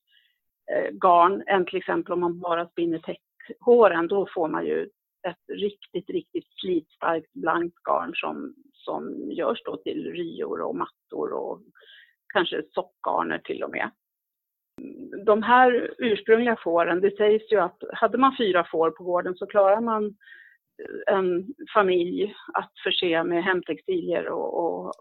eh, 0.71 0.91
garn 0.91 1.43
än 1.47 1.65
till 1.65 1.77
exempel 1.77 2.13
om 2.13 2.19
man 2.19 2.39
bara 2.39 2.67
spinner 2.67 2.99
täckhåren. 2.99 4.07
Då 4.07 4.27
får 4.33 4.47
man 4.47 4.65
ju 4.65 4.89
ett 5.27 5.57
riktigt, 5.57 6.09
riktigt 6.09 6.47
slitstarkt 6.61 7.33
blankt 7.33 7.77
garn 7.83 8.11
som, 8.15 8.55
som 8.73 9.31
görs 9.31 9.63
då 9.65 9.77
till 9.77 10.11
ryor 10.11 10.61
och 10.61 10.75
mattor 10.75 11.33
och 11.33 11.61
kanske 12.33 12.63
sockgarner 12.71 13.37
till 13.37 13.63
och 13.63 13.71
med. 13.71 13.91
De 15.25 15.43
här 15.43 15.93
ursprungliga 15.97 16.57
fåren, 16.63 17.01
det 17.01 17.17
sägs 17.17 17.51
ju 17.51 17.59
att 17.59 17.77
hade 17.93 18.17
man 18.17 18.35
fyra 18.37 18.67
får 18.71 18.91
på 18.91 19.03
gården 19.03 19.35
så 19.35 19.45
klarar 19.45 19.81
man 19.81 20.15
en 21.11 21.47
familj 21.73 22.33
att 22.53 22.71
förse 22.83 23.23
med 23.23 23.43
hemtextilier 23.43 24.27
och, 24.27 24.59
och, 24.59 24.93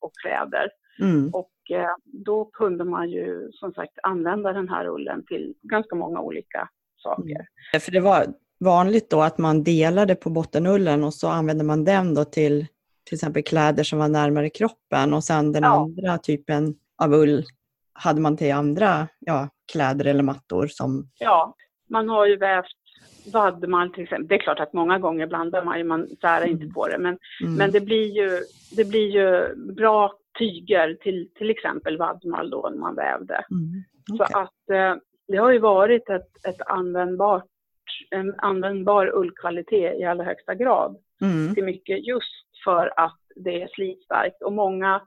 och 0.00 0.12
kläder. 0.22 0.70
Mm. 1.00 1.30
Och 1.32 1.52
eh, 1.70 1.94
då 2.04 2.44
kunde 2.44 2.84
man 2.84 3.10
ju 3.10 3.48
som 3.52 3.72
sagt 3.72 3.98
använda 4.02 4.52
den 4.52 4.68
här 4.68 4.86
ullen 4.86 5.24
till 5.26 5.54
ganska 5.62 5.96
många 5.96 6.20
olika 6.20 6.68
saker. 6.96 7.46
För 7.80 7.92
det 7.92 8.00
var 8.00 8.26
vanligt 8.60 9.10
då 9.10 9.22
att 9.22 9.38
man 9.38 9.64
delade 9.64 10.14
på 10.14 10.30
bottenullen 10.30 11.04
och 11.04 11.14
så 11.14 11.28
använde 11.28 11.64
man 11.64 11.84
den 11.84 12.14
då 12.14 12.24
till 12.24 12.66
till 13.04 13.16
exempel 13.16 13.42
kläder 13.42 13.82
som 13.84 13.98
var 13.98 14.08
närmare 14.08 14.50
kroppen 14.50 15.14
och 15.14 15.24
sen 15.24 15.52
den 15.52 15.62
Ja. 15.62 15.80
andra 15.80 16.18
typen 16.18 16.74
av 17.02 17.14
ull 17.14 17.44
hade 17.92 18.20
man 18.20 18.36
till 18.36 18.52
andra 18.52 19.08
ja, 19.18 19.48
kläder 19.72 20.04
eller 20.04 20.22
mattor 20.22 20.66
som... 20.66 21.08
Ja, 21.18 21.54
man 21.90 22.08
har 22.08 22.26
ju 22.26 22.36
vävt 22.36 22.66
vadmal 23.32 23.92
till 23.92 24.02
exempel. 24.02 24.28
Det 24.28 24.34
är 24.34 24.38
klart 24.38 24.60
att 24.60 24.72
många 24.72 24.98
gånger 24.98 25.26
blandar 25.26 25.64
man 25.64 25.78
ju, 25.78 25.84
man 25.84 26.08
särar 26.20 26.46
inte 26.46 26.66
på 26.66 26.88
det, 26.88 26.98
men, 26.98 27.18
Mm. 27.42 27.54
men 27.54 27.70
det, 27.70 27.80
blir 27.80 28.16
ju, 28.16 28.40
det 28.76 28.84
blir 28.84 29.10
ju 29.10 29.54
bra 29.72 30.12
tyger 30.38 30.94
till 30.94 31.28
till 31.34 31.50
exempel 31.50 31.98
vadmal 31.98 32.50
då 32.50 32.68
när 32.72 32.78
man 32.78 32.94
vävde. 32.94 33.44
Mm. 33.50 33.82
Så 34.18 34.24
okej. 34.24 34.34
att 34.34 34.70
eh, 34.70 35.02
det 35.28 35.36
har 35.36 35.50
ju 35.50 35.58
varit 35.58 36.08
ett, 36.10 36.46
ett 36.46 36.60
användbart, 36.66 37.44
en 38.10 38.34
användbar 38.40 39.10
ullkvalitet 39.14 40.00
i 40.00 40.04
allra 40.04 40.24
högsta 40.24 40.54
grad 40.54 40.96
Mm. 41.22 41.54
till 41.54 41.64
mycket 41.64 42.06
just 42.06 42.46
för 42.64 42.92
att 42.96 43.18
det 43.36 43.62
är 43.62 43.68
slitstarkt. 43.68 44.42
Och 44.42 44.52
många 44.52 45.02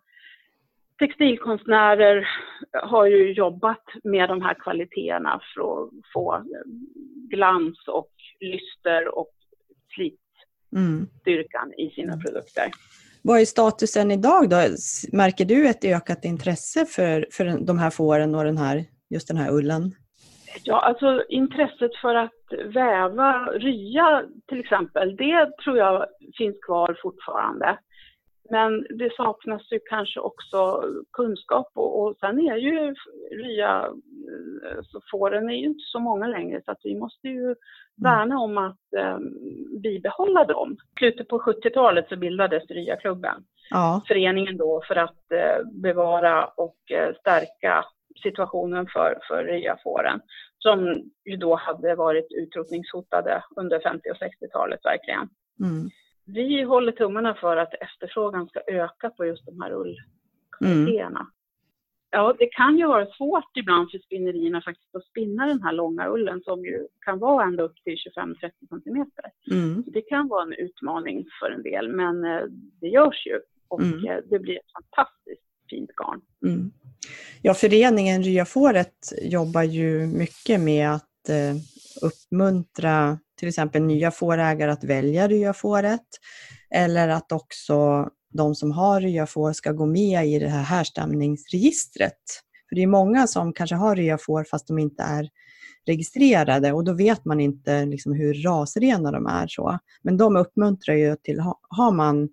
textilkonstnärer 0.99 2.27
har 2.83 3.05
ju 3.05 3.33
jobbat 3.33 3.83
med 4.03 4.29
de 4.29 4.41
här 4.41 4.53
kvaliteterna 4.53 5.41
för 5.55 5.83
att 5.83 5.89
få 6.13 6.43
glans 7.29 7.87
och 7.87 8.11
lyster 8.39 9.17
och 9.17 9.31
Mm. 10.75 11.07
slitstyrkan 11.07 11.73
i 11.77 11.89
sina 11.89 12.17
produkter. 12.17 12.63
Vad 13.23 13.41
är 13.41 13.45
statusen 13.45 14.11
idag 14.11 14.49
då? 14.49 14.57
Märker 15.11 15.45
du 15.45 15.67
ett 15.67 15.85
ökat 15.85 16.25
intresse 16.25 16.85
för, 16.85 17.27
för 17.31 17.65
de 17.65 17.79
här 17.79 17.89
fåren 17.89 18.35
och 18.35 18.43
den 18.43 18.57
här, 18.57 18.83
just 19.09 19.27
den 19.27 19.37
här 19.37 19.51
ullen? 19.53 19.91
Ja, 20.63 20.79
alltså 20.81 21.23
intresset 21.29 21.95
för 22.01 22.15
att 22.15 22.31
väva 22.65 23.45
rya 23.45 24.23
till 24.47 24.59
exempel, 24.59 25.15
det 25.15 25.57
tror 25.63 25.77
jag 25.77 26.05
finns 26.37 26.57
kvar 26.65 26.97
fortfarande. 27.01 27.77
Men 28.49 28.85
det 28.89 29.15
saknas 29.15 29.71
ju 29.71 29.79
kanske 29.89 30.19
också 30.19 30.83
kunskap 31.13 31.71
och, 31.73 32.01
och 32.01 32.17
sen 32.19 32.39
är 32.39 32.57
ju 32.57 32.95
rya, 33.31 33.85
eh, 34.71 34.81
så 34.83 35.01
fåren 35.11 35.49
är 35.49 35.53
ju 35.53 35.65
inte 35.65 35.83
så 35.83 35.99
många 35.99 36.27
längre 36.27 36.61
så 36.65 36.71
att 36.71 36.81
vi 36.83 36.95
måste 36.95 37.27
ju 37.27 37.55
värna 38.03 38.39
om 38.39 38.57
att 38.57 38.93
eh, 38.97 39.17
bibehålla 39.83 40.43
dem. 40.45 40.77
I 40.95 40.99
slutet 40.99 41.27
på 41.27 41.39
70-talet 41.39 42.09
så 42.09 42.15
bildades 42.15 42.69
Ryaklubben 42.69 43.43
Ja. 43.69 44.01
föreningen 44.07 44.57
då 44.57 44.81
för 44.87 44.95
att 44.95 45.31
eh, 45.31 45.67
bevara 45.81 46.45
och 46.45 46.91
eh, 46.91 47.15
stärka 47.19 47.85
situationen 48.23 48.87
för, 48.93 49.19
för 49.27 49.43
ryafåren 49.43 50.21
som 50.59 51.03
ju 51.25 51.37
då 51.37 51.55
hade 51.55 51.95
varit 51.95 52.27
utrotningshotade 52.31 53.43
under 53.55 53.79
50 53.79 54.09
och 54.09 54.17
60-talet 54.17 54.79
verkligen. 54.85 55.29
Mm. 55.59 55.89
Vi 56.25 56.61
håller 56.61 56.91
tummarna 56.91 57.33
för 57.35 57.57
att 57.57 57.73
efterfrågan 57.73 58.47
ska 58.47 58.59
öka 58.67 59.09
på 59.09 59.25
just 59.25 59.45
de 59.45 59.61
här 59.61 59.71
ullkvaliteterna. 59.73 61.27
Ja, 62.11 62.35
det 62.39 62.45
kan 62.45 62.77
ju 62.77 62.87
vara 62.87 63.05
svårt 63.05 63.57
ibland 63.57 63.91
för 63.91 63.99
spinnerierna 63.99 64.61
faktiskt 64.61 64.95
att 64.95 65.05
spinna 65.05 65.45
den 65.45 65.61
här 65.63 65.73
långa 65.73 66.09
ullen 66.09 66.41
som 66.41 66.65
ju 66.65 66.87
kan 67.05 67.19
vara 67.19 67.43
ända 67.45 67.63
upp 67.63 67.75
till 67.83 67.95
25-30 68.17 68.51
centimeter. 68.69 69.25
Mm. 69.51 69.83
Det 69.87 70.01
kan 70.01 70.27
vara 70.27 70.43
en 70.43 70.53
utmaning 70.53 71.25
för 71.39 71.51
en 71.51 71.63
del, 71.63 71.89
men 71.89 72.23
eh, 72.25 72.41
det 72.81 72.87
görs 72.87 73.25
ju 73.25 73.39
och 73.67 73.81
Mm. 73.81 74.05
eh, 74.05 74.17
det 74.29 74.39
blir 74.39 74.55
ett 74.55 74.71
fantastiskt 74.73 75.41
fint 75.69 75.89
garn. 75.95 76.21
Mm. 76.45 76.71
Ja, 77.41 77.53
föreningen 77.53 78.23
Ryafåret 78.23 78.95
jobbar 79.21 79.63
ju 79.63 80.07
mycket 80.07 80.59
med 80.61 80.91
att 80.91 81.29
eh, 81.29 81.55
uppmuntra 82.01 83.19
till 83.39 83.47
exempel 83.47 83.83
nya 83.83 84.11
fårägare 84.11 84.71
att 84.71 84.83
välja 84.83 85.27
ryafåret 85.27 86.05
eller 86.69 87.09
att 87.09 87.31
också 87.31 88.09
de 88.33 88.55
som 88.55 88.71
har 88.71 89.01
ryafår 89.01 89.53
ska 89.53 89.71
gå 89.71 89.85
med 89.85 90.27
i 90.27 90.39
det 90.39 90.49
här 90.49 90.63
härstamningsregistret. 90.63 92.21
För 92.69 92.75
det 92.75 92.83
är 92.83 92.87
många 92.87 93.27
som 93.27 93.53
kanske 93.53 93.75
har 93.75 93.95
ryafår 93.95 94.45
fast 94.51 94.67
de 94.67 94.79
inte 94.79 95.03
är 95.03 95.29
registrerade 95.85 96.73
och 96.73 96.83
då 96.83 96.93
vet 96.93 97.25
man 97.25 97.39
inte 97.39 97.85
liksom 97.85 98.13
hur 98.13 98.33
rasrena 98.33 99.11
de 99.11 99.25
är. 99.27 99.47
så. 99.47 99.79
Men 100.01 100.17
de 100.17 100.35
uppmuntrar 100.35 100.95
ju 100.95 101.15
till, 101.15 101.39
har 101.69 101.91
man 101.91 102.29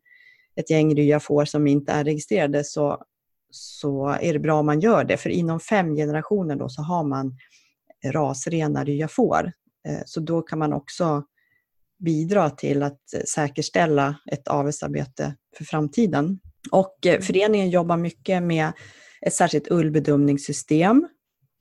ett 0.56 0.70
gäng 0.70 0.94
ryafår 0.94 1.44
som 1.44 1.66
inte 1.66 1.92
är 1.92 2.04
registrerade 2.04 2.64
så 2.64 3.02
så 3.54 4.08
är 4.08 4.32
det 4.32 4.38
bra 4.38 4.60
om 4.60 4.66
man 4.66 4.80
gör 4.80 5.04
det. 5.04 5.16
För 5.16 5.30
inom 5.30 5.60
fem 5.60 5.94
generationer 5.94 6.56
då 6.56 6.68
så 6.68 6.82
har 6.82 7.04
man 7.04 7.36
rasrena 8.04 8.84
ryafår. 8.84 9.52
Eh, 9.88 10.02
Så 10.06 10.20
då 10.20 10.42
kan 10.42 10.58
man 10.58 10.72
också 10.72 11.24
bidra 11.98 12.50
till 12.50 12.82
att 12.82 13.00
säkerställa 13.34 14.16
ett 14.32 14.48
avelsarbete 14.48 15.36
för 15.56 15.64
framtiden. 15.64 16.40
Och 16.70 17.06
eh, 17.06 17.20
föreningen 17.20 17.70
jobbar 17.70 17.96
mycket 17.96 18.42
med 18.42 18.72
ett 19.26 19.34
särskilt 19.34 19.70
ullbedömningssystem 19.70 21.08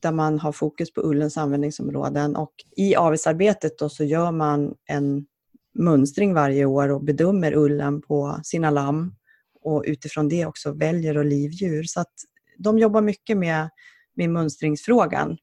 där 0.01 0.11
man 0.11 0.39
har 0.39 0.51
fokus 0.51 0.93
på 0.93 1.01
ullens 1.01 1.37
användningsområden 1.37 2.35
och 2.35 2.53
i 2.77 2.95
avelsarbetet 2.95 3.77
då 3.77 3.89
så 3.89 4.03
gör 4.03 4.31
man 4.31 4.75
en 4.85 5.25
mönstring 5.73 6.33
varje 6.33 6.65
år 6.65 6.89
och 6.89 7.03
bedömer 7.03 7.53
ullen 7.55 8.01
på 8.01 8.39
sina 8.43 8.69
lamm 8.69 9.15
och 9.61 9.83
utifrån 9.87 10.29
det 10.29 10.45
också 10.45 10.71
väljer 10.71 11.17
och 11.17 11.25
livdjur. 11.25 11.83
Så 11.83 11.99
att 11.99 12.13
de 12.57 12.79
jobbar 12.79 13.01
mycket 13.01 13.37
med, 13.37 13.69
med 14.15 14.29
mönstringsfrågan 14.29 15.37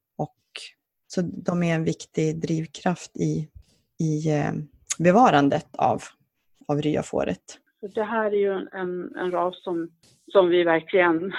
så 1.09 1.23
de 1.23 1.62
är 1.62 1.75
en 1.75 1.85
viktig 1.85 2.40
drivkraft 2.40 3.16
i, 3.16 3.49
i 3.99 4.31
eh, 4.31 4.53
bevarandet 4.99 5.66
av, 5.73 6.03
av 6.68 6.83
ryafåret. 6.83 7.59
Det 7.94 8.03
här 8.03 8.31
är 8.31 8.37
ju 8.37 8.53
en, 8.53 9.16
en 9.16 9.31
ras 9.31 9.62
som, 9.64 9.90
som 10.33 10.49
vi 10.49 10.64
verkligen 10.64 11.33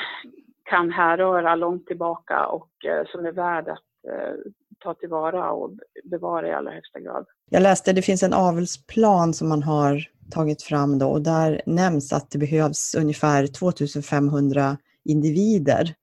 kan 0.70 0.92
härröra 0.92 1.56
långt 1.56 1.88
tillbaka 1.88 2.46
och 2.46 2.86
eh, 2.86 3.08
som 3.12 3.26
är 3.26 3.32
värd 3.32 3.68
att 3.68 4.12
eh, 4.14 4.52
ta 4.80 4.94
tillvara 4.94 5.52
och 5.52 5.72
bevara 6.04 6.48
i 6.48 6.54
allra 6.54 6.72
högsta 6.72 7.00
grad. 7.00 7.26
Jag 7.50 7.64
läste 7.64 7.94
det 7.94 8.02
finns 8.02 8.24
en 8.24 8.34
avelsplan 8.34 9.34
som 9.34 9.50
man 9.50 9.64
har 9.64 10.04
tagit 10.32 10.62
fram 10.62 11.00
då 11.00 11.08
och 11.08 11.22
där 11.22 11.62
nämns 11.65 12.13
att 12.13 12.32
det 12.32 12.38
behövs 12.38 12.96
ungefär 12.96 13.48
2500 13.48 14.78
individer 15.06 15.94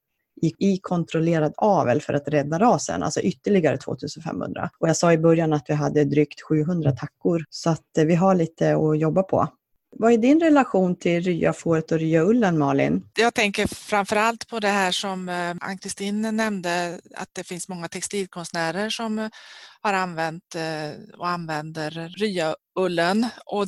i, 0.43 0.53
i 0.59 0.79
kontrollerad 0.79 1.55
avel 1.57 2.01
för 2.01 2.15
att 2.15 2.29
rädda 2.29 2.59
rasen, 2.59 3.03
alltså 3.03 3.21
ytterligare 3.21 3.79
2500. 3.79 4.71
Och 4.79 4.89
jag 4.89 4.97
sa 4.97 5.13
i 5.13 5.19
början 5.19 5.53
att 5.53 5.65
vi 5.69 5.75
hade 5.75 6.05
drygt 6.05 6.41
700 6.49 6.93
tackor, 6.93 7.45
så 7.51 7.71
att 7.71 7.99
eh, 7.99 8.05
vi 8.05 8.15
har 8.15 8.35
lite 8.35 8.77
att 8.77 8.99
jobba 8.99 9.23
på. 9.23 9.49
vad 9.99 10.13
är 10.13 10.19
din 10.19 10.41
relation 10.41 10.99
till 10.99 11.23
ryafåret 11.23 11.93
och 11.93 11.99
ryaullen, 11.99 12.59
Malin? 12.59 13.09
Jag 13.19 13.35
tänker 13.35 13.67
framförallt 13.67 14.49
på 14.49 14.61
det 14.61 14.69
här 14.69 14.93
som 14.93 15.29
eh, 15.29 15.55
Ann-Kristin 15.61 16.37
nämnde, 16.37 17.01
att 17.15 17.29
det 17.33 17.45
finns 17.45 17.69
många 17.69 17.89
textilkonstnärer 17.89 18.91
som 18.91 19.19
eh, 19.19 19.29
har 19.83 19.93
använt 19.93 20.57
och 21.19 21.29
använder 21.29 21.91
ryaullen. 22.19 23.27
Och, 23.47 23.67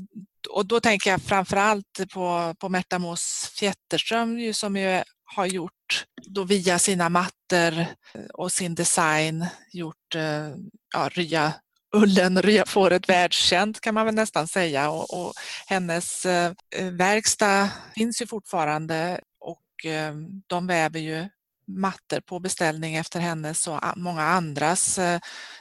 och 0.50 0.66
då 0.66 0.80
tänker 0.80 1.10
jag 1.10 1.22
framförallt 1.22 2.00
på, 2.14 2.54
på 2.58 2.68
Märta 2.68 2.98
Mås 2.98 3.52
Fjätterström 3.58 4.54
som 4.54 4.76
ju 4.76 5.02
har 5.36 5.46
gjort 5.46 5.77
då 6.26 6.44
via 6.44 6.78
sina 6.78 7.08
mattor 7.08 7.78
eh, 7.78 8.26
och 8.34 8.52
sin 8.52 8.74
design 8.74 9.46
gjort 9.72 10.14
eh, 10.14 10.48
ja, 10.94 11.08
rya 11.12 11.54
ullen 11.92 12.42
ryafåret 12.42 13.08
världskänt 13.08 13.80
kan 13.80 13.94
man 13.94 14.06
väl 14.06 14.14
nästan 14.14 14.48
säga. 14.48 14.90
Och, 14.90 15.24
och 15.24 15.32
hennes 15.66 16.26
eh, 16.26 16.52
eh, 16.76 16.86
verkstad 16.86 17.68
finns 17.94 18.22
ju 18.22 18.26
fortfarande 18.26 19.20
och 19.40 19.90
eh, 19.90 20.14
de 20.46 20.66
väver 20.66 21.00
ju 21.00 21.28
mattor 21.66 22.20
på 22.20 22.38
beställning 22.38 22.96
efter 22.96 23.20
hennes 23.20 23.66
och 23.66 23.80
många 23.96 24.22
andras 24.22 24.98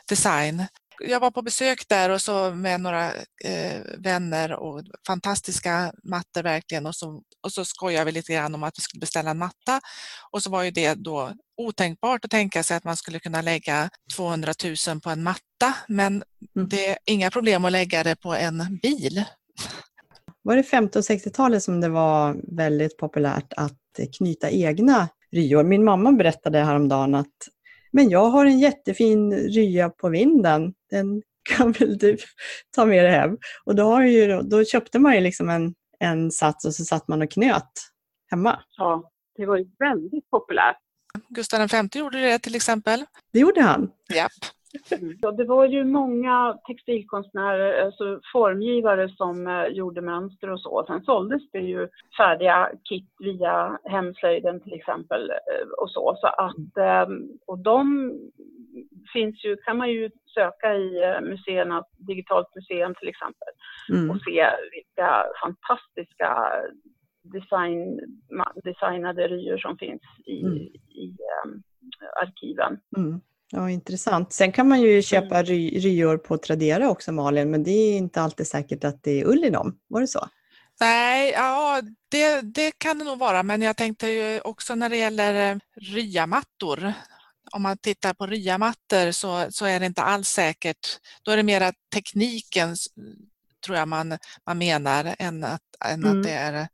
design 0.10 0.66
jag 1.00 1.20
var 1.20 1.32
på 1.32 1.42
besök 1.42 1.88
där 1.90 2.10
och 2.10 2.22
så 2.22 2.52
med 2.52 2.82
några 2.82 3.14
eh, 3.44 3.82
vänner 3.98 4.54
och 4.54 4.84
fantastiska 5.08 5.94
mattor 6.04 6.44
verkligen 6.44 6.86
och 6.86 6.96
så, 6.96 7.22
och 7.44 7.52
så 7.52 7.66
skojade 7.66 8.06
vi 8.06 8.12
lite 8.12 8.34
grann 8.34 8.56
om 8.56 8.64
att 8.64 8.78
vi 8.78 8.82
skulle 8.82 9.00
beställa 9.00 9.32
en 9.32 9.38
matta 9.38 9.82
och 10.32 10.44
så 10.44 10.50
var 10.50 10.64
ju 10.64 10.72
det 10.72 10.94
då 10.94 11.32
otänkbart 11.58 12.26
att 12.26 12.32
tänka 12.32 12.64
sig 12.64 12.78
att 12.78 12.84
man 12.84 12.98
skulle 12.98 13.20
kunna 13.20 13.42
lägga 13.42 13.90
200 14.16 14.54
000 14.88 15.02
på 15.02 15.10
en 15.10 15.24
matta 15.24 15.74
men 15.88 16.24
mm. 16.56 16.70
det 16.70 16.88
är 16.88 16.98
inga 17.06 17.32
problem 17.32 17.66
att 17.66 17.72
lägga 17.72 18.04
det 18.04 18.16
på 18.16 18.34
en 18.34 18.80
bil. 18.82 19.24
Var 20.42 20.56
det 20.56 20.64
50 20.64 21.00
och 21.00 21.04
60-talet 21.04 21.64
som 21.64 21.82
det 21.82 21.90
var 21.90 22.36
väldigt 22.56 22.98
populärt 22.98 23.54
att 23.58 23.78
knyta 24.18 24.50
egna 24.50 25.08
ryor? 25.32 25.64
Min 25.64 25.84
mamma 25.84 26.12
berättade 26.12 26.60
häromdagen 26.60 27.16
att 27.16 27.36
men 27.98 28.10
jag 28.10 28.26
har 28.26 28.46
en 28.46 28.60
jättefin 28.60 29.34
rya 29.34 29.90
på 29.90 30.10
vinden, 30.10 30.74
den 30.90 31.22
kan 31.50 31.72
väl 31.72 31.98
du 31.98 32.18
ta 32.76 32.86
med 32.86 33.06
dig 33.06 33.12
hem? 33.12 33.38
Och 33.66 33.76
då, 33.76 33.84
har 33.84 34.02
ju, 34.02 34.42
då 34.42 34.66
köpte 34.66 35.00
man 35.00 35.16
ju 35.16 35.22
liksom 35.22 35.50
en, 35.50 35.74
en 36.00 36.32
sats 36.32 36.66
och 36.66 36.76
så 36.76 36.86
satt 36.86 37.08
man 37.08 37.22
och 37.22 37.32
knöt 37.32 37.72
hemma. 38.32 38.60
Ja, 38.78 39.12
det 39.36 39.46
var 39.46 39.58
ju 39.58 39.66
väldigt 39.80 40.30
populärt. 40.30 40.78
Gustav 41.30 41.68
V 41.72 42.00
gjorde 42.00 42.22
det 42.22 42.40
till 42.40 42.56
exempel. 42.56 43.06
Det 43.34 43.40
gjorde 43.40 43.62
han? 43.62 43.92
Japp. 44.14 44.32
Ja, 45.22 45.32
det 45.32 45.46
var 45.46 45.66
ju 45.66 45.84
många 45.84 46.58
textilkonstnärer, 46.68 47.86
alltså 47.86 48.20
formgivare 48.34 49.10
som 49.10 49.48
eh, 49.48 49.66
gjorde 49.66 50.02
mönster 50.02 50.50
och 50.50 50.62
så. 50.62 50.84
Sen 50.88 51.02
såldes 51.02 51.52
det 51.52 51.60
ju 51.60 51.88
färdiga 52.18 52.70
kit 52.90 53.10
via 53.20 53.80
hemslöjden 53.84 54.62
till 54.62 54.74
exempel 54.74 55.30
eh, 55.30 55.68
och 55.82 55.92
så. 55.92 56.18
så 56.22 56.28
att, 56.28 56.78
ehm, 56.78 57.30
och 57.48 57.60
de 57.60 58.12
finns 59.14 59.46
ju, 59.46 59.58
kan 59.58 59.78
man 59.78 59.92
ju 59.92 60.10
söka 60.34 60.76
i 60.76 61.04
eh, 61.04 61.22
museerna, 61.22 61.84
Digitalt 61.98 62.56
museum 62.56 62.96
till 62.96 63.08
exempel, 63.08 63.54
mm. 63.94 64.10
och 64.10 64.22
se 64.22 64.50
vilka 64.72 65.26
fantastiska 65.44 66.52
design, 67.24 68.00
designade 68.64 69.28
ryor 69.28 69.58
som 69.58 69.78
finns 69.78 70.02
i, 70.26 70.42
mm. 70.42 70.58
i 70.90 71.18
um, 71.46 71.64
arkiven. 72.22 72.80
Mm. 72.98 73.22
Ja, 73.52 73.70
intressant. 73.70 74.34
Sen 74.34 74.52
kan 74.52 74.68
man 74.68 74.82
ju 74.82 75.02
köpa 75.02 75.36
mm. 75.36 75.46
ry, 75.46 75.80
ryor 75.80 76.18
på 76.18 76.38
Tradera 76.38 76.90
också 76.90 77.12
Malin, 77.12 77.52
men 77.52 77.64
det 77.64 77.72
är 77.72 77.98
inte 77.98 78.22
alltid 78.22 78.48
säkert 78.48 78.84
att 78.84 79.04
det 79.04 79.22
är 79.22 79.26
ull 79.26 79.44
i 79.44 79.50
dem. 79.50 79.80
Var 79.88 80.02
det 80.02 80.08
så? 80.08 80.28
Nej, 80.80 81.32
ja, 81.32 81.82
det, 82.10 82.42
det 82.42 82.72
kan 82.78 83.00
det 83.00 83.06
nog 83.06 83.20
vara, 83.20 83.44
men 83.44 83.62
jag 83.62 83.78
tänkte 83.78 84.08
ju 84.08 84.40
också 84.42 84.76
när 84.76 84.90
det 84.90 84.98
gäller 84.98 85.52
eh, 85.52 85.58
ryamattor. 85.82 86.94
Om 87.52 87.62
man 87.62 87.78
tittar 87.78 88.14
på 88.14 88.26
ryamattor 88.26 89.12
så, 89.12 89.48
så 89.50 89.66
är 89.66 89.80
det 89.80 89.86
inte 89.86 90.02
alls 90.02 90.30
säkert. 90.30 91.00
Då 91.24 91.32
är 91.32 91.38
det 91.38 91.44
mera 91.44 91.74
tekniken 91.94 92.76
tror 93.66 93.78
jag 93.78 93.88
man, 93.88 94.18
man 94.46 94.58
menar 94.58 95.16
än 95.20 95.44
att, 95.44 95.62
än 95.86 96.04
mm. 96.04 96.18
att 96.18 96.24
det 96.24 96.32
är 96.32 96.68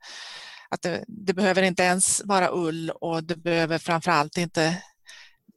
att 0.68 0.82
det, 0.82 1.04
det 1.08 1.34
behöver 1.34 1.62
inte 1.62 1.82
ens 1.82 2.22
vara 2.24 2.50
ull 2.52 2.90
och 2.90 3.24
det 3.24 3.36
behöver 3.36 3.78
framförallt 3.78 4.38
inte 4.38 4.82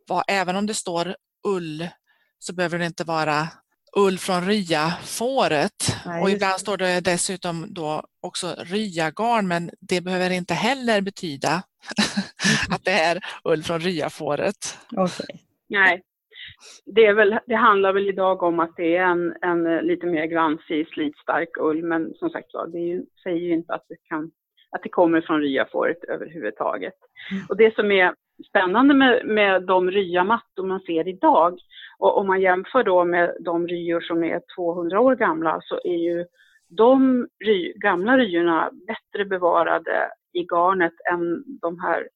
vara, 0.10 0.24
även 0.28 0.56
om 0.56 0.66
det 0.66 0.74
står 0.74 1.16
ull 1.48 1.88
så 2.40 2.56
behöver 2.56 2.80
det 2.80 2.86
inte 2.86 3.04
vara 3.04 3.48
ull 3.98 4.18
från 4.18 4.46
ryafåret. 4.46 5.80
och 6.22 6.30
ibland 6.30 6.60
står 6.60 6.78
det 6.78 7.02
dessutom 7.06 7.66
då 7.70 8.04
också 8.22 8.56
ryagarn 8.58 9.48
men 9.48 9.70
det 9.80 10.02
behöver 10.02 10.30
inte 10.30 10.54
heller 10.54 11.02
betyda 11.02 11.52
att 12.72 12.86
det 12.86 12.92
är 12.92 13.20
ull 13.44 13.64
från 13.64 13.80
ryafåret. 13.80 14.78
Okay. 14.92 15.38
Nej, 15.70 16.02
det, 16.86 17.06
är 17.06 17.14
väl, 17.14 17.40
det 17.48 17.56
handlar 17.56 17.94
väl 17.94 18.10
idag 18.10 18.44
om 18.44 18.60
att 18.60 18.76
det 18.76 18.98
är 18.98 19.04
en, 19.04 19.36
en 19.42 19.88
lite 19.88 20.06
mer 20.06 20.26
glansig, 20.26 20.88
slitstark 20.88 21.58
ull 21.60 21.84
men 21.84 22.14
som 22.14 22.30
sagt 22.30 22.54
var, 22.54 22.68
det 22.68 22.80
ju, 22.80 23.06
säger 23.24 23.38
ju 23.38 23.54
inte 23.54 23.74
att 23.74 23.86
det, 23.90 23.98
kan, 24.10 24.32
att 24.72 24.84
det 24.84 24.90
kommer 24.90 25.22
från 25.22 25.42
ryafåret 25.42 26.04
överhuvudtaget. 26.04 26.94
Mm. 27.32 27.44
Och 27.50 27.58
det 27.58 27.76
som 27.76 27.92
är 27.92 28.14
spännande 28.50 28.94
med, 28.94 29.26
med 29.26 29.64
de 29.64 29.92
ryamattor 29.92 30.64
man 30.64 30.80
ser 30.80 31.08
idag. 31.08 31.60
Och 32.00 32.18
om 32.18 32.28
man 32.28 32.42
jämför 32.42 32.84
då 32.84 33.06
med 33.06 33.36
de 33.40 33.68
ryor 33.68 34.02
som 34.02 34.24
är 34.24 34.42
200 34.56 35.00
år 35.00 35.16
gamla 35.16 35.60
så 35.64 35.80
är 35.84 35.98
ju 35.98 36.26
de 36.70 37.28
ry, 37.46 37.74
gamla 37.74 38.18
ryorna 38.18 38.72
bättre 38.88 39.26
bevarade 39.26 40.12
i 40.34 40.44
garnet 40.44 40.94
än 41.12 41.44
de 41.62 41.80
här 41.80 42.08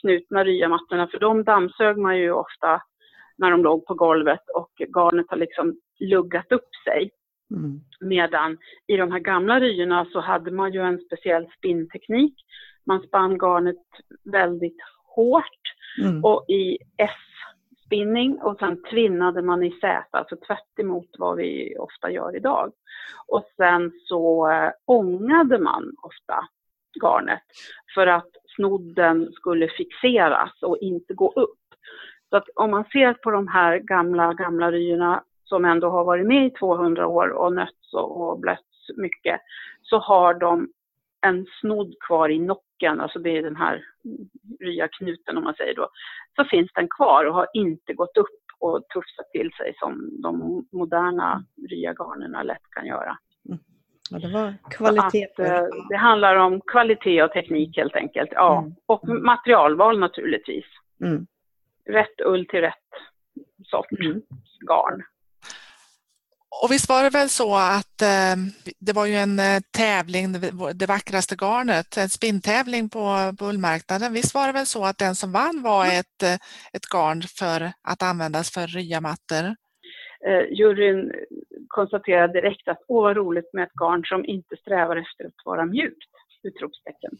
knutna 0.00 0.44
ryamattorna. 0.44 1.08
För 1.08 1.18
de 1.18 1.44
dammsög 1.44 1.96
man 1.96 2.18
ju 2.18 2.32
ofta 2.32 2.82
när 3.38 3.50
de 3.50 3.62
låg 3.62 3.86
på 3.86 3.94
golvet 3.94 4.48
och 4.54 4.70
garnet 4.96 5.26
har 5.28 5.36
liksom 5.36 5.76
luggat 6.00 6.52
upp 6.52 6.68
sig. 6.84 7.10
Mm. 7.50 7.80
Medan 8.00 8.58
i 8.86 8.96
de 8.96 9.12
här 9.12 9.18
gamla 9.18 9.60
ryorna 9.60 10.04
så 10.04 10.20
hade 10.20 10.50
man 10.50 10.72
ju 10.72 10.80
en 10.80 10.98
speciell 10.98 11.46
spinnteknik. 11.58 12.34
Man 12.86 13.00
spann 13.00 13.38
garnet 13.38 13.86
väldigt 14.32 14.76
hårt 15.14 15.60
mm. 16.02 16.24
och 16.24 16.44
i 16.48 16.78
S-spinning 16.96 18.40
och 18.42 18.58
sen 18.58 18.82
tvinnade 18.82 19.42
man 19.42 19.62
i 19.62 19.70
Z, 19.70 20.04
alltså 20.10 20.36
tvärt 20.36 20.78
emot 20.78 21.08
vad 21.18 21.36
vi 21.36 21.76
ofta 21.78 22.10
gör 22.10 22.36
idag. 22.36 22.72
Och 23.26 23.44
sen 23.56 23.92
så 24.08 24.50
äh, 24.50 24.70
ångade 24.84 25.58
man 25.58 25.92
ofta 26.02 26.48
garnet 27.02 27.42
för 27.94 28.06
att 28.06 28.30
snodden 28.56 29.32
skulle 29.32 29.68
fixeras 29.68 30.62
och 30.62 30.78
inte 30.78 31.14
gå 31.14 31.32
upp. 31.36 31.58
Så 32.30 32.36
att 32.36 32.48
om 32.54 32.70
man 32.70 32.84
ser 32.84 33.12
på 33.12 33.30
de 33.30 33.48
här 33.48 33.78
gamla, 33.78 34.32
gamla 34.32 34.72
ryorna 34.72 35.24
som 35.44 35.64
ändå 35.64 35.90
har 35.90 36.04
varit 36.04 36.26
med 36.26 36.46
i 36.46 36.50
200 36.50 37.06
år 37.06 37.28
och 37.28 37.52
nötts 37.52 37.94
och 37.94 38.38
blötts 38.38 38.90
mycket, 38.96 39.40
så 39.82 39.98
har 39.98 40.34
de 40.34 40.68
en 41.24 41.46
snodd 41.60 41.94
kvar 42.06 42.28
i 42.28 42.38
nocken, 42.38 43.00
alltså 43.00 43.18
det 43.18 43.30
är 43.38 43.42
den 43.42 43.56
här 43.56 43.84
rya-knuten 44.60 45.36
om 45.36 45.44
man 45.44 45.54
säger 45.54 45.74
då, 45.74 45.88
så 46.36 46.44
finns 46.44 46.70
den 46.74 46.88
kvar 46.88 47.24
och 47.24 47.34
har 47.34 47.46
inte 47.54 47.94
gått 47.94 48.16
upp 48.16 48.44
och 48.58 48.88
tufsat 48.94 49.30
till 49.32 49.50
sig 49.52 49.74
som 49.78 50.22
de 50.22 50.64
moderna 50.72 51.44
ryagarnerna 51.70 52.42
lätt 52.42 52.70
kan 52.70 52.86
göra. 52.86 53.18
Mm. 53.48 53.58
Ja, 54.10 54.18
det 54.18 54.32
var 54.32 54.54
kvalitet. 54.70 55.24
Att, 55.24 55.38
eh, 55.38 55.66
det 55.88 55.96
handlar 55.96 56.36
om 56.36 56.60
kvalitet 56.60 57.22
och 57.22 57.32
teknik 57.32 57.76
helt 57.76 57.96
enkelt. 57.96 58.30
Ja, 58.32 58.58
mm. 58.58 58.74
och 58.86 59.08
materialval 59.08 59.98
naturligtvis. 59.98 60.64
Mm. 61.00 61.26
Rätt 61.84 62.20
ull 62.24 62.46
till 62.46 62.60
rätt 62.60 62.90
sort 63.64 64.00
mm. 64.00 64.22
garn. 64.68 65.02
Och 66.62 66.70
visst 66.70 66.88
var 66.88 67.02
det 67.02 67.10
väl 67.10 67.28
så 67.28 67.54
att 67.56 68.02
eh, 68.02 68.36
det 68.80 68.92
var 68.92 69.06
ju 69.06 69.14
en 69.14 69.38
eh, 69.38 69.60
tävling, 69.76 70.32
det 70.74 70.88
vackraste 70.88 71.34
garnet, 71.34 71.96
en 71.96 72.08
spinntävling 72.08 72.88
på 72.88 73.32
bullmarknaden. 73.38 74.12
Visst 74.12 74.34
var 74.34 74.46
det 74.46 74.52
väl 74.52 74.66
så 74.66 74.84
att 74.84 74.98
den 74.98 75.14
som 75.14 75.32
vann 75.32 75.62
var 75.62 75.84
mm. 75.84 76.00
ett, 76.00 76.22
eh, 76.22 76.34
ett 76.76 76.88
garn 76.94 77.22
för 77.38 77.72
att 77.92 78.02
användas 78.02 78.50
för 78.54 78.66
ryamattor? 78.66 79.44
Eh, 80.26 80.44
juryn 80.58 81.12
konstaterade 81.68 82.32
direkt 82.32 82.68
att 82.68 82.82
åh 82.88 83.02
vad 83.02 83.16
roligt 83.16 83.50
med 83.52 83.64
ett 83.64 83.80
garn 83.80 84.04
som 84.04 84.24
inte 84.24 84.56
strävar 84.56 84.96
efter 84.96 85.24
att 85.24 85.40
vara 85.44 85.66
mjukt! 85.66 86.10
Utropstecken. 86.42 87.12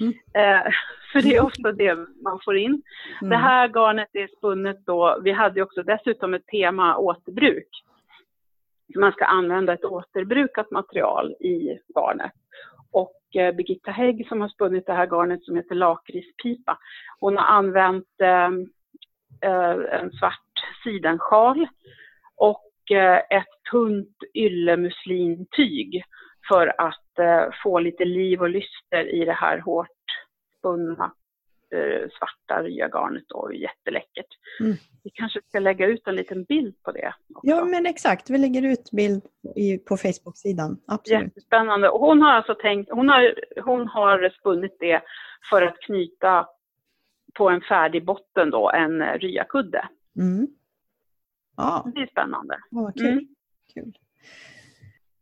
Mm. 0.00 0.12
Eh, 0.34 0.72
för 1.12 1.22
det 1.22 1.36
är 1.36 1.44
ofta 1.44 1.72
det 1.72 1.94
man 2.22 2.38
får 2.44 2.56
in. 2.56 2.82
Mm. 3.20 3.30
Det 3.30 3.36
här 3.36 3.68
garnet 3.68 4.08
är 4.12 4.28
spunnet 4.36 4.86
då, 4.86 5.20
vi 5.24 5.32
hade 5.32 5.62
också 5.62 5.82
dessutom 5.82 6.34
ett 6.34 6.46
tema 6.46 6.96
återbruk 6.96 7.68
man 8.94 9.12
ska 9.12 9.24
använda 9.24 9.72
ett 9.72 9.84
återbrukat 9.84 10.70
material 10.70 11.32
i 11.40 11.78
garnet. 11.94 12.32
Och 12.92 13.36
eh, 13.36 13.54
Birgitta 13.54 13.90
Hägg 13.90 14.26
som 14.28 14.40
har 14.40 14.48
spunnit 14.48 14.86
det 14.86 14.92
här 14.92 15.06
garnet 15.06 15.44
som 15.44 15.56
heter 15.56 15.74
lakritspipa, 15.74 16.78
hon 17.20 17.36
har 17.36 17.44
använt 17.44 18.20
ehm, 18.22 18.66
eh, 19.42 20.00
en 20.00 20.12
svart 20.12 20.52
sidensjal 20.84 21.66
och 22.36 22.90
eh, 22.90 23.16
ett 23.16 23.70
tunt 23.70 24.16
yllemuslintyg 24.34 26.02
för 26.48 26.80
att 26.80 27.18
eh, 27.18 27.54
få 27.62 27.78
lite 27.78 28.04
liv 28.04 28.40
och 28.40 28.50
lyster 28.50 29.14
i 29.14 29.24
det 29.24 29.32
här 29.32 29.58
hårt 29.58 29.88
spunna 30.58 31.12
eh, 31.72 32.08
svarta 32.18 32.62
ryagarnet 32.62 33.24
då, 33.28 33.50
jätteläckert. 33.54 34.26
Mm. 34.60 34.76
Vi 35.04 35.10
kanske 35.10 35.40
ska 35.48 35.58
lägga 35.58 35.86
ut 35.86 36.06
en 36.06 36.14
liten 36.14 36.44
bild 36.44 36.82
på 36.82 36.92
det. 36.92 37.14
Också. 37.34 37.46
Ja 37.50 37.64
men 37.64 37.86
exakt, 37.86 38.30
vi 38.30 38.38
lägger 38.38 38.62
ut 38.62 38.90
bild 38.90 39.22
i, 39.56 39.78
på 39.78 39.96
Facebook-sidan. 39.96 40.80
Absolut. 40.86 41.22
Jättespännande. 41.22 41.88
Och 41.88 42.00
hon 42.00 42.22
har 42.22 42.32
alltså 42.32 42.54
tänkt, 42.54 42.90
hon 42.92 43.08
har, 43.08 43.34
hon 43.64 43.88
har 43.88 44.30
spunnit 44.40 44.76
det 44.80 45.02
för 45.50 45.62
att 45.62 45.80
knyta 45.80 46.46
på 47.34 47.48
en 47.48 47.60
färdig 47.60 48.04
botten 48.04 48.50
då 48.50 48.70
en 48.70 49.18
ryakudde. 49.18 49.88
Mm. 50.18 50.46
Ja. 51.56 51.90
Det 51.94 52.00
är 52.00 52.06
spännande. 52.06 52.58
Ja, 52.70 52.92
kul. 52.96 53.06
Mm. 53.06 53.28
kul. 53.74 53.98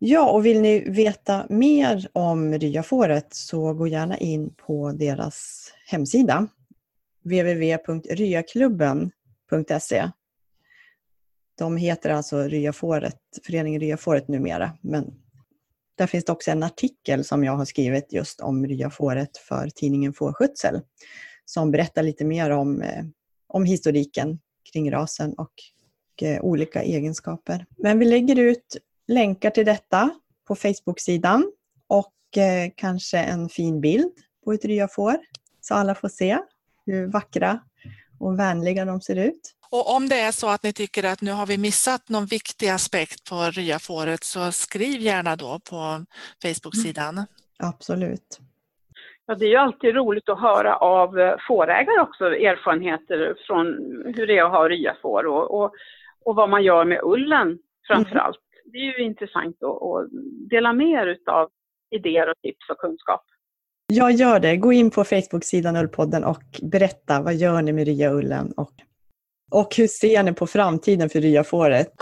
Ja, 0.02 0.30
och 0.30 0.46
vill 0.46 0.60
ni 0.60 0.90
veta 0.90 1.46
mer 1.48 2.08
om 2.12 2.58
ryafåret 2.58 3.34
så 3.34 3.74
gå 3.74 3.86
gärna 3.86 4.18
in 4.18 4.54
på 4.54 4.92
deras 4.92 5.68
hemsida 5.86 6.48
www.ryaklubben.se 7.22 10.10
De 11.58 11.76
heter 11.76 12.10
alltså 12.10 12.42
Ryafåret, 12.42 13.18
föreningen 13.46 13.80
Ryafåret 13.80 14.28
numera, 14.28 14.72
men 14.80 15.14
där 15.94 16.06
finns 16.06 16.24
det 16.24 16.32
också 16.32 16.50
en 16.50 16.62
artikel 16.62 17.24
som 17.24 17.44
jag 17.44 17.56
har 17.56 17.64
skrivit 17.64 18.12
just 18.12 18.40
om 18.40 18.66
ryafåret 18.66 19.36
för 19.36 19.68
tidningen 19.68 20.12
Fårskötsel 20.12 20.80
som 21.44 21.70
berättar 21.70 22.02
lite 22.02 22.24
mer 22.24 22.50
om, 22.50 22.82
eh, 22.82 23.04
om 23.46 23.64
historiken 23.64 24.38
kring 24.72 24.92
rasen 24.92 25.32
och, 25.32 25.52
eh, 26.22 26.40
olika 26.40 26.82
egenskaper. 26.82 27.66
Men 27.76 27.98
vi 27.98 28.04
lägger 28.04 28.38
ut 28.38 28.76
länkar 29.10 29.50
till 29.50 29.66
detta 29.66 30.10
på 30.48 30.54
Facebook-sidan 30.54 31.52
och 31.88 32.38
eh, 32.42 32.70
kanske 32.76 33.18
en 33.18 33.48
fin 33.48 33.80
bild 33.80 34.12
på 34.44 34.52
ett 34.52 34.64
ryafår 34.64 35.16
så 35.60 35.74
alla 35.74 35.94
får 35.94 36.08
se 36.08 36.38
hur 36.86 37.12
vackra 37.12 37.60
och 38.20 38.38
vänliga 38.38 38.84
de 38.84 39.00
ser 39.00 39.16
ut. 39.16 39.54
Och 39.70 39.96
om 39.96 40.08
det 40.08 40.20
är 40.20 40.32
så 40.32 40.48
att 40.48 40.62
ni 40.62 40.72
tycker 40.72 41.04
att 41.04 41.22
nu 41.22 41.32
har 41.32 41.46
vi 41.46 41.58
missat 41.58 42.08
någon 42.08 42.26
viktig 42.26 42.68
aspekt 42.68 43.30
på 43.30 43.36
ryafåret 43.36 44.24
så 44.24 44.52
skriv 44.52 45.00
gärna 45.00 45.36
då 45.36 45.60
på 45.70 46.04
Facebook-sidan. 46.42 47.14
Mm. 47.14 47.26
Absolut. 47.58 48.38
Ja, 49.26 49.34
det 49.34 49.44
är 49.44 49.48
ju 49.48 49.56
alltid 49.56 49.94
roligt 49.94 50.28
att 50.28 50.40
höra 50.40 50.76
av 50.76 51.18
eh, 51.18 51.36
fårägare 51.48 52.00
också, 52.00 52.24
erfarenheter 52.24 53.34
från 53.46 53.66
hur 54.16 54.26
det 54.26 54.38
är 54.38 54.44
att 54.44 54.50
ha 54.50 54.68
ryafår 54.68 55.26
och, 55.26 55.60
och, 55.60 55.72
och 56.24 56.34
vad 56.34 56.50
man 56.50 56.62
gör 56.62 56.84
med 56.84 57.00
ullen 57.02 57.58
framför 57.86 58.16
allt. 58.16 58.38
Det 58.72 58.78
är 58.78 58.98
ju 58.98 59.04
intressant 59.04 59.56
att, 59.62 59.70
att 59.70 60.08
dela 60.50 60.72
med 60.72 60.88
er 60.88 61.18
av 61.26 61.48
idéer 61.90 62.30
och 62.30 62.38
tips 62.42 62.70
och 62.70 62.78
kunskap. 62.78 63.22
Jag 63.92 64.12
gör 64.12 64.40
det. 64.40 64.56
Gå 64.56 64.72
in 64.72 64.90
på 64.90 65.04
Facebook-sidan 65.04 65.76
Ullpodden 65.76 66.24
och 66.24 66.42
berätta 66.62 67.22
vad 67.22 67.34
gör 67.34 67.62
ni 67.62 67.72
med 67.72 67.86
ryaullen 67.86 68.52
och, 68.56 68.72
och 69.50 69.76
hur 69.76 69.86
ser 69.86 70.22
ni 70.22 70.32
på 70.32 70.46
framtiden 70.46 71.08
för 71.08 71.20
ryafåret? 71.20 71.92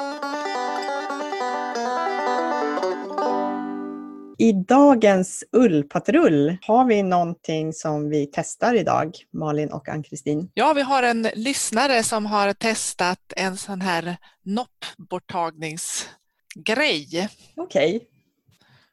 I 4.40 4.52
dagens 4.52 5.44
ullpatrull 5.52 6.56
har 6.60 6.84
vi 6.84 7.02
någonting 7.02 7.72
som 7.72 8.10
vi 8.10 8.30
testar 8.32 8.74
idag, 8.74 9.16
Malin 9.32 9.72
och 9.72 9.88
Ann-Kristin. 9.88 10.50
Ja, 10.54 10.72
vi 10.72 10.82
har 10.82 11.02
en 11.02 11.22
lyssnare 11.34 12.02
som 12.02 12.26
har 12.26 12.52
testat 12.52 13.32
en 13.36 13.56
sån 13.56 13.80
här 13.80 14.16
noppborttagningsgrej. 16.58 17.28
Okej. 17.56 17.96
Okay. 17.96 18.08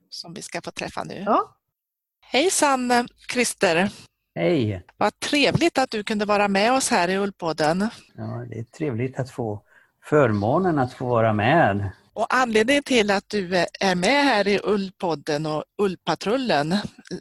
Som 0.09 0.33
vi 0.33 0.41
ska 0.41 0.61
få 0.61 0.71
träffa 0.71 1.03
nu. 1.03 1.23
Ja. 1.25 1.57
Hejsan 2.21 3.07
Christer! 3.31 3.89
Hej! 4.35 4.83
Vad 4.97 5.19
trevligt 5.19 5.77
att 5.77 5.91
du 5.91 6.03
kunde 6.03 6.25
vara 6.25 6.47
med 6.47 6.73
oss 6.73 6.89
här 6.89 7.07
i 7.07 7.17
Ullpodden. 7.17 7.89
Ja, 8.15 8.45
det 8.49 8.59
är 8.59 8.63
trevligt 8.63 9.19
att 9.19 9.31
få 9.31 9.61
förmånen 10.03 10.79
att 10.79 10.93
få 10.93 11.05
vara 11.05 11.33
med. 11.33 11.91
Och 12.15 12.27
anledningen 12.29 12.83
till 12.83 13.11
att 13.11 13.29
du 13.29 13.55
är 13.79 13.95
med 13.95 14.23
här 14.23 14.47
i 14.47 14.59
Ullpodden 14.63 15.45
och 15.45 15.63
Ullpatrullen 15.81 16.73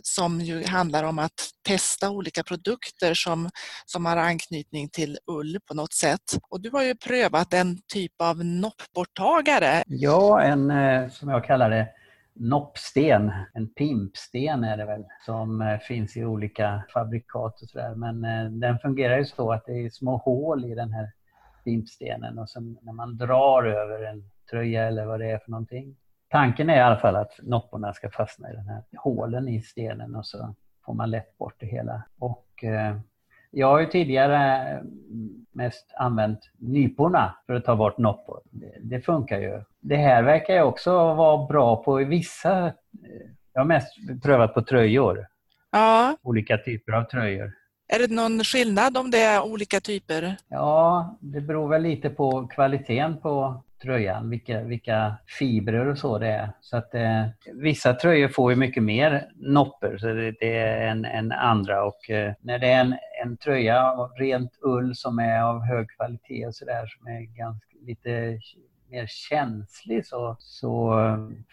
som 0.03 0.41
ju 0.41 0.65
handlar 0.65 1.05
om 1.05 1.19
att 1.19 1.51
testa 1.69 2.11
olika 2.11 2.43
produkter 2.43 3.15
som, 3.15 3.51
som 3.87 4.07
har 4.07 4.17
anknytning 4.17 4.89
till 4.89 5.19
ull 5.27 5.59
på 5.69 5.75
något 5.75 5.93
sätt. 5.93 6.21
Och 6.51 6.61
du 6.61 6.71
har 6.71 6.83
ju 6.83 6.95
prövat 6.95 7.55
en 7.55 7.79
typ 7.93 8.13
av 8.23 8.45
noppborttagare. 8.45 9.83
Ja, 9.87 10.43
en 10.43 10.71
eh, 10.71 11.09
som 11.09 11.29
jag 11.29 11.45
kallar 11.45 11.71
det 11.71 11.89
noppsten, 12.35 13.33
en 13.55 13.69
pimpsten 13.69 14.65
är 14.65 14.77
det 14.77 14.85
väl, 14.85 15.05
som 15.27 15.61
eh, 15.63 15.79
finns 15.79 16.17
i 16.17 16.25
olika 16.25 16.85
fabrikat 16.95 17.63
och 17.63 17.69
sådär. 17.69 17.95
Men 17.95 18.25
eh, 18.25 18.51
den 18.51 18.79
fungerar 18.79 19.19
ju 19.19 19.25
så 19.25 19.53
att 19.53 19.67
det 19.67 19.73
är 19.73 19.91
små 19.91 20.17
hål 20.17 20.65
i 20.65 20.75
den 20.75 20.93
här 20.93 21.11
pimpstenen 21.65 22.39
och 22.39 22.51
sen 22.51 22.79
när 22.83 22.93
man 22.93 23.17
drar 23.17 23.65
över 23.65 24.03
en 24.03 24.31
tröja 24.51 24.85
eller 24.85 25.07
vad 25.07 25.21
det 25.21 25.31
är 25.31 25.39
för 25.39 25.51
någonting. 25.51 25.97
Tanken 26.29 26.71
är 26.71 26.77
i 26.77 26.81
alla 26.81 26.97
fall 26.97 27.17
att 27.17 27.33
nopporna 27.43 27.93
ska 27.93 28.11
fastna 28.11 28.51
i 28.51 28.55
den 28.55 28.69
här 28.69 28.83
hålen 28.97 29.49
i 29.49 29.61
stenen 29.61 30.17
och 30.17 30.27
så 30.27 30.55
får 30.85 30.95
man 30.95 31.11
lätt 31.11 31.39
bort 31.39 31.55
det 31.59 31.67
hela. 31.67 32.03
Och 32.19 32.65
eh, 32.65 32.97
jag 33.51 33.67
har 33.67 33.81
ju 33.81 33.87
tidigare 33.87 34.83
mest 35.53 35.95
använt 35.97 36.51
nyporna 36.59 37.35
för 37.47 37.55
att 37.55 37.65
ta 37.65 37.77
bort 37.77 37.99
noppor. 37.99 38.41
Det, 38.51 38.79
det, 38.83 39.01
funkar 39.01 39.39
ju. 39.39 39.63
Det 39.81 39.97
här 39.97 40.23
verkar 40.23 40.55
ju 40.55 40.63
också 40.63 40.93
vara 40.93 41.47
bra 41.47 41.83
på 41.85 41.95
vissa... 41.95 42.73
Jag 43.53 43.61
har 43.61 43.67
mest 43.67 43.89
prövat 44.23 44.55
på 44.55 44.63
tröjor. 44.63 45.27
Ja. 45.73 46.17
Olika 46.23 46.59
typer 46.59 46.93
av 46.93 47.05
tröjor. 47.05 47.53
Är 47.95 47.99
det 47.99 48.15
någon 48.15 48.45
skillnad 48.45 48.97
om 48.97 49.11
det 49.11 49.19
är 49.19 49.43
olika 49.45 49.81
typer? 49.81 50.37
Ja, 50.49 51.17
det 51.21 51.41
beror 51.41 51.69
väl 51.69 51.83
lite 51.83 52.11
på 52.11 52.47
kvaliteten 52.47 53.17
på 53.21 53.63
tröjan, 53.83 54.31
vilka, 54.31 54.61
vilka 54.61 55.17
fibrer 55.39 55.87
och 55.87 55.99
så 55.99 56.19
det 56.19 56.29
är. 56.29 56.53
Så 56.61 56.77
att, 56.77 56.95
eh, 56.95 57.27
vissa 57.53 57.95
tröjor 57.95 58.29
får 58.29 58.53
ju 58.53 58.57
mycket 58.57 58.83
mer 58.83 59.29
noppor 59.35 59.99
så 59.99 60.07
det, 60.07 60.35
det 60.41 60.57
är 60.57 60.87
en, 60.87 61.05
en 61.05 61.33
andra 61.33 61.85
och 61.85 62.11
eh, 62.11 62.33
när 62.41 62.59
det 62.59 62.67
är 62.67 62.81
en, 62.81 62.97
en 63.25 63.37
tröja 63.37 63.93
av 63.93 64.11
rent 64.11 64.53
ull 64.63 64.97
som 64.97 65.19
är 65.19 65.43
av 65.43 65.61
hög 65.61 65.91
kvalitet 65.91 66.47
och 66.47 66.55
sådär 66.55 66.87
som 66.87 67.07
är 67.07 67.21
ganska 67.21 67.77
lite 67.87 68.41
mer 68.91 69.07
känslig 69.07 70.07
så, 70.07 70.37
så 70.39 70.95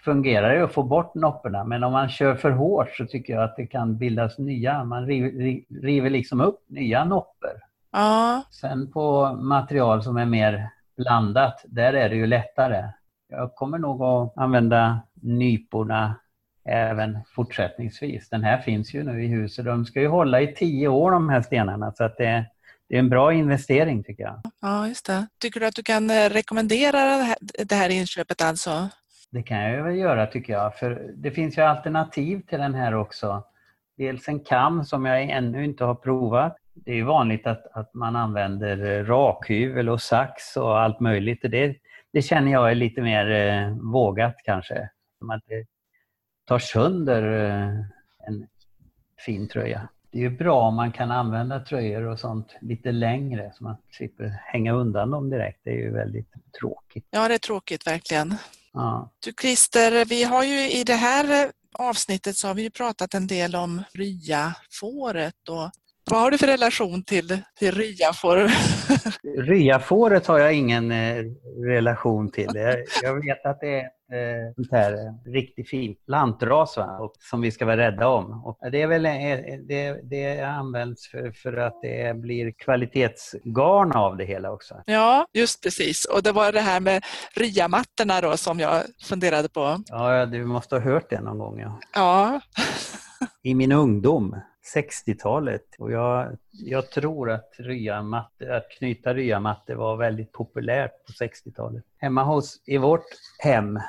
fungerar 0.04 0.56
det 0.56 0.64
att 0.64 0.74
få 0.74 0.84
bort 0.84 1.16
nopporna. 1.16 1.64
Men 1.64 1.84
om 1.84 1.92
man 1.92 2.10
kör 2.10 2.36
för 2.36 2.52
hårt 2.52 2.96
så 2.96 3.06
tycker 3.06 3.34
jag 3.34 3.44
att 3.44 3.56
det 3.56 3.68
kan 3.68 3.98
bildas 3.98 4.38
nya. 4.38 4.84
Man 4.84 5.06
river, 5.06 5.62
river 5.82 6.10
liksom 6.10 6.42
upp 6.42 6.60
nya 6.68 7.06
noppor. 7.06 7.62
Ja. 7.92 8.44
Sen 8.52 8.92
på 8.92 9.34
material 9.34 10.04
som 10.04 10.18
är 10.18 10.26
mer 10.26 10.70
blandat, 10.98 11.66
där 11.68 11.94
är 11.94 12.10
det 12.10 12.16
ju 12.16 12.28
lättare. 12.28 12.90
Jag 13.30 13.56
kommer 13.56 13.78
nog 13.78 14.04
att 14.04 14.38
använda 14.38 15.02
nyporna 15.14 16.16
även 16.66 17.20
fortsättningsvis. 17.36 18.30
Den 18.30 18.44
här 18.44 18.58
finns 18.58 18.94
ju 18.94 19.04
nu 19.04 19.24
i 19.24 19.28
huset. 19.28 19.66
De 19.66 19.86
ska 19.86 20.02
ju 20.02 20.08
hålla 20.08 20.42
i 20.42 20.56
tio 20.56 20.88
år 20.88 21.12
de 21.12 21.30
här 21.30 21.42
stenarna 21.42 21.92
så 21.92 22.04
att 22.04 22.18
det, 22.18 22.46
det 22.92 22.98
är 22.98 23.00
en 23.00 23.10
bra 23.10 23.34
investering 23.34 24.04
tycker 24.04 24.24
jag. 24.24 24.42
Ja, 24.62 24.88
just 24.88 25.06
det. 25.06 25.28
Tycker 25.40 25.60
du 25.60 25.66
att 25.66 25.76
du 25.76 25.84
kan 25.84 26.10
eh, 26.10 26.30
rekommendera 26.30 26.98
det 27.18 27.24
här, 27.24 27.36
det 27.66 27.76
här 27.76 27.90
inköpet 27.90 28.42
alltså? 28.42 28.90
Det 29.30 29.44
kan 29.44 29.58
jag 29.58 29.84
väl 29.84 29.96
göra 29.96 30.28
tycker 30.28 30.54
jag, 30.54 30.78
för 30.78 31.12
det 31.16 31.32
finns 31.32 31.58
ju 31.58 31.62
alternativ 31.62 32.42
till 32.42 32.60
den 32.60 32.74
här 32.74 32.96
också. 32.96 33.44
Dels 33.98 34.28
en 34.28 34.40
kam 34.40 34.86
som 34.86 35.06
jag 35.06 35.24
ännu 35.24 35.66
inte 35.66 35.84
har 35.84 35.96
provat 35.96 36.58
det 36.74 37.00
är 37.00 37.04
vanligt 37.04 37.48
att, 37.48 37.68
att 37.72 37.94
man 37.94 38.16
använder 38.16 39.04
rakhyvel 39.04 39.90
och 39.90 40.02
sax 40.02 40.58
och 40.58 40.80
allt 40.80 41.00
möjligt. 41.00 41.40
Det, 41.42 41.76
det 42.14 42.22
känner 42.22 42.52
jag 42.52 42.72
är 42.72 42.76
lite 42.76 43.02
mer 43.02 43.32
eh, 43.32 43.78
vågat 43.92 44.36
kanske. 44.46 44.90
Som 45.20 45.30
att 45.30 45.42
det 45.48 45.66
tar 46.46 46.60
sönder 46.60 47.50
eh, 47.50 48.28
en 48.28 48.48
fin 49.26 49.48
tröja. 49.48 49.90
Det 50.12 50.18
är 50.18 50.22
ju 50.22 50.30
bra 50.30 50.62
om 50.62 50.76
man 50.76 50.92
kan 50.92 51.12
använda 51.12 51.60
tröjor 51.60 52.04
och 52.04 52.20
sånt 52.20 52.56
lite 52.62 52.92
längre 52.92 53.52
så 53.56 53.64
man 53.64 53.76
slipper 53.92 54.42
hänga 54.46 54.74
undan 54.74 55.12
dem 55.12 55.30
direkt. 55.30 55.60
Det 55.64 55.70
är 55.70 55.76
ju 55.76 55.94
väldigt 55.94 56.34
tråkigt. 56.60 57.08
Ja, 57.10 57.28
det 57.28 57.34
är 57.34 57.38
tråkigt 57.38 57.88
verkligen. 57.88 58.36
Ja. 58.74 59.12
Du 59.26 59.34
Christer, 59.42 60.06
vi 60.06 60.24
har 60.24 60.44
ju 60.44 60.72
i 60.72 60.84
det 60.84 60.96
här 60.96 61.52
avsnittet 61.80 62.36
så 62.36 62.48
har 62.48 62.54
vi 62.54 62.70
pratat 62.70 63.14
en 63.14 63.28
del 63.28 63.56
om 63.56 63.84
ryafåret 63.94 65.50
och 65.50 65.72
vad 66.12 66.22
har 66.22 66.32
du 66.32 66.38
för 66.38 66.48
relation 66.48 67.04
till, 67.04 67.38
till 67.60 67.72
ryafår? 67.72 68.52
Ryafåret 69.42 70.28
har 70.28 70.40
jag 70.40 70.54
ingen 70.54 70.92
eh, 70.92 71.24
relation 71.66 72.32
till. 72.32 72.50
Jag, 72.54 72.78
jag 73.04 73.26
vet 73.26 73.46
att 73.46 73.60
det 73.60 73.80
är 73.80 73.90
eh, 74.12 74.66
här 74.72 74.94
eh, 74.94 75.32
riktigt 75.32 75.70
fint 75.70 75.98
lantras 76.08 76.78
va? 76.78 76.98
Och, 77.00 77.14
som 77.20 77.42
vi 77.42 77.52
ska 77.52 77.66
vara 77.66 77.78
rädda 77.78 78.08
om. 78.08 78.44
Och 78.46 78.72
det, 78.72 78.82
är 78.82 78.88
väl, 78.88 79.06
eh, 79.06 79.60
det, 79.68 80.00
det 80.04 80.42
används 80.42 81.08
för, 81.08 81.32
för 81.32 81.58
att 81.58 81.82
det 81.82 82.18
blir 82.18 82.52
kvalitetsgarn 82.52 83.92
av 83.92 84.18
det 84.18 84.26
hela 84.26 84.52
också. 84.52 84.82
Ja, 84.86 85.28
just 85.34 85.64
precis. 85.64 86.06
Och 86.06 86.24
det 86.24 86.32
var 86.32 86.52
det 86.52 86.62
här 86.62 86.80
med 86.80 87.04
ryamattorna 87.36 88.22
då 88.22 88.38
som 88.38 88.60
jag 88.60 88.84
funderade 89.04 89.50
på. 89.50 89.78
Ja, 89.88 90.26
du 90.26 90.46
måste 90.46 90.76
ha 90.76 90.82
hört 90.82 91.10
det 91.10 91.22
någon 91.22 91.38
gång. 91.38 91.60
Ja. 91.60 91.80
Ja. 91.94 92.42
I 93.44 93.56
min 93.56 93.72
ungdom 93.72 94.36
60-talet. 94.76 95.66
Och 95.80 95.92
jag, 95.92 96.38
jag 96.52 96.90
tror 96.90 97.32
att, 97.32 97.50
ryamatte, 97.58 98.56
att 98.56 98.70
knyta 98.70 99.14
ryamatte 99.14 99.76
var 99.76 99.98
väldigt 99.98 100.32
populärt 100.32 101.06
på 101.06 101.26
60-talet. 101.26 101.84
Hemma 101.98 102.24
hos, 102.24 102.62
i 102.66 102.78
vårt 102.78 103.06
hem 103.40 103.78
eh, 103.78 103.84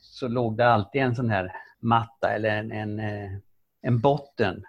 så 0.00 0.28
låg 0.28 0.56
det 0.56 0.66
alltid 0.66 1.02
en 1.02 1.16
sån 1.16 1.30
här 1.30 1.52
matta 1.80 2.30
eller 2.34 2.48
en, 2.48 2.72
en, 2.72 2.98
eh, 2.98 3.30
en 3.82 4.00
botten. 4.00 4.64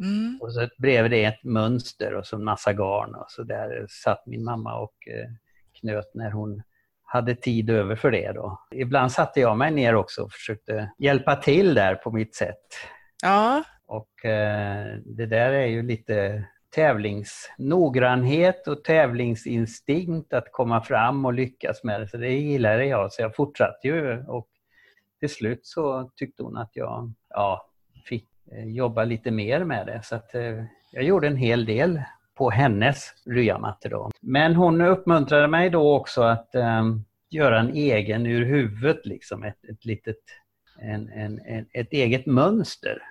Mm. 0.00 0.38
Och 0.42 0.52
så 0.52 0.68
bredvid 0.78 1.10
det 1.10 1.24
ett 1.24 1.44
mönster 1.44 2.14
och 2.14 2.26
så 2.26 2.36
en 2.36 2.44
massa 2.44 2.72
garn. 2.72 3.14
Och 3.14 3.26
så 3.28 3.42
där 3.42 3.86
satt 3.88 4.26
min 4.26 4.44
mamma 4.44 4.78
och 4.78 5.08
eh, 5.08 5.30
knöt 5.80 6.14
när 6.14 6.30
hon 6.30 6.62
hade 7.04 7.34
tid 7.34 7.70
över 7.70 7.96
för 7.96 8.10
det. 8.10 8.32
Då. 8.32 8.60
Ibland 8.70 9.12
satte 9.12 9.40
jag 9.40 9.58
mig 9.58 9.70
ner 9.70 9.94
också 9.94 10.22
och 10.22 10.32
försökte 10.32 10.92
hjälpa 10.98 11.36
till 11.36 11.74
där 11.74 11.94
på 11.94 12.10
mitt 12.10 12.34
sätt. 12.34 12.66
Ja. 13.22 13.64
Och 13.86 14.24
eh, 14.24 14.96
det 15.04 15.26
där 15.26 15.52
är 15.52 15.66
ju 15.66 15.82
lite 15.82 16.44
tävlingsnoggrannhet 16.72 18.68
och 18.68 18.84
tävlingsinstinkt 18.84 20.32
att 20.32 20.52
komma 20.52 20.80
fram 20.82 21.24
och 21.24 21.32
lyckas 21.32 21.84
med 21.84 22.00
det. 22.00 22.08
Så 22.08 22.16
det 22.16 22.32
gillade 22.32 22.84
jag, 22.84 23.12
så 23.12 23.22
jag 23.22 23.36
fortsatte 23.36 23.88
ju 23.88 24.24
och 24.26 24.48
till 25.20 25.28
slut 25.28 25.60
så 25.62 26.10
tyckte 26.16 26.42
hon 26.42 26.56
att 26.56 26.70
jag 26.72 27.12
ja, 27.28 27.66
fick 28.04 28.28
eh, 28.52 28.64
jobba 28.64 29.04
lite 29.04 29.30
mer 29.30 29.64
med 29.64 29.86
det. 29.86 30.00
Så 30.04 30.16
att, 30.16 30.34
eh, 30.34 30.64
jag 30.92 31.04
gjorde 31.04 31.26
en 31.26 31.36
hel 31.36 31.64
del 31.64 32.02
på 32.34 32.50
hennes 32.50 33.12
ryamatte 33.26 33.88
då. 33.88 34.10
Men 34.20 34.54
hon 34.54 34.80
uppmuntrade 34.80 35.48
mig 35.48 35.70
då 35.70 35.96
också 35.96 36.22
att 36.22 36.54
eh, 36.54 36.82
göra 37.30 37.60
en 37.60 37.74
egen 37.74 38.26
ur 38.26 38.44
huvudet, 38.44 39.06
liksom 39.06 39.42
ett, 39.42 39.64
ett 39.68 39.84
litet 39.84 40.18
en, 40.78 41.08
en, 41.08 41.40
en, 41.46 41.66
ett 41.72 41.92
eget 41.92 42.26
mönster. 42.26 43.02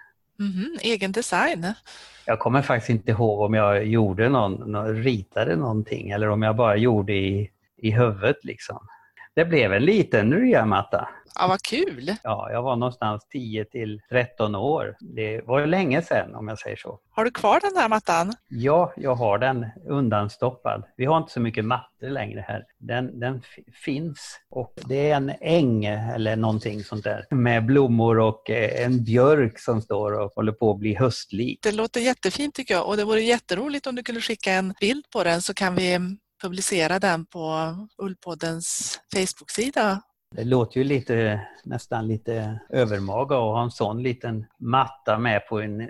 Mm, 0.41 0.77
egen 0.81 1.11
design. 1.11 1.73
Jag 2.25 2.39
kommer 2.39 2.61
faktiskt 2.61 2.89
inte 2.89 3.11
ihåg 3.11 3.41
om 3.41 3.53
jag 3.53 3.85
gjorde 3.85 4.29
någon, 4.29 4.71
någon, 4.71 4.95
ritade 5.03 5.55
någonting 5.55 6.09
eller 6.09 6.29
om 6.29 6.41
jag 6.41 6.55
bara 6.55 6.75
gjorde 6.75 7.13
i, 7.13 7.49
i 7.77 7.91
huvudet. 7.91 8.43
Liksom. 8.43 8.87
Det 9.35 9.45
blev 9.45 9.73
en 9.73 9.85
liten 9.85 10.33
ryamatta. 10.33 11.09
Ja, 11.35 11.47
vad 11.47 11.61
kul! 11.61 12.15
Ja, 12.23 12.49
jag 12.51 12.61
var 12.61 12.75
någonstans 12.75 13.27
10 13.31 13.65
till 13.65 14.01
13 14.09 14.55
år. 14.55 14.95
Det 14.99 15.41
var 15.45 15.65
länge 15.65 16.01
sedan 16.01 16.35
om 16.35 16.47
jag 16.47 16.59
säger 16.59 16.75
så. 16.75 16.99
Har 17.11 17.25
du 17.25 17.31
kvar 17.31 17.59
den 17.61 17.81
här 17.81 17.89
mattan? 17.89 18.33
Ja, 18.47 18.93
jag 18.97 19.15
har 19.15 19.37
den 19.37 19.65
undanstoppad. 19.89 20.83
Vi 20.97 21.05
har 21.05 21.17
inte 21.17 21.31
så 21.31 21.39
mycket 21.39 21.65
mattor 21.65 22.09
längre 22.09 22.45
här. 22.47 22.65
Den, 22.79 23.19
den 23.19 23.41
finns 23.85 24.39
och 24.49 24.73
det 24.85 25.11
är 25.11 25.15
en 25.15 25.31
äng 25.41 25.85
eller 25.85 26.35
någonting 26.35 26.83
sånt 26.83 27.03
där 27.03 27.25
med 27.29 27.65
blommor 27.65 28.19
och 28.19 28.49
eh, 28.49 28.85
en 28.85 29.03
björk 29.03 29.59
som 29.59 29.81
står 29.81 30.19
och 30.19 30.31
håller 30.35 30.51
på 30.51 30.71
att 30.71 30.79
bli 30.79 30.95
höstlik. 30.95 31.59
Det 31.61 31.71
låter 31.71 31.99
jättefint 31.99 32.55
tycker 32.55 32.73
jag 32.73 32.87
och 32.87 32.97
det 32.97 33.03
vore 33.03 33.21
jätteroligt 33.21 33.87
om 33.87 33.95
du 33.95 34.03
kunde 34.03 34.21
skicka 34.21 34.51
en 34.51 34.73
bild 34.79 35.05
på 35.13 35.23
den 35.23 35.41
så 35.41 35.53
kan 35.53 35.75
vi 35.75 35.99
publicera 36.41 36.99
den 36.99 37.25
på 37.25 37.75
Ullpoddens 37.97 38.99
Facebook-sida 39.13 40.01
det 40.35 40.43
låter 40.43 40.77
ju 40.77 40.83
lite, 40.83 41.41
nästan 41.63 42.07
lite 42.07 42.59
övermaga 42.69 43.35
att 43.35 43.41
ha 43.41 43.63
en 43.63 43.71
sån 43.71 44.03
liten 44.03 44.45
matta 44.57 45.17
med 45.17 45.47
på 45.47 45.59
en 45.59 45.81
eh, 45.81 45.87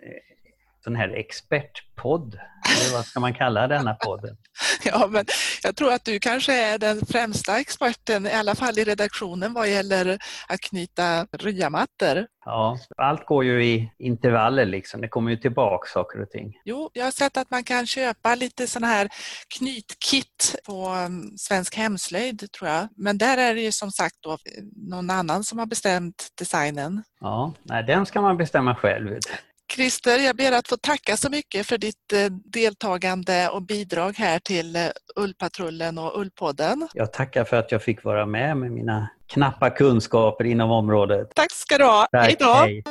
sån 0.83 0.95
här 0.95 1.09
expertpodd. 1.09 2.39
Eller 2.81 2.93
vad 2.93 3.05
ska 3.05 3.19
man 3.19 3.33
kalla 3.33 3.67
denna 3.67 3.93
podden? 3.93 4.37
Ja, 4.83 5.07
men 5.07 5.25
jag 5.63 5.75
tror 5.75 5.93
att 5.93 6.05
du 6.05 6.19
kanske 6.19 6.53
är 6.53 6.77
den 6.77 7.05
främsta 7.05 7.59
experten, 7.59 8.27
i 8.27 8.31
alla 8.31 8.55
fall 8.55 8.79
i 8.79 8.83
redaktionen, 8.83 9.53
vad 9.53 9.69
gäller 9.69 10.19
att 10.47 10.61
knyta 10.61 11.25
ryamattor. 11.31 12.27
Ja, 12.45 12.77
allt 12.97 13.25
går 13.25 13.43
ju 13.43 13.65
i 13.65 13.91
intervaller 13.99 14.65
liksom. 14.65 15.01
Det 15.01 15.07
kommer 15.07 15.31
ju 15.31 15.37
tillbaka 15.37 15.87
saker 15.93 16.21
och 16.21 16.29
ting. 16.29 16.53
Jo, 16.65 16.89
jag 16.93 17.03
har 17.03 17.11
sett 17.11 17.37
att 17.37 17.51
man 17.51 17.63
kan 17.63 17.87
köpa 17.87 18.35
lite 18.35 18.67
sådana 18.67 18.87
här 18.87 19.09
knytkit 19.57 20.55
på 20.65 20.89
um, 20.89 21.37
Svensk 21.37 21.75
Hemslöjd, 21.75 22.51
tror 22.51 22.69
jag. 22.69 22.87
Men 22.97 23.17
där 23.17 23.37
är 23.37 23.55
det 23.55 23.61
ju 23.61 23.71
som 23.71 23.91
sagt 23.91 24.15
då 24.19 24.37
någon 24.89 25.09
annan 25.09 25.43
som 25.43 25.59
har 25.59 25.65
bestämt 25.65 26.27
designen. 26.39 27.03
Ja, 27.19 27.53
nej, 27.63 27.83
den 27.83 28.05
ska 28.05 28.21
man 28.21 28.37
bestämma 28.37 28.75
själv. 28.75 29.19
Christer, 29.75 30.19
jag 30.19 30.35
ber 30.35 30.51
att 30.51 30.67
få 30.67 30.77
tacka 30.77 31.17
så 31.17 31.29
mycket 31.29 31.67
för 31.67 31.77
ditt 31.77 32.13
eh, 32.13 32.25
deltagande 32.29 33.49
och 33.49 33.61
bidrag 33.61 34.13
här 34.17 34.39
till 34.39 34.75
eh, 34.75 34.81
Ullpatrullen 35.15 35.97
och 35.97 36.19
Ullpodden. 36.19 36.87
Jag 36.93 37.13
tackar 37.13 37.43
för 37.43 37.57
att 37.57 37.71
jag 37.71 37.83
fick 37.83 38.03
vara 38.03 38.25
med 38.25 38.57
med 38.57 38.71
mina 38.71 39.09
knappa 39.27 39.69
kunskaper 39.69 40.45
inom 40.45 40.71
området. 40.71 41.31
Tack 41.35 41.51
ska 41.51 41.77
du 41.77 41.83
ha. 41.83 42.07
Tack, 42.11 42.25
hej 42.25 42.35
då! 42.39 42.53
Hej. 42.53 42.83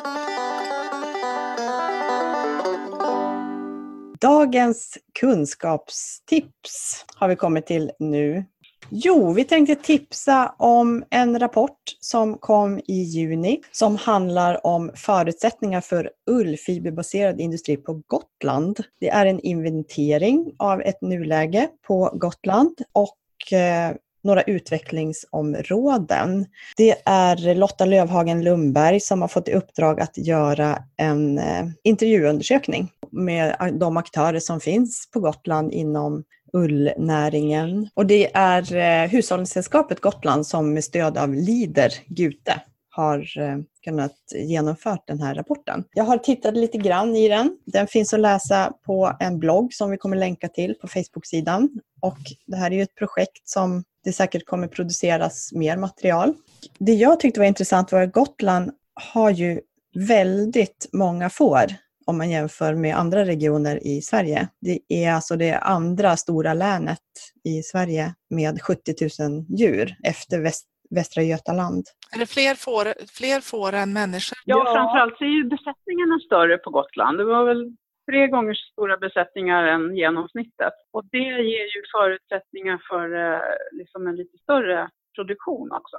Dagens 4.20 4.98
kunskapstips 5.20 7.04
har 7.16 7.28
vi 7.28 7.36
kommit 7.36 7.66
till 7.66 7.90
nu. 7.98 8.44
Jo, 8.92 9.32
vi 9.32 9.44
tänkte 9.44 9.74
tipsa 9.74 10.54
om 10.58 11.04
en 11.10 11.38
rapport 11.38 11.96
som 12.00 12.38
kom 12.38 12.78
i 12.78 13.02
juni 13.02 13.60
som 13.72 13.96
handlar 13.96 14.66
om 14.66 14.90
förutsättningar 14.94 15.80
för 15.80 16.10
ullfiberbaserad 16.30 17.40
industri 17.40 17.76
på 17.76 18.02
Gotland. 18.06 18.80
Det 19.00 19.08
är 19.08 19.26
en 19.26 19.40
inventering 19.40 20.54
av 20.58 20.80
ett 20.80 21.02
nuläge 21.02 21.68
på 21.86 22.10
Gotland 22.14 22.78
och 22.92 23.52
eh, 23.52 23.96
några 24.22 24.42
utvecklingsområden. 24.42 26.46
Det 26.76 26.96
är 27.04 27.54
Lotta 27.54 27.84
Lövhagen 27.84 28.44
Lundberg 28.44 29.00
som 29.00 29.20
har 29.20 29.28
fått 29.28 29.48
i 29.48 29.52
uppdrag 29.52 30.00
att 30.00 30.18
göra 30.18 30.78
en 30.96 31.38
eh, 31.38 31.66
intervjuundersökning 31.84 32.88
med 33.10 33.56
eh, 33.60 33.66
de 33.66 33.96
aktörer 33.96 34.40
som 34.40 34.60
finns 34.60 35.08
på 35.12 35.20
Gotland 35.20 35.72
inom 35.72 36.24
ullnäringen. 36.52 37.88
Och 37.94 38.06
det 38.06 38.30
är 38.34 38.76
eh, 38.76 39.08
Hushållningssällskapet 39.08 40.00
Gotland 40.00 40.46
som 40.46 40.74
med 40.74 40.84
stöd 40.84 41.18
av 41.18 41.34
Lider 41.34 41.92
Gute 42.06 42.60
har 42.90 43.38
eh, 43.38 43.58
kunnat 43.84 44.16
genomföra 44.34 44.98
den 45.06 45.22
här 45.22 45.34
rapporten. 45.34 45.84
Jag 45.94 46.04
har 46.04 46.18
tittat 46.18 46.54
lite 46.54 46.78
grann 46.78 47.16
i 47.16 47.28
den. 47.28 47.56
Den 47.66 47.86
finns 47.86 48.14
att 48.14 48.20
läsa 48.20 48.72
på 48.86 49.16
en 49.20 49.38
blogg 49.38 49.74
som 49.74 49.90
vi 49.90 49.96
kommer 49.96 50.16
länka 50.16 50.48
till 50.48 50.74
på 50.74 50.88
Facebook-sidan. 50.88 51.68
Och 52.00 52.18
det 52.46 52.56
här 52.56 52.70
är 52.70 52.74
ju 52.74 52.82
ett 52.82 52.94
projekt 52.94 53.48
som 53.48 53.84
det 54.04 54.12
säkert 54.12 54.46
kommer 54.46 54.68
produceras 54.68 55.52
mer 55.52 55.76
material. 55.76 56.34
Det 56.78 56.94
jag 56.94 57.20
tyckte 57.20 57.40
var 57.40 57.46
intressant 57.46 57.92
var 57.92 58.02
att 58.02 58.12
Gotland 58.12 58.70
har 59.12 59.30
ju 59.30 59.60
väldigt 59.94 60.88
många 60.92 61.30
får 61.30 61.74
om 62.10 62.18
man 62.18 62.30
jämför 62.30 62.74
med 62.74 62.96
andra 62.96 63.24
regioner 63.24 63.86
i 63.86 64.00
Sverige. 64.02 64.48
Det 64.60 65.04
är 65.04 65.12
alltså 65.12 65.36
det 65.36 65.58
andra 65.58 66.16
stora 66.16 66.54
länet 66.54 67.08
i 67.44 67.62
Sverige 67.62 68.14
med 68.30 68.62
70 68.62 68.94
000 69.20 69.44
djur 69.60 69.94
efter 70.04 70.42
Väst, 70.42 70.66
Västra 70.90 71.22
Götaland. 71.22 71.84
Är 72.14 72.18
det 72.18 72.26
fler 72.26 72.54
får, 72.54 72.84
fler 73.18 73.40
får 73.40 73.72
än 73.72 73.92
människor? 73.92 74.38
Ja, 74.44 74.62
ja, 74.66 74.74
framförallt 74.74 75.18
så 75.18 75.24
är 75.24 75.34
ju 75.40 75.44
besättningarna 75.44 76.18
större 76.26 76.58
på 76.58 76.70
Gotland. 76.70 77.18
Det 77.18 77.24
var 77.24 77.44
väl 77.44 77.62
tre 78.10 78.26
gånger 78.28 78.54
så 78.54 78.72
stora 78.72 78.96
besättningar 78.96 79.62
än 79.64 79.96
genomsnittet. 79.96 80.74
Och 80.92 81.04
det 81.12 81.28
ger 81.52 81.68
ju 81.76 81.82
förutsättningar 81.96 82.78
för 82.90 83.06
eh, 83.24 83.40
liksom 83.72 84.06
en 84.06 84.16
lite 84.16 84.38
större 84.38 84.88
produktion 85.16 85.72
också. 85.72 85.96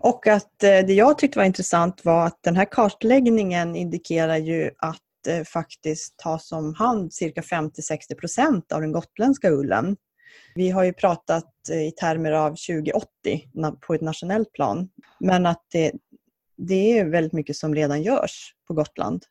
Och 0.00 0.26
att 0.26 0.62
eh, 0.62 0.86
det 0.86 0.92
jag 0.92 1.18
tyckte 1.18 1.38
var 1.38 1.46
intressant 1.46 2.04
var 2.04 2.26
att 2.26 2.38
den 2.42 2.56
här 2.56 2.64
kartläggningen 2.64 3.76
indikerar 3.76 4.36
ju 4.36 4.70
att 4.78 5.02
eh, 5.26 5.44
faktiskt 5.44 6.18
tas 6.18 6.52
om 6.52 6.74
hand 6.74 7.12
cirka 7.12 7.40
50-60 7.40 8.14
procent 8.20 8.72
av 8.72 8.80
den 8.80 8.92
gotländska 8.92 9.50
ullen. 9.50 9.96
Vi 10.54 10.70
har 10.70 10.84
ju 10.84 10.92
pratat 10.92 11.68
eh, 11.70 11.86
i 11.86 11.90
termer 11.90 12.32
av 12.32 12.50
2080 12.50 13.02
på 13.86 13.94
ett 13.94 14.00
nationellt 14.00 14.52
plan, 14.52 14.88
men 15.20 15.46
att 15.46 15.66
det, 15.72 15.92
det 16.56 16.98
är 16.98 17.04
väldigt 17.04 17.32
mycket 17.32 17.56
som 17.56 17.74
redan 17.74 18.02
görs 18.02 18.54
på 18.68 18.74
Gotland. 18.74 19.24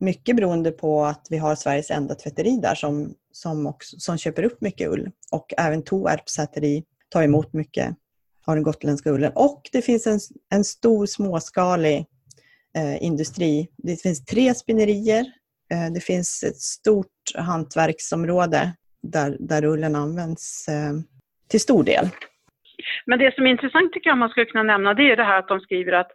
Mycket 0.00 0.36
beroende 0.36 0.70
på 0.70 1.04
att 1.04 1.26
vi 1.30 1.36
har 1.38 1.54
Sveriges 1.54 1.90
enda 1.90 2.14
tvätteri 2.14 2.58
där 2.62 2.74
som, 2.74 3.14
som, 3.32 3.66
också, 3.66 3.96
som 3.98 4.18
köper 4.18 4.42
upp 4.42 4.60
mycket 4.60 4.88
ull 4.88 5.10
och 5.32 5.54
även 5.58 5.82
Toarps 5.82 6.32
säteri 6.32 6.84
tar 7.08 7.22
emot 7.22 7.52
mycket 7.52 7.96
av 8.46 8.54
den 8.54 8.62
gotländska 8.62 9.10
ullen. 9.10 9.32
Och 9.34 9.68
det 9.72 9.82
finns 9.82 10.06
en, 10.06 10.20
en 10.50 10.64
stor 10.64 11.06
småskalig 11.06 12.06
eh, 12.76 13.02
industri. 13.02 13.68
Det 13.76 14.02
finns 14.02 14.24
tre 14.24 14.54
spinnerier. 14.54 15.24
Eh, 15.72 15.92
det 15.94 16.00
finns 16.00 16.42
ett 16.42 16.60
stort 16.60 17.06
hantverksområde 17.34 18.72
där, 19.02 19.36
där 19.40 19.64
ullen 19.64 19.96
används 19.96 20.68
eh, 20.68 20.92
till 21.50 21.60
stor 21.60 21.84
del. 21.84 22.04
Men 23.06 23.18
det 23.18 23.34
som 23.34 23.46
är 23.46 23.50
intressant 23.50 23.92
tycker 23.92 24.10
jag 24.10 24.18
man 24.18 24.28
skulle 24.28 24.46
kunna 24.46 24.62
nämna 24.62 24.94
det 24.94 25.10
är 25.10 25.16
det 25.16 25.24
här 25.24 25.38
att 25.38 25.48
de 25.48 25.60
skriver 25.60 25.92
att 25.92 26.10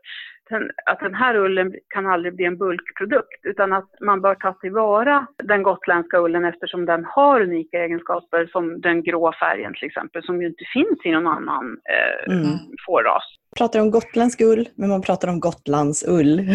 den, 0.49 0.71
att 0.85 0.99
den 0.99 1.15
här 1.15 1.35
ullen 1.35 1.73
kan 1.87 2.05
aldrig 2.05 2.35
bli 2.35 2.45
en 2.45 2.57
bulkprodukt 2.57 3.45
utan 3.45 3.73
att 3.73 3.89
man 4.01 4.21
bör 4.21 4.35
ta 4.35 4.53
tillvara 4.53 5.27
den 5.43 5.63
gotländska 5.63 6.19
ullen 6.19 6.45
eftersom 6.45 6.85
den 6.85 7.05
har 7.05 7.41
unika 7.41 7.83
egenskaper 7.83 8.47
som 8.51 8.81
den 8.81 9.03
grå 9.03 9.33
färgen 9.39 9.73
till 9.73 9.87
exempel 9.87 10.23
som 10.23 10.41
ju 10.41 10.47
inte 10.47 10.65
finns 10.73 11.05
i 11.05 11.11
någon 11.11 11.27
annan 11.27 11.79
eh, 11.89 12.33
mm. 12.33 12.57
fårras. 12.85 13.23
Pratar 13.57 13.79
om 13.79 13.91
gotländsk 13.91 14.41
ull 14.41 14.69
men 14.75 14.89
man 14.89 15.01
pratar 15.01 15.27
om 15.27 15.39
Gotlands 15.39 16.03
ull. 16.07 16.49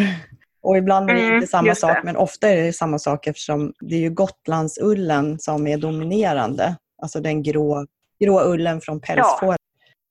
Och 0.63 0.77
ibland 0.77 1.11
är 1.11 1.15
det 1.15 1.21
mm, 1.21 1.35
inte 1.35 1.47
samma 1.47 1.75
sak, 1.75 1.97
men 2.05 2.17
ofta 2.17 2.49
är 2.49 2.63
det 2.63 2.73
samma 2.73 2.99
sak 2.99 3.27
eftersom 3.27 3.73
det 3.81 3.95
är 3.95 4.01
ju 4.01 4.11
Gotlandsullen 4.11 5.39
som 5.39 5.67
är 5.67 5.79
dominerande. 5.79 6.77
Alltså 7.03 7.21
den 7.21 7.43
grå, 7.43 7.87
grå 8.21 8.53
ullen 8.53 8.81
från 8.81 9.01
pälsfår. 9.01 9.57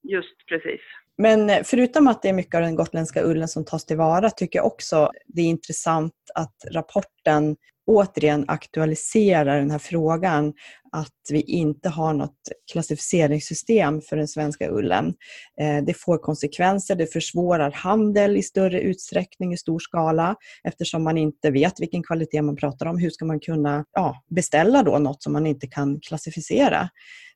Ja, 0.01 0.11
just 0.11 0.47
precis. 0.47 0.81
Men 1.17 1.63
förutom 1.63 2.07
att 2.07 2.21
det 2.21 2.29
är 2.29 2.33
mycket 2.33 2.55
av 2.55 2.61
den 2.61 2.75
gotländska 2.75 3.23
ullen 3.23 3.47
som 3.47 3.65
tas 3.65 3.85
tillvara 3.85 4.29
tycker 4.29 4.59
jag 4.59 4.65
också 4.65 5.11
det 5.25 5.41
är 5.41 5.45
intressant 5.45 6.13
att 6.35 6.55
rapporten 6.71 7.55
återigen 7.91 8.45
aktualiserar 8.47 9.59
den 9.59 9.71
här 9.71 9.79
frågan 9.79 10.53
att 10.91 11.31
vi 11.31 11.41
inte 11.41 11.89
har 11.89 12.13
något 12.13 12.37
klassificeringssystem 12.71 14.01
för 14.01 14.17
den 14.17 14.27
svenska 14.27 14.69
ullen. 14.69 15.13
Eh, 15.61 15.83
det 15.85 15.93
får 15.93 16.17
konsekvenser, 16.17 16.95
det 16.95 17.13
försvårar 17.13 17.71
handel 17.71 18.37
i 18.37 18.43
större 18.43 18.81
utsträckning 18.81 19.53
i 19.53 19.57
stor 19.57 19.79
skala 19.79 20.35
eftersom 20.63 21.03
man 21.03 21.17
inte 21.17 21.51
vet 21.51 21.81
vilken 21.81 22.03
kvalitet 22.03 22.41
man 22.41 22.55
pratar 22.55 22.85
om. 22.85 22.97
Hur 22.97 23.09
ska 23.09 23.25
man 23.25 23.39
kunna 23.39 23.85
ja, 23.93 24.23
beställa 24.29 24.83
då 24.83 24.99
något 24.99 25.23
som 25.23 25.33
man 25.33 25.47
inte 25.47 25.67
kan 25.67 25.99
klassificera? 25.99 26.89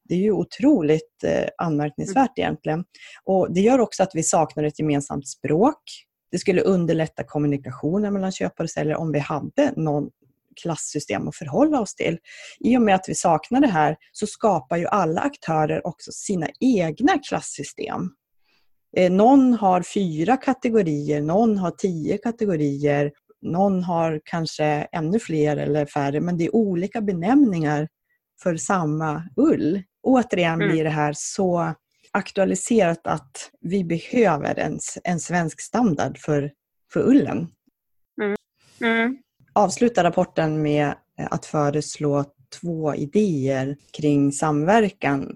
Det 0.10 0.16
är 0.16 0.20
ju 0.20 0.32
otroligt 0.32 1.24
eh, 1.24 1.48
anmärkningsvärt 1.58 2.40
egentligen. 2.40 2.84
Och 3.24 3.54
det 3.54 3.62
gör 3.62 3.80
också 3.80 4.04
att 4.04 4.12
vi 4.14 4.24
saknar 4.24 4.64
ett 4.64 4.80
gemensamt 4.80 5.28
språk. 5.28 5.82
Det 6.32 6.40
skulle 6.40 6.62
underlätta 6.62 7.24
kommunikationen 7.24 8.14
mellan 8.14 8.32
köpare 8.32 8.66
och 8.66 8.70
säljare 8.70 8.98
om 8.98 9.12
vi 9.12 9.20
hade 9.20 9.74
någon 9.76 10.10
klassystem 10.62 11.28
att 11.28 11.36
förhålla 11.36 11.82
oss 11.82 11.96
till. 11.96 12.18
I 12.60 12.78
och 12.78 12.82
med 12.82 12.96
att 12.96 13.10
vi 13.10 13.16
saknar 13.16 13.62
det 13.62 13.68
här 13.68 13.96
så 14.12 14.28
skapar 14.28 14.78
ju 14.78 14.88
alla 14.88 15.22
aktörer 15.22 15.88
också 15.88 16.12
sina 16.12 16.48
egna 16.60 17.20
klassystem. 17.20 18.10
Eh, 18.98 19.12
någon 19.12 19.54
har 19.54 19.82
fyra 19.82 20.38
kategorier, 20.38 21.22
någon 21.22 21.58
har 21.58 21.72
tio 21.72 22.18
kategorier, 22.18 23.12
någon 23.42 23.84
har 23.84 24.22
kanske 24.26 24.66
ännu 24.92 25.20
fler 25.20 25.58
eller 25.58 25.86
färre, 25.86 26.22
men 26.22 26.38
det 26.38 26.46
är 26.46 26.56
olika 26.56 27.02
benämningar 27.02 27.88
för 28.44 28.58
samma 28.58 29.24
ull. 29.38 29.84
Återigen 30.04 30.54
mm. 30.54 30.72
blir 30.72 30.84
det 30.84 30.90
här 30.90 31.14
så 31.16 31.74
aktualiserat 32.12 33.08
att 33.08 33.52
vi 33.62 33.84
behöver 33.84 34.60
en, 34.60 34.80
en 35.04 35.20
svensk 35.20 35.62
standard 35.62 36.18
för, 36.18 36.52
för 36.94 37.00
ullen. 37.00 37.48
Mm. 38.22 38.36
Mm. 38.82 39.18
Avsluta 39.58 40.04
rapporten 40.04 40.62
med 40.62 40.86
eh, 41.20 41.28
att 41.32 41.46
föreslå 41.46 42.26
två 42.62 42.96
idéer 42.96 43.78
kring 43.94 44.32
samverkan. 44.32 45.36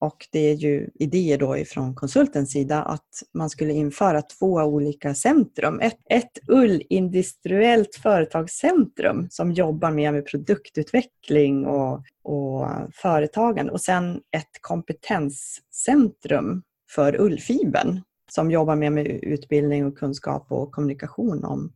Och 0.00 0.26
det 0.32 0.38
är 0.38 0.54
ju 0.54 0.90
idéer 0.94 1.38
då 1.38 1.56
ifrån 1.56 1.94
konsultens 1.94 2.52
sida 2.52 2.82
att 2.82 3.08
man 3.34 3.50
skulle 3.50 3.72
införa 3.72 4.22
två 4.22 4.46
olika 4.46 5.14
centrum. 5.14 5.80
Ett, 5.80 5.98
ett 6.10 6.38
ullindustriellt 6.48 7.94
företagscentrum 8.02 9.26
som 9.30 9.52
jobbar 9.52 9.90
mer 9.90 10.12
med 10.12 10.26
produktutveckling 10.26 11.66
och, 11.66 12.02
och 12.22 12.68
företagande 12.94 13.72
och 13.72 13.80
sen 13.80 14.20
ett 14.36 14.52
kompetenscentrum 14.60 16.62
för 16.94 17.20
ullfibern 17.20 18.00
som 18.30 18.50
jobbar 18.50 18.76
mer 18.76 18.90
med 18.90 19.06
utbildning 19.06 19.86
och 19.86 19.98
kunskap 19.98 20.52
och 20.52 20.72
kommunikation 20.72 21.44
om 21.44 21.72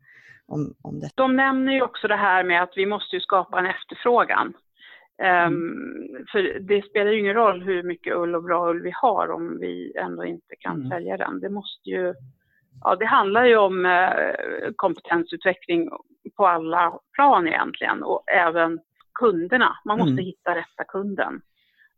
om, 0.53 0.75
om 0.83 1.01
det. 1.01 1.11
De 1.15 1.37
nämner 1.37 1.73
ju 1.73 1.83
också 1.83 2.09
det 2.09 2.17
här 2.17 2.45
med 2.45 2.63
att 2.63 2.73
vi 2.77 2.87
måste 2.87 3.21
skapa 3.21 3.59
en 3.59 3.67
efterfrågan. 3.67 4.55
Ehm, 5.23 5.47
mm. 5.47 6.17
Um, 6.17 6.27
för 6.33 6.61
det 6.61 6.83
spelar 6.83 7.11
ju 7.11 7.21
ingen 7.21 7.35
roll 7.35 7.63
hur 7.63 7.83
mycket 7.83 8.17
ull 8.17 8.35
och 8.35 8.45
bra 8.45 8.71
ull 8.71 8.83
vi 8.83 8.93
har 8.95 9.31
om 9.31 9.59
vi 9.61 9.93
ändå 9.97 10.25
inte 10.25 10.55
kan 10.59 10.77
mm. 10.77 10.91
sälja 10.91 11.17
den. 11.17 11.41
Det 11.41 11.49
måste 11.49 11.91
ju, 11.91 12.15
ja 12.85 12.97
det 12.97 13.07
handlar 13.07 13.45
ju 13.45 13.57
om 13.57 13.87
uh, 13.87 14.73
kompetensutveckling 14.77 15.91
på 16.37 16.47
alla 16.47 16.99
plan 17.13 17.49
egentligen 17.49 18.03
och 18.03 18.25
även 18.31 18.81
kunderna. 19.15 19.77
Man 19.85 19.99
måste 19.99 20.13
mm. 20.13 20.25
hitta 20.25 20.55
rätta 20.55 20.85
kunden 20.89 21.41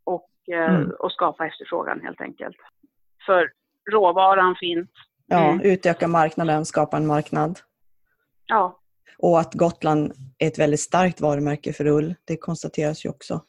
och, 0.04 0.30
uh, 0.54 0.88
och 0.88 1.12
skapa 1.12 1.46
efterfrågan 1.46 2.00
helt 2.00 2.20
enkelt. 2.20 2.56
För 3.26 3.50
råvaran 3.92 4.56
finns. 4.60 4.88
Ja, 5.26 5.50
mm. 5.50 5.60
utöka 5.64 6.08
marknaden, 6.08 6.64
skapa 6.64 6.96
en 6.96 7.06
marknad. 7.06 7.58
Ja. 8.46 8.80
Och 9.18 9.40
att 9.40 9.54
Gotland 9.54 10.12
är 10.38 10.46
ett 10.46 10.58
väldigt 10.58 10.80
starkt 10.80 11.20
varumärke 11.20 11.72
för 11.72 11.86
ull, 11.86 12.14
det 12.24 12.36
konstateras 12.36 13.04
ju 13.04 13.08
också. 13.08 13.40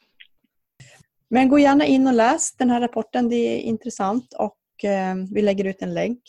Men 1.30 1.48
gå 1.48 1.58
gärna 1.58 1.84
in 1.84 2.06
och 2.06 2.14
läs 2.14 2.56
den 2.56 2.70
här 2.70 2.80
rapporten, 2.80 3.28
det 3.28 3.36
är 3.36 3.58
intressant 3.58 4.34
och 4.38 4.84
eh, 4.90 5.14
vi 5.34 5.42
lägger 5.42 5.64
ut 5.64 5.82
en 5.82 5.94
länk 5.94 6.20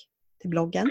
till 0.42 0.50
bloggen. 0.50 0.90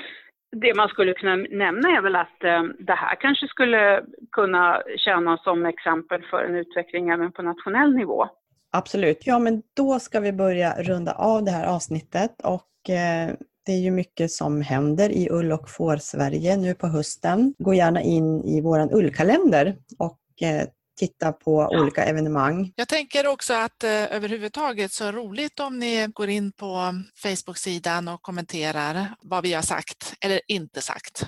Det 0.56 0.74
man 0.74 0.88
skulle 0.88 1.14
kunna 1.14 1.36
nämna 1.36 1.88
är 1.88 2.02
väl 2.02 2.16
att 2.16 2.44
eh, 2.44 2.62
det 2.78 2.94
här 2.94 3.20
kanske 3.20 3.48
skulle 3.48 4.02
kunna 4.32 4.82
tjäna 4.96 5.38
som 5.38 5.66
exempel 5.66 6.22
för 6.30 6.44
en 6.44 6.54
utveckling 6.54 7.08
även 7.08 7.32
på 7.32 7.42
nationell 7.42 7.94
nivå. 7.94 8.28
Absolut. 8.72 9.26
Ja, 9.26 9.38
men 9.38 9.62
då 9.76 9.98
ska 9.98 10.20
vi 10.20 10.32
börja 10.32 10.82
runda 10.82 11.12
av 11.12 11.44
det 11.44 11.50
här 11.50 11.66
avsnittet 11.66 12.30
och 12.44 12.90
eh, 12.90 13.34
det 13.66 13.72
är 13.72 13.78
ju 13.78 13.90
mycket 13.90 14.30
som 14.30 14.62
händer 14.62 15.10
i 15.10 15.28
ull 15.30 15.52
och 15.52 15.70
får-Sverige 15.70 16.56
nu 16.56 16.74
på 16.74 16.86
hösten. 16.86 17.54
Gå 17.58 17.74
gärna 17.74 18.02
in 18.02 18.44
i 18.44 18.60
vår 18.60 18.94
ullkalender 18.94 19.76
och 19.98 20.18
eh, 20.40 20.68
titta 20.98 21.32
på 21.32 21.68
olika 21.72 22.04
evenemang. 22.04 22.72
Jag 22.76 22.88
tänker 22.88 23.26
också 23.26 23.54
att 23.54 23.84
eh, 23.84 23.90
överhuvudtaget 23.90 24.92
så 24.92 25.12
roligt 25.12 25.60
om 25.60 25.78
ni 25.78 26.08
går 26.14 26.28
in 26.28 26.52
på 26.52 26.94
Facebook-sidan 27.16 28.08
och 28.08 28.22
kommenterar 28.22 29.06
vad 29.20 29.42
vi 29.42 29.52
har 29.52 29.62
sagt 29.62 30.14
eller 30.20 30.40
inte 30.48 30.82
sagt. 30.82 31.26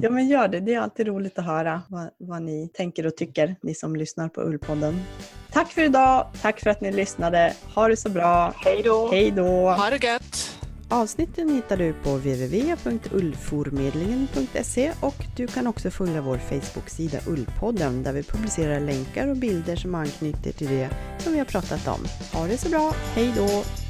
Ja, 0.00 0.10
men 0.10 0.28
gör 0.28 0.48
det. 0.48 0.60
Det 0.60 0.74
är 0.74 0.80
alltid 0.80 1.06
roligt 1.06 1.38
att 1.38 1.44
höra 1.44 1.82
vad, 1.88 2.10
vad 2.18 2.42
ni 2.42 2.68
tänker 2.74 3.06
och 3.06 3.16
tycker, 3.16 3.56
ni 3.62 3.74
som 3.74 3.96
lyssnar 3.96 4.28
på 4.28 4.40
Ullpodden. 4.40 5.00
Tack 5.52 5.72
för 5.72 5.82
idag. 5.82 6.26
Tack 6.42 6.60
för 6.60 6.70
att 6.70 6.80
ni 6.80 6.92
lyssnade. 6.92 7.54
Ha 7.74 7.88
det 7.88 7.96
så 7.96 8.08
bra. 8.08 8.54
Hej 8.56 8.82
då. 8.84 9.10
Hej 9.10 9.30
då. 9.30 9.70
Ha 9.70 9.90
det 9.90 10.04
gött. 10.04 10.63
Avsnitten 10.88 11.48
hittar 11.48 11.76
du 11.76 11.92
på 11.92 12.10
www.ullformedlingen.se 12.10 14.92
och 15.00 15.24
du 15.36 15.46
kan 15.46 15.66
också 15.66 15.90
följa 15.90 16.20
vår 16.20 16.38
Facebook-sida 16.38 17.18
Ullpodden 17.26 18.02
där 18.02 18.12
vi 18.12 18.22
publicerar 18.22 18.80
länkar 18.80 19.28
och 19.28 19.36
bilder 19.36 19.76
som 19.76 19.94
anknyter 19.94 20.52
till 20.52 20.68
det 20.68 20.90
som 21.18 21.32
vi 21.32 21.38
har 21.38 21.46
pratat 21.46 21.88
om. 21.88 22.00
Ha 22.32 22.46
det 22.46 22.58
så 22.58 22.68
bra, 22.68 22.94
hej 23.14 23.32
då! 23.36 23.83